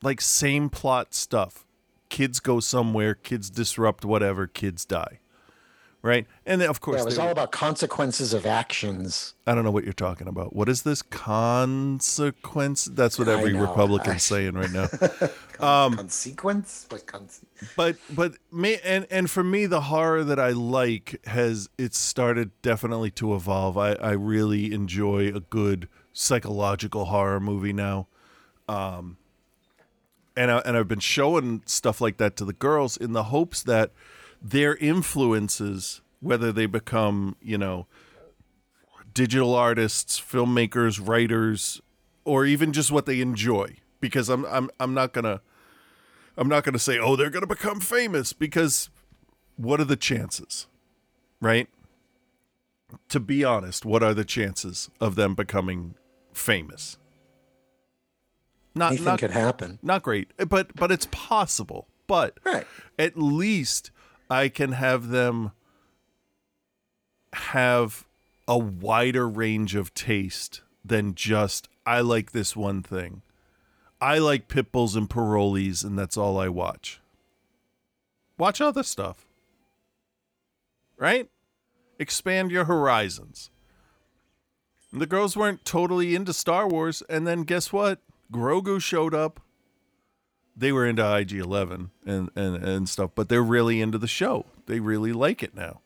[0.00, 1.64] like same plot stuff.
[2.10, 5.20] Kids go somewhere, kids disrupt whatever, kids die.
[6.02, 9.34] Right, and then, of course Yeah, it was all were- about consequences of actions.
[9.46, 10.56] I don't know what you're talking about.
[10.56, 12.86] What is this consequence?
[12.86, 13.52] That's what I every.
[13.54, 14.88] Republican's saying right now.
[15.60, 16.86] Um, consequence?
[16.88, 17.44] What conse-
[17.76, 22.50] But but me and and for me, the horror that I like has it's started
[22.62, 23.76] definitely to evolve.
[23.76, 28.08] I I really enjoy a good psychological horror movie now.
[28.70, 29.18] Um,
[30.40, 33.62] and I, and I've been showing stuff like that to the girls in the hopes
[33.64, 33.92] that
[34.40, 37.86] their influences, whether they become you know
[39.12, 41.82] digital artists, filmmakers, writers,
[42.24, 43.76] or even just what they enjoy.
[44.00, 45.42] Because I'm I'm I'm not gonna
[46.38, 48.88] I'm not gonna say, oh, they're gonna become famous because
[49.56, 50.66] what are the chances?
[51.42, 51.68] Right?
[53.10, 55.96] To be honest, what are the chances of them becoming
[56.32, 56.96] famous?
[58.74, 59.78] Not Anything not, could happen.
[59.82, 61.88] not great, but but it's possible.
[62.06, 62.66] But Right.
[62.98, 63.90] at least
[64.30, 65.52] I can have them
[67.32, 68.06] have
[68.48, 73.22] a wider range of taste than just I like this one thing.
[74.00, 77.00] I like pit bulls and parolees, and that's all I watch.
[78.38, 79.26] Watch other stuff.
[80.96, 81.28] Right?
[81.98, 83.50] Expand your horizons.
[84.92, 88.00] The girls weren't totally into Star Wars, and then guess what?
[88.30, 89.40] Grogu showed up.
[90.56, 94.46] They were into IG Eleven and, and, and stuff, but they're really into the show.
[94.66, 95.80] They really like it now.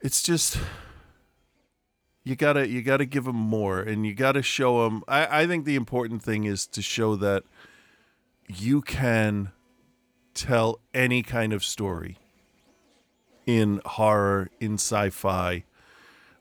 [0.00, 0.58] It's just
[2.24, 5.02] you gotta you gotta give them more, and you gotta show them.
[5.08, 7.44] I, I think the important thing is to show that
[8.46, 9.52] you can
[10.34, 12.18] tell any kind of story
[13.46, 15.64] in horror, in sci-fi.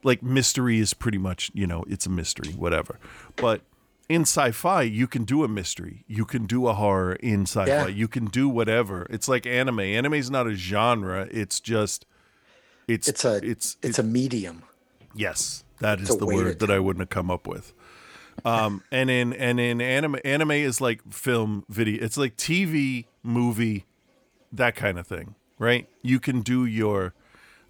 [0.03, 2.99] Like mystery is pretty much, you know, it's a mystery, whatever.
[3.35, 3.61] But
[4.09, 6.03] in sci-fi, you can do a mystery.
[6.07, 7.67] You can do a horror in sci-fi.
[7.67, 7.87] Yeah.
[7.87, 9.05] You can do whatever.
[9.09, 9.79] It's like anime.
[9.79, 11.27] Anime is not a genre.
[11.31, 12.05] It's just
[12.87, 14.63] it's It's a it's it's a medium.
[15.13, 17.73] Yes, that is a the word that I wouldn't have come up with.
[18.43, 22.03] Um, and in and in anime, anime is like film, video.
[22.03, 23.85] It's like TV, movie,
[24.51, 25.87] that kind of thing, right?
[26.01, 27.13] You can do your,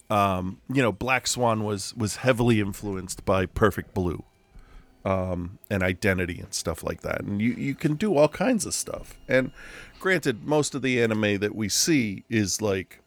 [0.09, 4.23] um, you know, Black Swan was was heavily influenced by Perfect Blue,
[5.05, 8.73] um, and Identity and stuff like that, and you you can do all kinds of
[8.73, 9.17] stuff.
[9.27, 9.51] And
[9.99, 12.99] granted, most of the anime that we see is like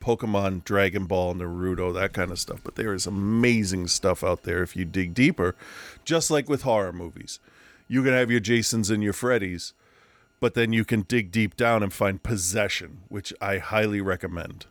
[0.00, 2.60] Pokemon, Dragon Ball, Naruto, that kind of stuff.
[2.62, 5.54] But there is amazing stuff out there if you dig deeper,
[6.04, 7.40] just like with horror movies.
[7.88, 9.72] You can have your Jasons and your Freddys,
[10.40, 14.66] but then you can dig deep down and find Possession, which I highly recommend.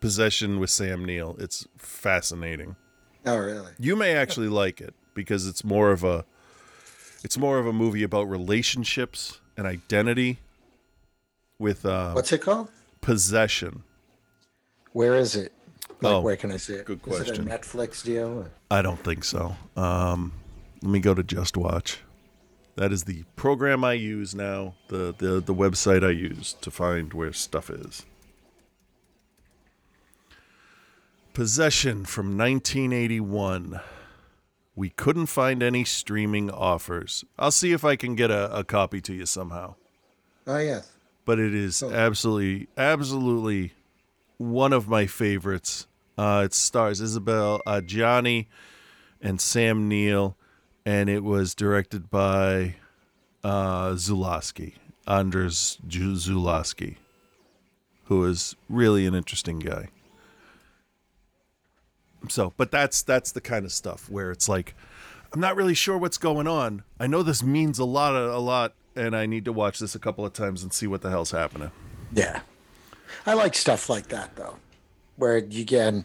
[0.00, 1.36] Possession with Sam Neill.
[1.38, 2.76] It's fascinating.
[3.26, 3.72] Oh, really?
[3.78, 6.24] You may actually like it because it's more of a
[7.24, 10.38] it's more of a movie about relationships and identity
[11.58, 12.68] with uh, What's it called?
[13.00, 13.82] possession.
[14.92, 15.52] Where is it?
[16.00, 16.84] Like, Oh, where can I see it?
[16.84, 17.48] good Is it question.
[17.48, 18.46] a Netflix deal?
[18.70, 19.56] I don't think so.
[19.76, 20.32] Um,
[20.80, 21.98] let me go to Just Watch.
[22.76, 27.12] That is the program I use now, the, the, the website I use to find
[27.12, 28.06] where stuff is.
[31.34, 33.80] Possession from 1981.
[34.78, 37.24] We couldn't find any streaming offers.
[37.36, 39.74] I'll see if I can get a, a copy to you somehow.
[40.46, 40.92] Oh, yes.
[41.24, 43.72] But it is absolutely, absolutely
[44.36, 45.88] one of my favorites.
[46.16, 48.46] Uh, it stars Isabelle Adjani
[49.20, 50.36] and Sam Neill,
[50.86, 52.76] and it was directed by
[53.42, 54.74] uh, Zulawski,
[55.08, 56.98] Anders Zulawski,
[58.04, 59.88] who is really an interesting guy.
[62.28, 64.74] So, but that's that's the kind of stuff where it's like,
[65.32, 66.82] I'm not really sure what's going on.
[66.98, 69.98] I know this means a lot, a lot, and I need to watch this a
[69.98, 71.70] couple of times and see what the hell's happening.
[72.12, 72.40] Yeah.
[73.26, 74.56] I like stuff like that, though,
[75.16, 76.04] where you can,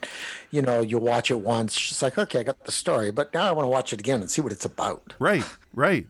[0.52, 3.48] you know, you watch it once, it's like, okay, I got the story, but now
[3.48, 5.14] I want to watch it again and see what it's about.
[5.20, 6.08] Right, right.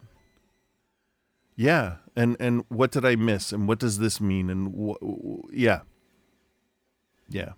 [1.56, 5.82] Yeah, and and what did I miss, and what does this mean, and wh- yeah,
[7.30, 7.54] yeah.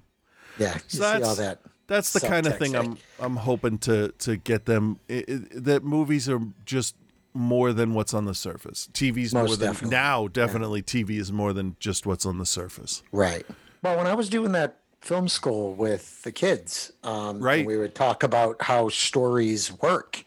[0.57, 0.73] Yeah.
[0.75, 1.59] You So see all that.
[1.87, 2.79] That's the kind of thing eh?
[2.79, 4.99] I'm I'm hoping to to get them.
[5.09, 6.95] i i that movies are just
[7.33, 8.87] more than what's on the surface.
[8.93, 9.95] TV's more Most than definitely.
[9.97, 10.27] now.
[10.29, 13.03] Definitely, TV is more than just what's on the surface.
[13.11, 13.45] Right.
[13.81, 17.65] Well, when I was doing that film school with the kids, um, Right.
[17.65, 20.23] we would talk about how stories work,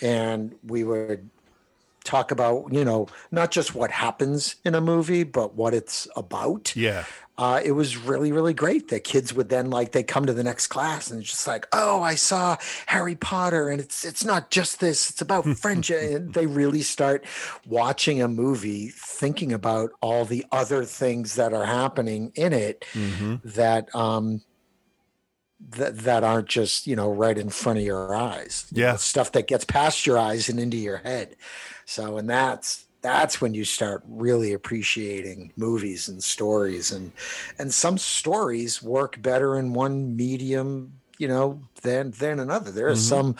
[0.00, 1.28] and we would
[2.04, 6.74] talk about you know not just what happens in a movie, but what it's about.
[6.76, 7.04] Yeah,
[7.38, 8.88] uh, it was really really great.
[8.88, 11.66] That kids would then like they come to the next class and it's just like
[11.72, 12.56] oh i saw
[12.86, 17.24] harry potter and it's it's not just this it's about friendship and they really start
[17.66, 22.84] watching a movie thinking about all the other things that are happening in it
[23.44, 24.40] that um
[25.70, 28.66] that, that aren't just you know right in front of your eyes.
[28.70, 28.96] You know, Yeah.
[28.96, 31.36] stuff that gets past your eyes and into your head.
[31.86, 37.12] So and that's that's when you start really appreciating movies and stories and
[37.58, 43.00] and some stories work better in one medium you know than than another there are
[43.02, 43.14] Mm-hmm.
[43.14, 43.36] some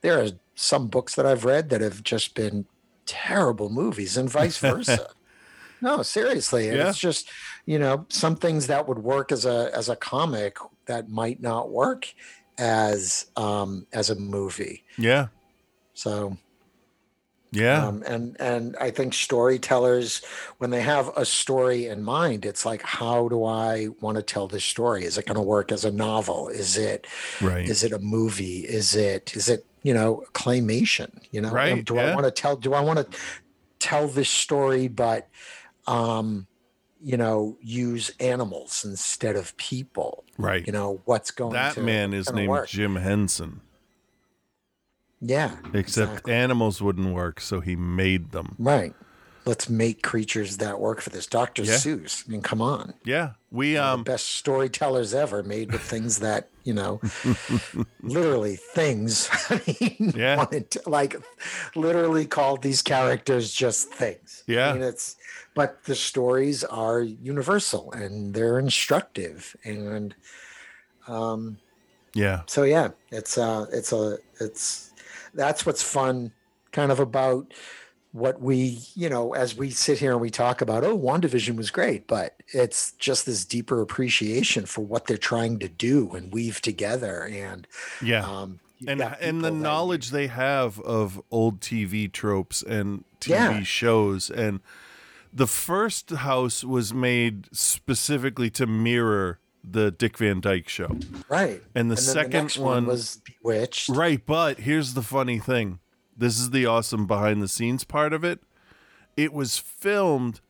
[0.00, 2.64] there are some books that i've read that have just been
[3.06, 5.06] terrible movies and vice versa
[5.82, 6.88] no seriously Yeah.
[6.88, 7.28] it's just
[7.66, 10.56] you know some things that would work as a as a comic
[10.86, 12.02] that might not work
[12.58, 15.28] as um as a movie yeah,
[15.94, 16.36] so
[17.52, 17.86] yeah.
[17.86, 20.22] um, and and I think storytellers,
[20.58, 24.46] when they have a story in mind, it's like, how do I want to tell
[24.46, 25.04] this story?
[25.04, 26.48] Is it going to work as a novel?
[26.48, 27.06] Is it
[27.40, 27.68] right.
[27.68, 28.60] is it a movie?
[28.60, 31.10] Is it is it you know claymation?
[31.30, 32.56] You know, Right, do I want to tell?
[32.56, 33.18] Do I want to
[33.78, 35.28] tell this story, but
[35.86, 36.46] um,
[37.02, 40.24] you know, use animals instead of people?
[40.38, 40.66] right.
[40.66, 42.68] You know, what's going that to man is named work?
[42.68, 43.60] Jim Henson.
[45.20, 46.32] Yeah, Except exactly.
[46.32, 48.56] animals wouldn't work, so he made them.
[48.58, 48.94] Right.
[49.46, 51.26] Let's make creatures that work for this.
[51.26, 51.62] Dr.
[51.62, 51.74] Yeah.
[51.74, 52.26] Seuss.
[52.26, 52.94] I mean, come on.
[53.04, 57.00] Yeah, we One um the best storytellers ever made with things that, you know,
[58.02, 59.28] literally things.
[59.50, 60.36] I mean, Yeah.
[60.36, 61.16] wanted to, like
[61.74, 64.42] literally called these characters just things.
[64.46, 64.70] Yeah.
[64.70, 65.16] I mean, it's,
[65.54, 69.56] but the stories are universal and they're instructive.
[69.64, 70.14] And,
[71.08, 71.58] um,
[72.12, 74.89] yeah, so yeah it's uh it's a it's
[75.34, 76.32] that's what's fun
[76.72, 77.52] kind of about
[78.12, 81.70] what we, you know, as we sit here and we talk about, oh, WandaVision was
[81.70, 86.60] great, but it's just this deeper appreciation for what they're trying to do and weave
[86.60, 87.24] together.
[87.24, 87.68] And
[88.02, 88.28] Yeah.
[88.28, 93.62] um, and and the knowledge they have of old TV tropes and TV Yeah.
[93.62, 94.60] shows and
[95.32, 100.96] the first house was made specifically to mirror the Dick Van Dyke show.
[101.28, 101.62] right?
[101.74, 103.88] And the then second next one- was Bewitched.
[103.90, 105.78] Right, but here's the funny thing.
[106.16, 108.40] This is the awesome behind the scenes part of it.
[109.16, 110.40] It was filmed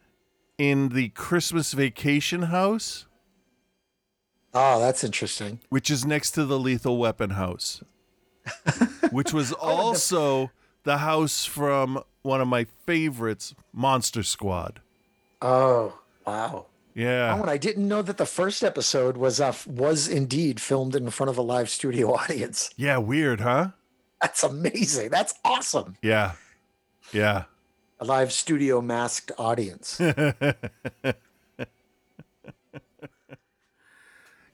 [0.58, 3.06] in the Christmas vacation house,
[4.52, 5.60] Oh, that's interesting.
[5.68, 7.82] which is next to the Lethal Weapon house,
[9.12, 10.50] which was also
[10.84, 14.80] the house from one of my favorites, Monster Squad.
[15.40, 16.66] Oh, wow.
[16.94, 17.36] Yeah.
[17.36, 21.10] Oh, and I didn't know that the first episode was uh, was indeed filmed in
[21.10, 22.70] front of a live studio audience.
[22.76, 23.68] Yeah, weird, huh?
[24.20, 25.10] That's amazing.
[25.10, 25.96] That's awesome.
[26.02, 26.32] Yeah.
[27.12, 27.44] Yeah.
[28.00, 30.00] A live studio masked audience.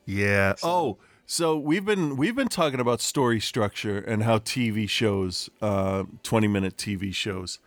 [0.07, 0.55] Yeah.
[0.63, 6.05] Oh, so we've been we've been talking about story structure and how TV shows, uh,
[6.23, 7.59] twenty minute TV shows,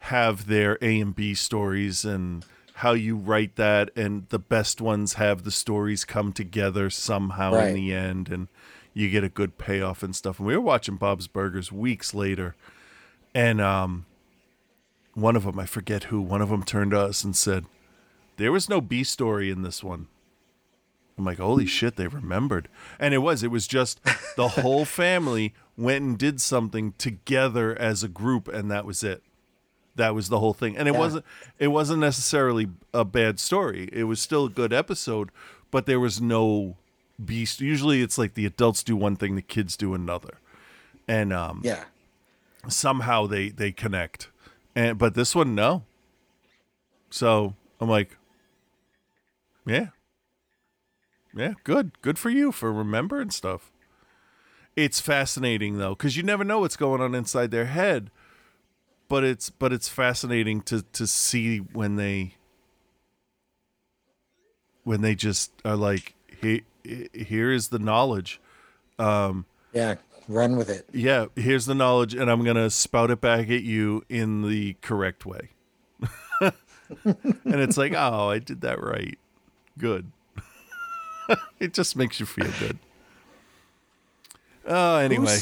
[0.00, 2.44] have their A and B stories and
[2.78, 7.68] how you write that, and the best ones have the stories come together somehow Right.
[7.68, 8.48] in the end, and
[8.92, 10.38] you get a good payoff and stuff.
[10.38, 12.54] And we were watching Bob's Burgers weeks later,
[13.34, 14.06] and um,
[15.14, 17.64] one of them I forget who one of them turned to us and said,
[18.36, 20.08] "There was no B story in this one."
[21.16, 22.68] I'm like, holy shit, they remembered.
[22.98, 24.00] And it was, it was just
[24.34, 29.22] the whole family went and did something together as a group, and that was it.
[29.96, 30.76] That was the whole thing.
[30.76, 30.98] And it Yeah.
[31.00, 31.24] wasn't
[31.58, 33.88] it wasn't necessarily a bad story.
[33.92, 35.30] It was still a good episode,
[35.70, 36.76] but there was no
[37.24, 37.60] beast.
[37.60, 40.38] Usually it's like the adults do one thing, the kids do another.
[41.06, 41.84] And um yeah.
[42.68, 44.30] somehow they they connect
[44.74, 45.84] and but this one no
[47.10, 48.16] so i'm like
[49.66, 49.88] yeah
[51.34, 53.70] yeah good good for you for remembering stuff
[54.76, 58.10] it's fascinating though because you never know what's going on inside their head
[59.08, 62.34] but it's but it's fascinating to to see when they
[64.84, 66.62] when they just are like he,
[67.12, 68.40] here is the knowledge
[68.98, 69.96] um, Yeah.
[70.26, 70.88] Run with it.
[70.90, 75.26] yeah, here's the knowledge, and I'm gonna spout it back at you in the correct
[75.26, 75.50] way.
[76.40, 76.52] and
[77.44, 79.18] it's like, oh, I did that right.
[79.76, 80.12] Good.
[81.60, 82.78] it just makes you feel good.
[84.66, 85.40] Oh, anyway,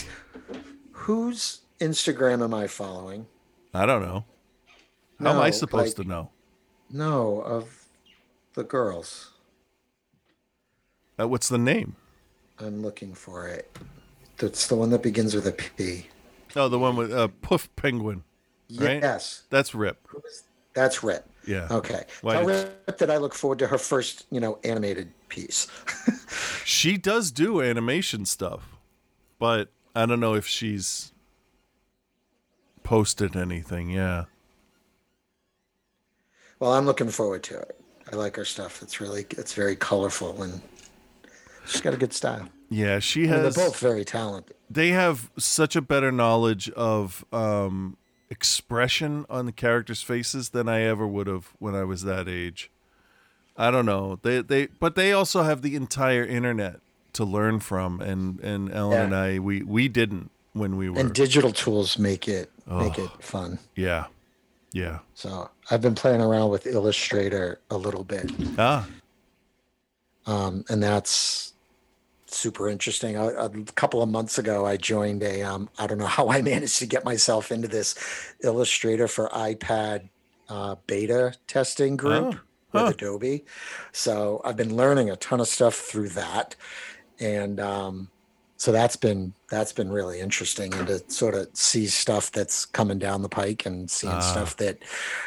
[0.91, 3.27] Whose Instagram am I following?
[3.75, 4.25] I don't know.
[5.21, 6.31] How am I supposed like- to know?
[6.91, 7.87] No, of
[8.55, 9.31] the girls.
[11.19, 11.97] Uh, what's the name?
[12.59, 13.75] I'm looking for it.
[14.37, 16.09] That's the one that begins with a P.
[16.55, 18.25] Oh, the one with uh, Poof Penguin.
[18.77, 19.03] Right?
[19.03, 19.43] Yes.
[19.51, 20.07] That's Rip.
[20.75, 21.27] That's Rip.
[21.47, 21.69] Yeah.
[21.71, 22.05] Okay.
[22.23, 25.67] Why Tell did- Rip that I look forward to her first, you know, animated piece.
[26.65, 28.77] She does do animation stuff,
[29.41, 31.12] but I don't know if she's
[32.83, 33.91] posted anything.
[33.91, 34.25] Yeah.
[36.59, 37.79] well, I'm looking forward to it.
[38.13, 38.83] I like her stuff.
[38.83, 40.61] It's really, it's very colorful and
[41.67, 42.49] she's got a good style.
[42.69, 43.55] Yeah, she I mean, has.
[43.55, 44.57] they're both very talented.
[44.71, 47.97] they have such a better knowledge of um,
[48.31, 52.71] expression on the characters' faces than I ever would have when I was that age.
[53.57, 54.19] I don't know.
[54.23, 56.81] They they but they also have the entire internet
[57.13, 59.05] to learn from and and Ellen Yeah.
[59.05, 63.11] and I we we didn't when we were And digital tools make it make it
[63.21, 63.59] fun.
[63.77, 64.07] yeah.
[64.75, 65.01] Yeah.
[65.15, 68.31] So I've been playing around with Illustrator a little bit.
[68.59, 68.87] Ah.
[70.27, 71.53] um, and that's
[72.27, 73.17] super interesting.
[73.17, 75.43] A, a couple of months ago, I joined a.
[75.43, 77.95] Um, I don't know how I managed to get myself into this
[78.43, 80.09] Illustrator for iPad
[80.49, 82.85] uh, beta testing group Oh, huh.
[82.87, 83.45] with Adobe.
[83.93, 86.57] So I've been learning a ton of stuff through that,
[87.21, 88.09] and um,
[88.63, 92.97] so that's been that's been really interesting, and to sort of see stuff that's coming
[93.01, 94.21] down the pike and seeing Ah.
[94.21, 94.79] stuff that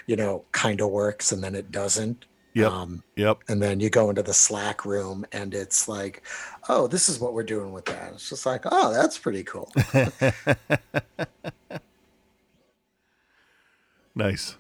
[0.08, 2.24] you know kind of works and then it doesn't.
[2.54, 2.72] Yep.
[2.72, 3.40] Um, Yep.
[3.50, 6.24] and then you go into the slack room and it's like
[6.70, 9.70] oh this is what we're doing with that it's just like oh that's pretty cool
[14.16, 14.56] Nice.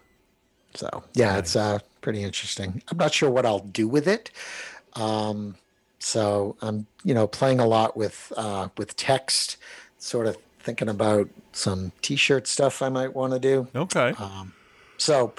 [0.73, 4.29] so yeah it's uh pretty interesting i'm not sure what i'll do with it
[4.95, 5.55] um
[5.99, 9.57] so i'm you know playing a lot with uh with text
[9.97, 14.13] sort of thinking about some t-shirt stuff i might want to do Okay.
[14.17, 14.53] Um,
[14.97, 15.33] so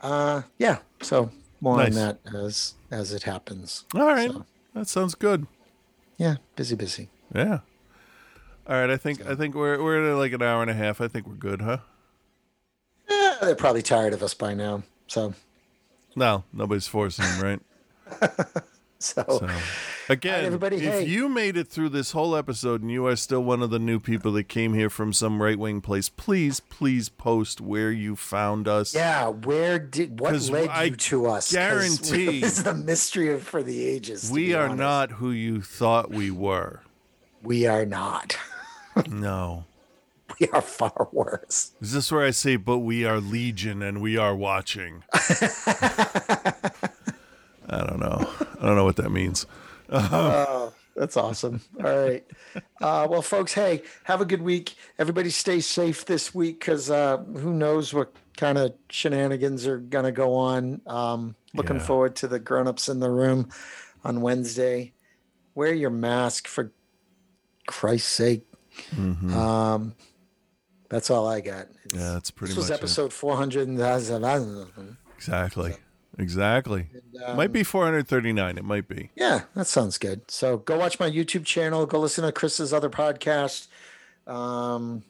[0.00, 1.30] uh yeah so
[1.60, 1.88] more Nice.
[1.88, 4.30] on that as as it happens All right.
[4.30, 4.44] so-
[4.74, 5.46] That sounds good.
[6.18, 7.60] yeah busy busy Yeah.
[8.66, 11.00] All right, I think I think we're we're at like an hour and a half.
[11.00, 11.78] I think we're good, huh?
[13.08, 14.84] Eh, they're probably tired of us by now.
[15.08, 15.34] So,
[16.14, 17.60] No, nobody's forcing him, right?
[19.00, 19.48] so, So,
[20.08, 21.04] again, everybody, if hey.
[21.06, 23.98] you made it through this whole episode and you are still one of the new
[23.98, 28.68] people that came here from some right wing place, please, please post where you found
[28.68, 28.94] us.
[28.94, 31.50] yeah, where did what led I you to us?
[31.52, 34.30] guarantee- this is the mystery of for the ages.
[34.30, 34.78] we are honest.
[34.78, 36.82] not who you thought we were.
[37.42, 38.36] We are not.
[39.08, 39.64] No.
[40.40, 41.72] We are far worse.
[41.80, 45.04] Is this where I say, but we are legion and we are watching?
[47.70, 48.28] I don't know.
[48.60, 49.46] I don't know what that means.
[49.92, 51.60] Oh, that's awesome.
[51.78, 52.24] All right.
[52.80, 54.74] Uh, well, folks, hey, have a good week.
[54.98, 60.04] Everybody stay safe this week because uh, who knows what kind of shenanigans are going
[60.04, 60.80] to go on.
[60.86, 61.82] Um, looking Yeah.
[61.82, 63.48] forward to the grown-ups in the room
[64.04, 64.92] on Wednesday.
[65.54, 66.72] Wear your mask for
[67.66, 68.46] Christ's sake.
[68.98, 69.94] Um,
[70.88, 71.62] that's all I got.
[71.62, 71.98] It's- Mm-hmm.
[71.98, 72.82] Yeah, that's pretty this was much it.
[72.82, 73.66] episode 400.
[73.68, 74.96] and-
[76.18, 76.88] Exactly.
[76.92, 77.34] Exactly.
[77.36, 78.58] might be 439.
[78.58, 79.10] It might be.
[79.14, 80.30] Yeah, that sounds good.
[80.30, 81.86] So go watch my YouTube channel.
[81.86, 83.68] Go listen to Chris's other podcast.
[84.26, 85.02] Um,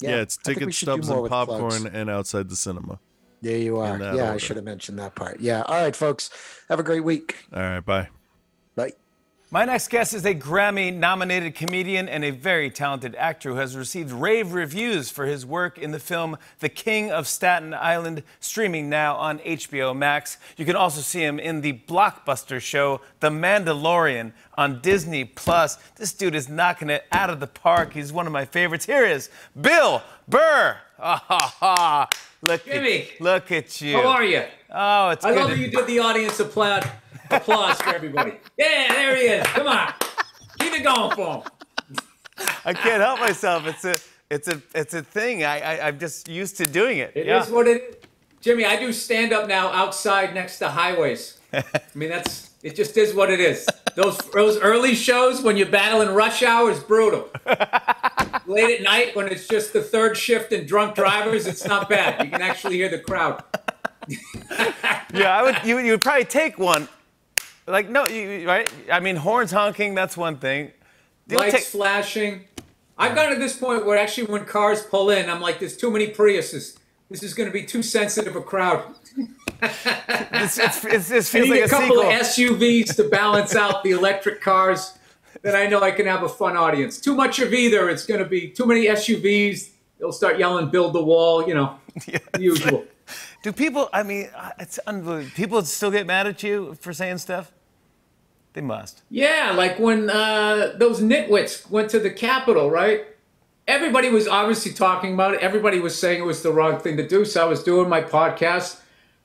[0.00, 2.98] Yeah, it's I think we ticket stubs and popcorn and outside the cinema.
[3.42, 3.98] There you are.
[3.98, 5.40] Yeah, I should have mentioned that part.
[5.40, 5.62] Yeah.
[5.62, 6.30] All right, folks.
[6.68, 7.44] Have a great week.
[7.52, 7.80] All right.
[7.84, 8.08] Bye.
[9.52, 13.76] My next guest is a Grammy nominated comedian and a very talented actor who has
[13.76, 18.88] received rave reviews for his work in the film The King of Staten Island, streaming
[18.88, 20.38] now on HBO Max.
[20.56, 25.78] You can also see him in the blockbuster show The Mandalorian on Disney Plus.
[25.96, 27.92] This dude is knocking it out of the park.
[27.94, 28.86] He's one of my favorites.
[28.86, 30.76] Here is Bill Burr.
[31.02, 32.08] Ah, ha, ha.
[32.42, 33.08] Look Jimmy.
[33.14, 33.96] At, look at you.
[33.96, 34.44] How are you?
[34.68, 35.38] Oh, it's I good.
[35.40, 36.90] love that you did the audience applaud,
[37.30, 38.32] applause for everybody.
[38.56, 39.46] Yeah, there he is.
[39.48, 39.92] Come on,
[40.58, 41.42] keep it going for him.
[42.64, 43.66] I can't help myself.
[43.66, 43.96] It's a,
[44.30, 45.44] it's a, it's a thing.
[45.44, 47.12] I, I, I'm just used to doing it.
[47.14, 47.54] It is yeah.
[47.54, 47.96] what it is.
[48.40, 51.38] Jimmy, I do stand up now outside next to highways.
[51.52, 51.62] I
[51.94, 52.74] mean, that's it.
[52.74, 53.66] Just is what it is.
[53.96, 57.28] Those those early shows when you're battling rush hour is brutal.
[58.46, 62.24] Late at night when it's just the third shift and drunk drivers, it's not bad.
[62.24, 63.42] You can actually hear the crowd.
[65.12, 65.56] yeah, I would.
[65.64, 66.88] You, you would probably take one.
[67.70, 68.70] Like no, you, right?
[68.90, 69.94] I mean, horns honking.
[69.94, 70.72] That's one thing.
[71.28, 72.44] Lights take- flashing.
[72.98, 75.90] I've gotten to this point where actually when cars pull in, I'm like, there's too
[75.90, 76.76] many Priuses.
[77.08, 78.94] This is going to be too sensitive a crowd.
[79.62, 82.02] it's, it's, it's, this I need like a a couple sequel.
[82.02, 84.98] of SUVs to balance out the electric cars.
[85.42, 87.00] Then I know I can have a fun audience.
[87.00, 89.70] Too much of either, it's going to be too many SUVs.
[89.98, 92.84] They'll start yelling, "Build the wall," you know, the usual.
[93.42, 93.88] Do people?
[93.92, 94.28] I mean,
[94.58, 95.34] it's unbelievable.
[95.34, 97.52] People still get mad at you for saying stuff.
[98.52, 99.02] They must.
[99.10, 103.04] Yeah, like when uh, those nitwits went to the Capitol, right?
[103.68, 105.40] Everybody was obviously talking about it.
[105.40, 107.24] Everybody was saying it was the wrong thing to do.
[107.24, 108.80] So I was doing my podcast.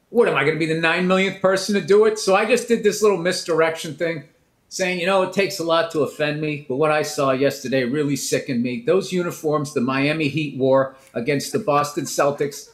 [0.10, 2.20] What am I going to be the nine millionth person to do it?
[2.20, 4.26] So I just did this little misdirection thing,
[4.70, 7.84] saying, you know, it takes a lot to offend me, but what I saw yesterday
[7.84, 8.84] really sickened me.
[8.86, 12.70] Those uniforms the Miami Heat wore against the Boston Celtics.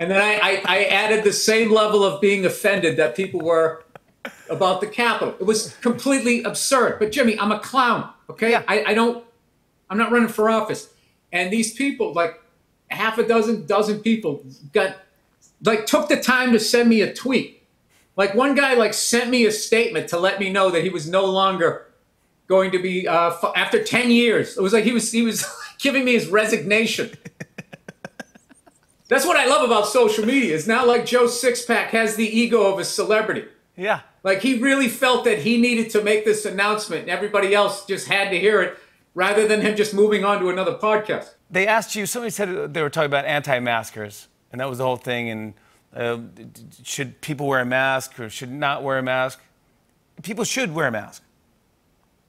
[0.00, 3.81] And then I, I, I added the same level of being offended that people were
[4.50, 5.34] about the Capitol.
[5.40, 6.98] It was completely absurd.
[6.98, 8.10] But Jimmy, I'm a clown.
[8.30, 8.62] Okay, Yeah.
[8.68, 9.24] I, I don't.
[9.90, 10.88] I'm not running for office.
[11.32, 12.40] And these people, like
[12.88, 14.96] half a dozen, dozen people, got
[15.64, 17.62] like took the time to send me a tweet.
[18.16, 21.08] Like one guy, like sent me a statement to let me know that he was
[21.08, 21.86] no longer
[22.46, 24.56] going to be uh, f- after ten years.
[24.56, 25.44] It was like he was he was
[25.78, 27.10] giving me his resignation.
[29.08, 30.54] That's what I love about social media.
[30.54, 33.44] It's now like Joe Sixpack has the ego of a celebrity.
[33.76, 34.00] Yeah.
[34.22, 38.06] Like he really felt that he needed to make this announcement, and everybody else just
[38.08, 38.78] had to hear it,
[39.14, 41.30] rather than him just moving on to another podcast.
[41.50, 42.06] They asked you.
[42.06, 45.28] Somebody said they were talking about anti-maskers, and that was the whole thing.
[45.28, 45.54] And
[45.94, 46.18] uh,
[46.82, 49.40] should people wear a mask or should not wear a mask?
[50.22, 51.22] People should wear a mask.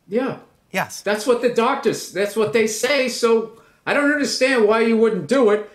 [0.07, 0.39] Yeah,
[0.71, 1.01] Yes.
[1.01, 2.11] that's what the doctors.
[2.11, 3.07] That's what they say.
[3.07, 5.69] So I don't understand why you wouldn't do it.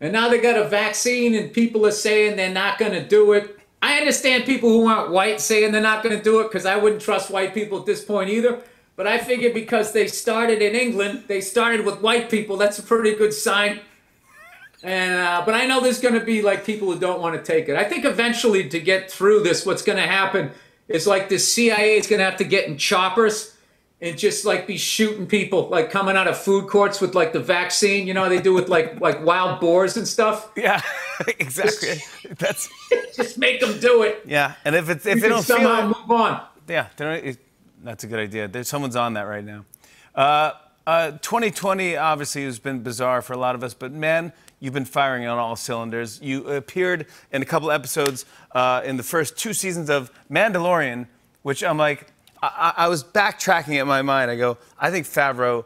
[0.00, 3.32] And now they got a vaccine, and people are saying they're not going to do
[3.32, 3.58] it.
[3.82, 6.76] I understand people who aren't white saying they're not going to do it because I
[6.76, 8.62] wouldn't trust white people at this point either.
[8.94, 12.56] But I figure because they started in England, they started with white people.
[12.56, 13.80] That's a pretty good sign.
[14.84, 17.42] And uh, but I know there's going to be like people who don't want to
[17.42, 17.76] take it.
[17.76, 20.50] I think eventually to get through this, what's going to happen
[20.88, 23.56] is like the CIA is going to have to get in choppers
[24.00, 27.40] and just like be shooting people like coming out of food courts with like the
[27.40, 28.06] vaccine.
[28.06, 30.50] You know they do with like like wild boars and stuff.
[30.56, 30.82] Yeah.
[31.38, 32.00] exactly.
[32.38, 32.68] That's
[33.16, 34.22] Just make them do it.
[34.26, 34.54] yeah.
[34.64, 36.42] And if it's if We they don't feel somehow it, move on.
[36.68, 37.38] Yeah, it-
[37.84, 38.46] that's a good idea.
[38.48, 39.64] There's someone's on that right now.
[40.14, 40.52] Uh,
[40.84, 44.84] Uh, 2020 obviously has been bizarre for a lot of us, but man, you've been
[44.84, 46.20] firing on all cylinders.
[46.20, 51.06] You appeared in a couple episodes uh, in the first two seasons of Mandalorian,
[51.42, 52.06] which I'm like,
[52.42, 54.28] I, I was backtracking in my mind.
[54.28, 55.64] I go, I think Favreau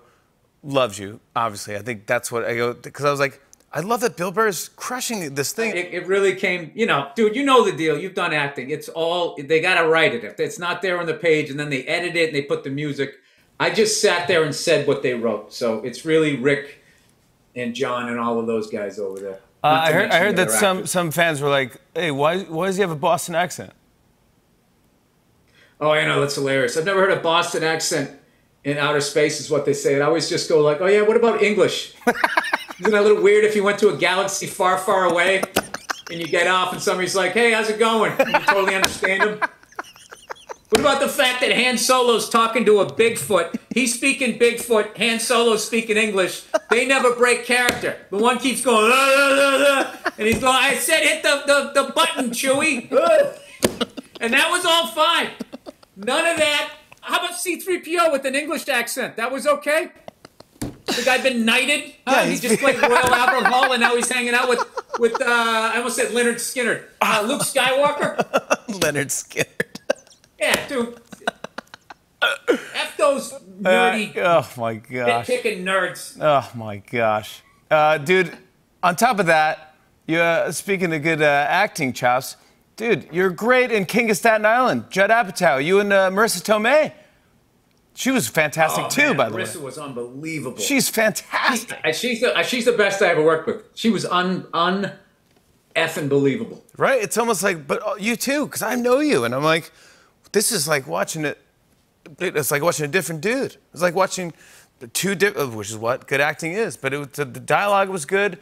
[0.62, 1.20] loves you.
[1.34, 3.40] Obviously, I think that's what I go because I was like,
[3.76, 5.76] I love that Bill Burr is crushing this thing.
[5.76, 7.36] It, it really came, you know, dude.
[7.36, 7.98] You know the deal.
[7.98, 8.70] You've done acting.
[8.70, 10.24] It's all they got to write it.
[10.24, 12.64] If it's not there on the page, and then they edit it and they put
[12.64, 13.16] the music.
[13.60, 15.52] I just sat there and said what they wrote.
[15.52, 16.82] So it's really Rick
[17.54, 19.40] and Jon and all of those guys over there.
[19.62, 22.68] Uh, I heard, I heard that other some, some fans were like, hey, why, why
[22.68, 23.74] does he have a Boston accent?
[25.82, 26.78] Oh, I know that's hilarious.
[26.78, 28.10] I've never heard a Boston accent
[28.64, 29.94] in outer space, is what they say.
[29.94, 31.94] And I always just go like, "Oh yeah, what about English?
[32.80, 35.42] Isn't that a little weird if you went to a galaxy far, far away
[36.10, 39.40] and you get off and somebody's like, "Hey, how's it going?" You totally understand them.
[40.68, 43.56] What about the fact that Han Solo's talking to a Bigfoot?
[43.72, 44.96] He's speaking Bigfoot.
[44.98, 46.42] Han Solo's speaking English.
[46.70, 47.96] They never break character.
[48.10, 51.42] The one keeps going, "Ah, ah, ah, ah," and he's going, I said hit the,
[51.46, 52.90] the, the button, Chewie.
[54.20, 55.30] And that was all fine.
[55.96, 56.74] None of that.
[57.00, 59.16] How about C3PO with an English accent?
[59.16, 59.90] That was okay?
[60.96, 61.92] The guy been knighted?
[62.06, 62.24] Huh?
[62.24, 64.64] he he's just played Royal Albert Hall and now he's hanging out with,
[64.98, 66.84] with uh, I almost said Leonard Skinner.
[67.00, 68.82] Uh, Luke Skywalker?
[68.82, 69.46] Leonard Skinner.
[70.38, 71.00] Yeah, dude.
[72.48, 75.26] F those nerdy, oh my gosh.
[75.26, 76.16] nitpicking nerds.
[76.20, 77.42] Oh my gosh.
[77.70, 78.36] Uh, dude,
[78.82, 79.74] on top of that,
[80.06, 82.36] you uh, speaking of good uh, acting chops,
[82.76, 84.86] dude, you're great in King of Staten Island.
[84.90, 86.92] Judd Apatow, you and uh, Marisa Tomei.
[87.96, 89.60] She was fantastic Oh, too, man, by the Marisa way.
[89.60, 90.58] Marisa was unbelievable.
[90.58, 91.78] She's fantastic.
[91.82, 93.64] Uh, she's the uh, she's the best I ever worked with.
[93.74, 94.92] She was un un
[95.74, 96.62] effing believable.
[96.76, 97.02] Right?
[97.02, 99.70] It's almost like, but uh, you too, because I know you, and I'm like,
[100.32, 101.38] this is like watching it.
[102.20, 103.56] It's like watching a different dude.
[103.72, 104.32] It's like watching
[104.78, 106.76] the two different, which is what good acting is.
[106.76, 108.38] But it the, the dialogue was good.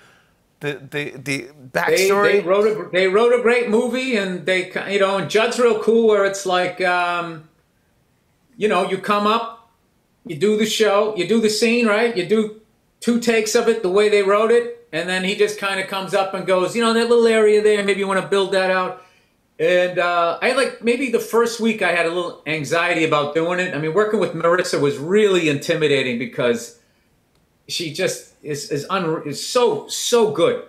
[0.60, 2.32] The the the backstory.
[2.32, 5.80] they wrote a they wrote a great movie, and they you know, and Judd's real
[5.80, 6.08] cool.
[6.08, 7.48] Where it's like, um,
[8.56, 9.70] you know, you come up,
[10.26, 12.16] you do the show, you do the scene, right?
[12.16, 12.60] You do
[13.00, 15.88] two takes of it the way they wrote it, and then he just kind of
[15.88, 18.52] comes up and goes, you know, that little area there, maybe you want to build
[18.52, 19.02] that out.
[19.58, 23.60] And uh, I like maybe the first week I had a little anxiety about doing
[23.60, 23.74] it.
[23.74, 26.80] I mean, working with Marisa was really intimidating because
[27.68, 30.64] she just is is, un- is so so good.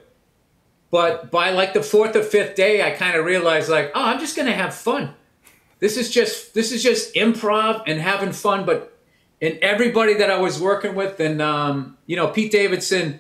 [0.92, 4.20] But by like the fourth or fifth day, I kind of realized like, oh, I'm
[4.20, 5.16] just gonna have fun.
[5.80, 8.66] This is just this is just improv and having fun.
[8.66, 8.98] But
[9.42, 13.20] and everybody that I was working with, and um, you know, Pete Davidson,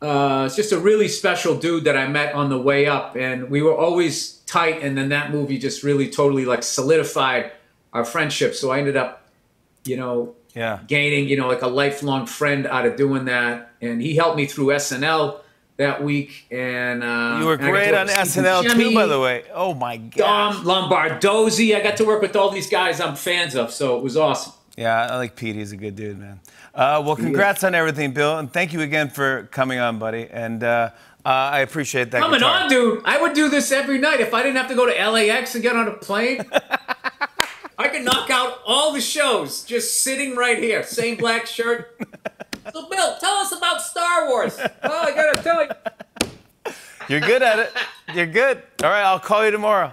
[0.00, 3.50] uh, is just a really special dude that I met on the way up, and
[3.50, 4.82] we were always tight.
[4.82, 7.52] And then that movie just really totally like solidified
[7.92, 8.54] our friendship.
[8.54, 9.26] So I ended up,
[9.84, 10.80] you know, yeah.
[10.86, 13.72] gaining, you know, like a lifelong friend out of doing that.
[13.80, 15.40] And he helped me through SNL
[15.76, 16.46] that week.
[16.50, 19.44] And uh, You were great on work with Steve SNL too, by the way.
[19.52, 21.74] Oh my god, Dom Lombardozzi.
[21.76, 24.52] I got to work with all these guys I'm fans of, so it was awesome.
[24.76, 25.54] Yeah, I like Pete.
[25.54, 26.40] He's a good dude, man.
[26.74, 30.28] Uh, well, congrats on everything, Bill, and thank you again for coming on, buddy.
[30.30, 30.90] And uh,
[31.24, 32.22] uh, I appreciate that.
[32.22, 32.62] Coming guitar.
[32.62, 33.02] on, dude.
[33.04, 35.62] I would do this every night if I didn't have to go to LAX and
[35.62, 36.44] get on a plane.
[37.78, 41.98] I could knock out all the shows just sitting right here, same black shirt.
[42.72, 44.58] So, Bill, tell us about Star Wars.
[44.58, 45.70] Oh, I gotta tell you.
[47.08, 47.72] You're good at it.
[48.14, 48.62] You're good.
[48.82, 49.92] All right, I'll call you tomorrow.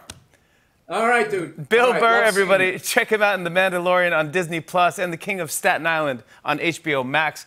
[0.87, 1.69] All right, dude.
[1.69, 5.17] Bill right, Burr, everybody, check him out in The Mandalorian on Disney Plus and The
[5.17, 7.45] King of Staten Island on HBO Max.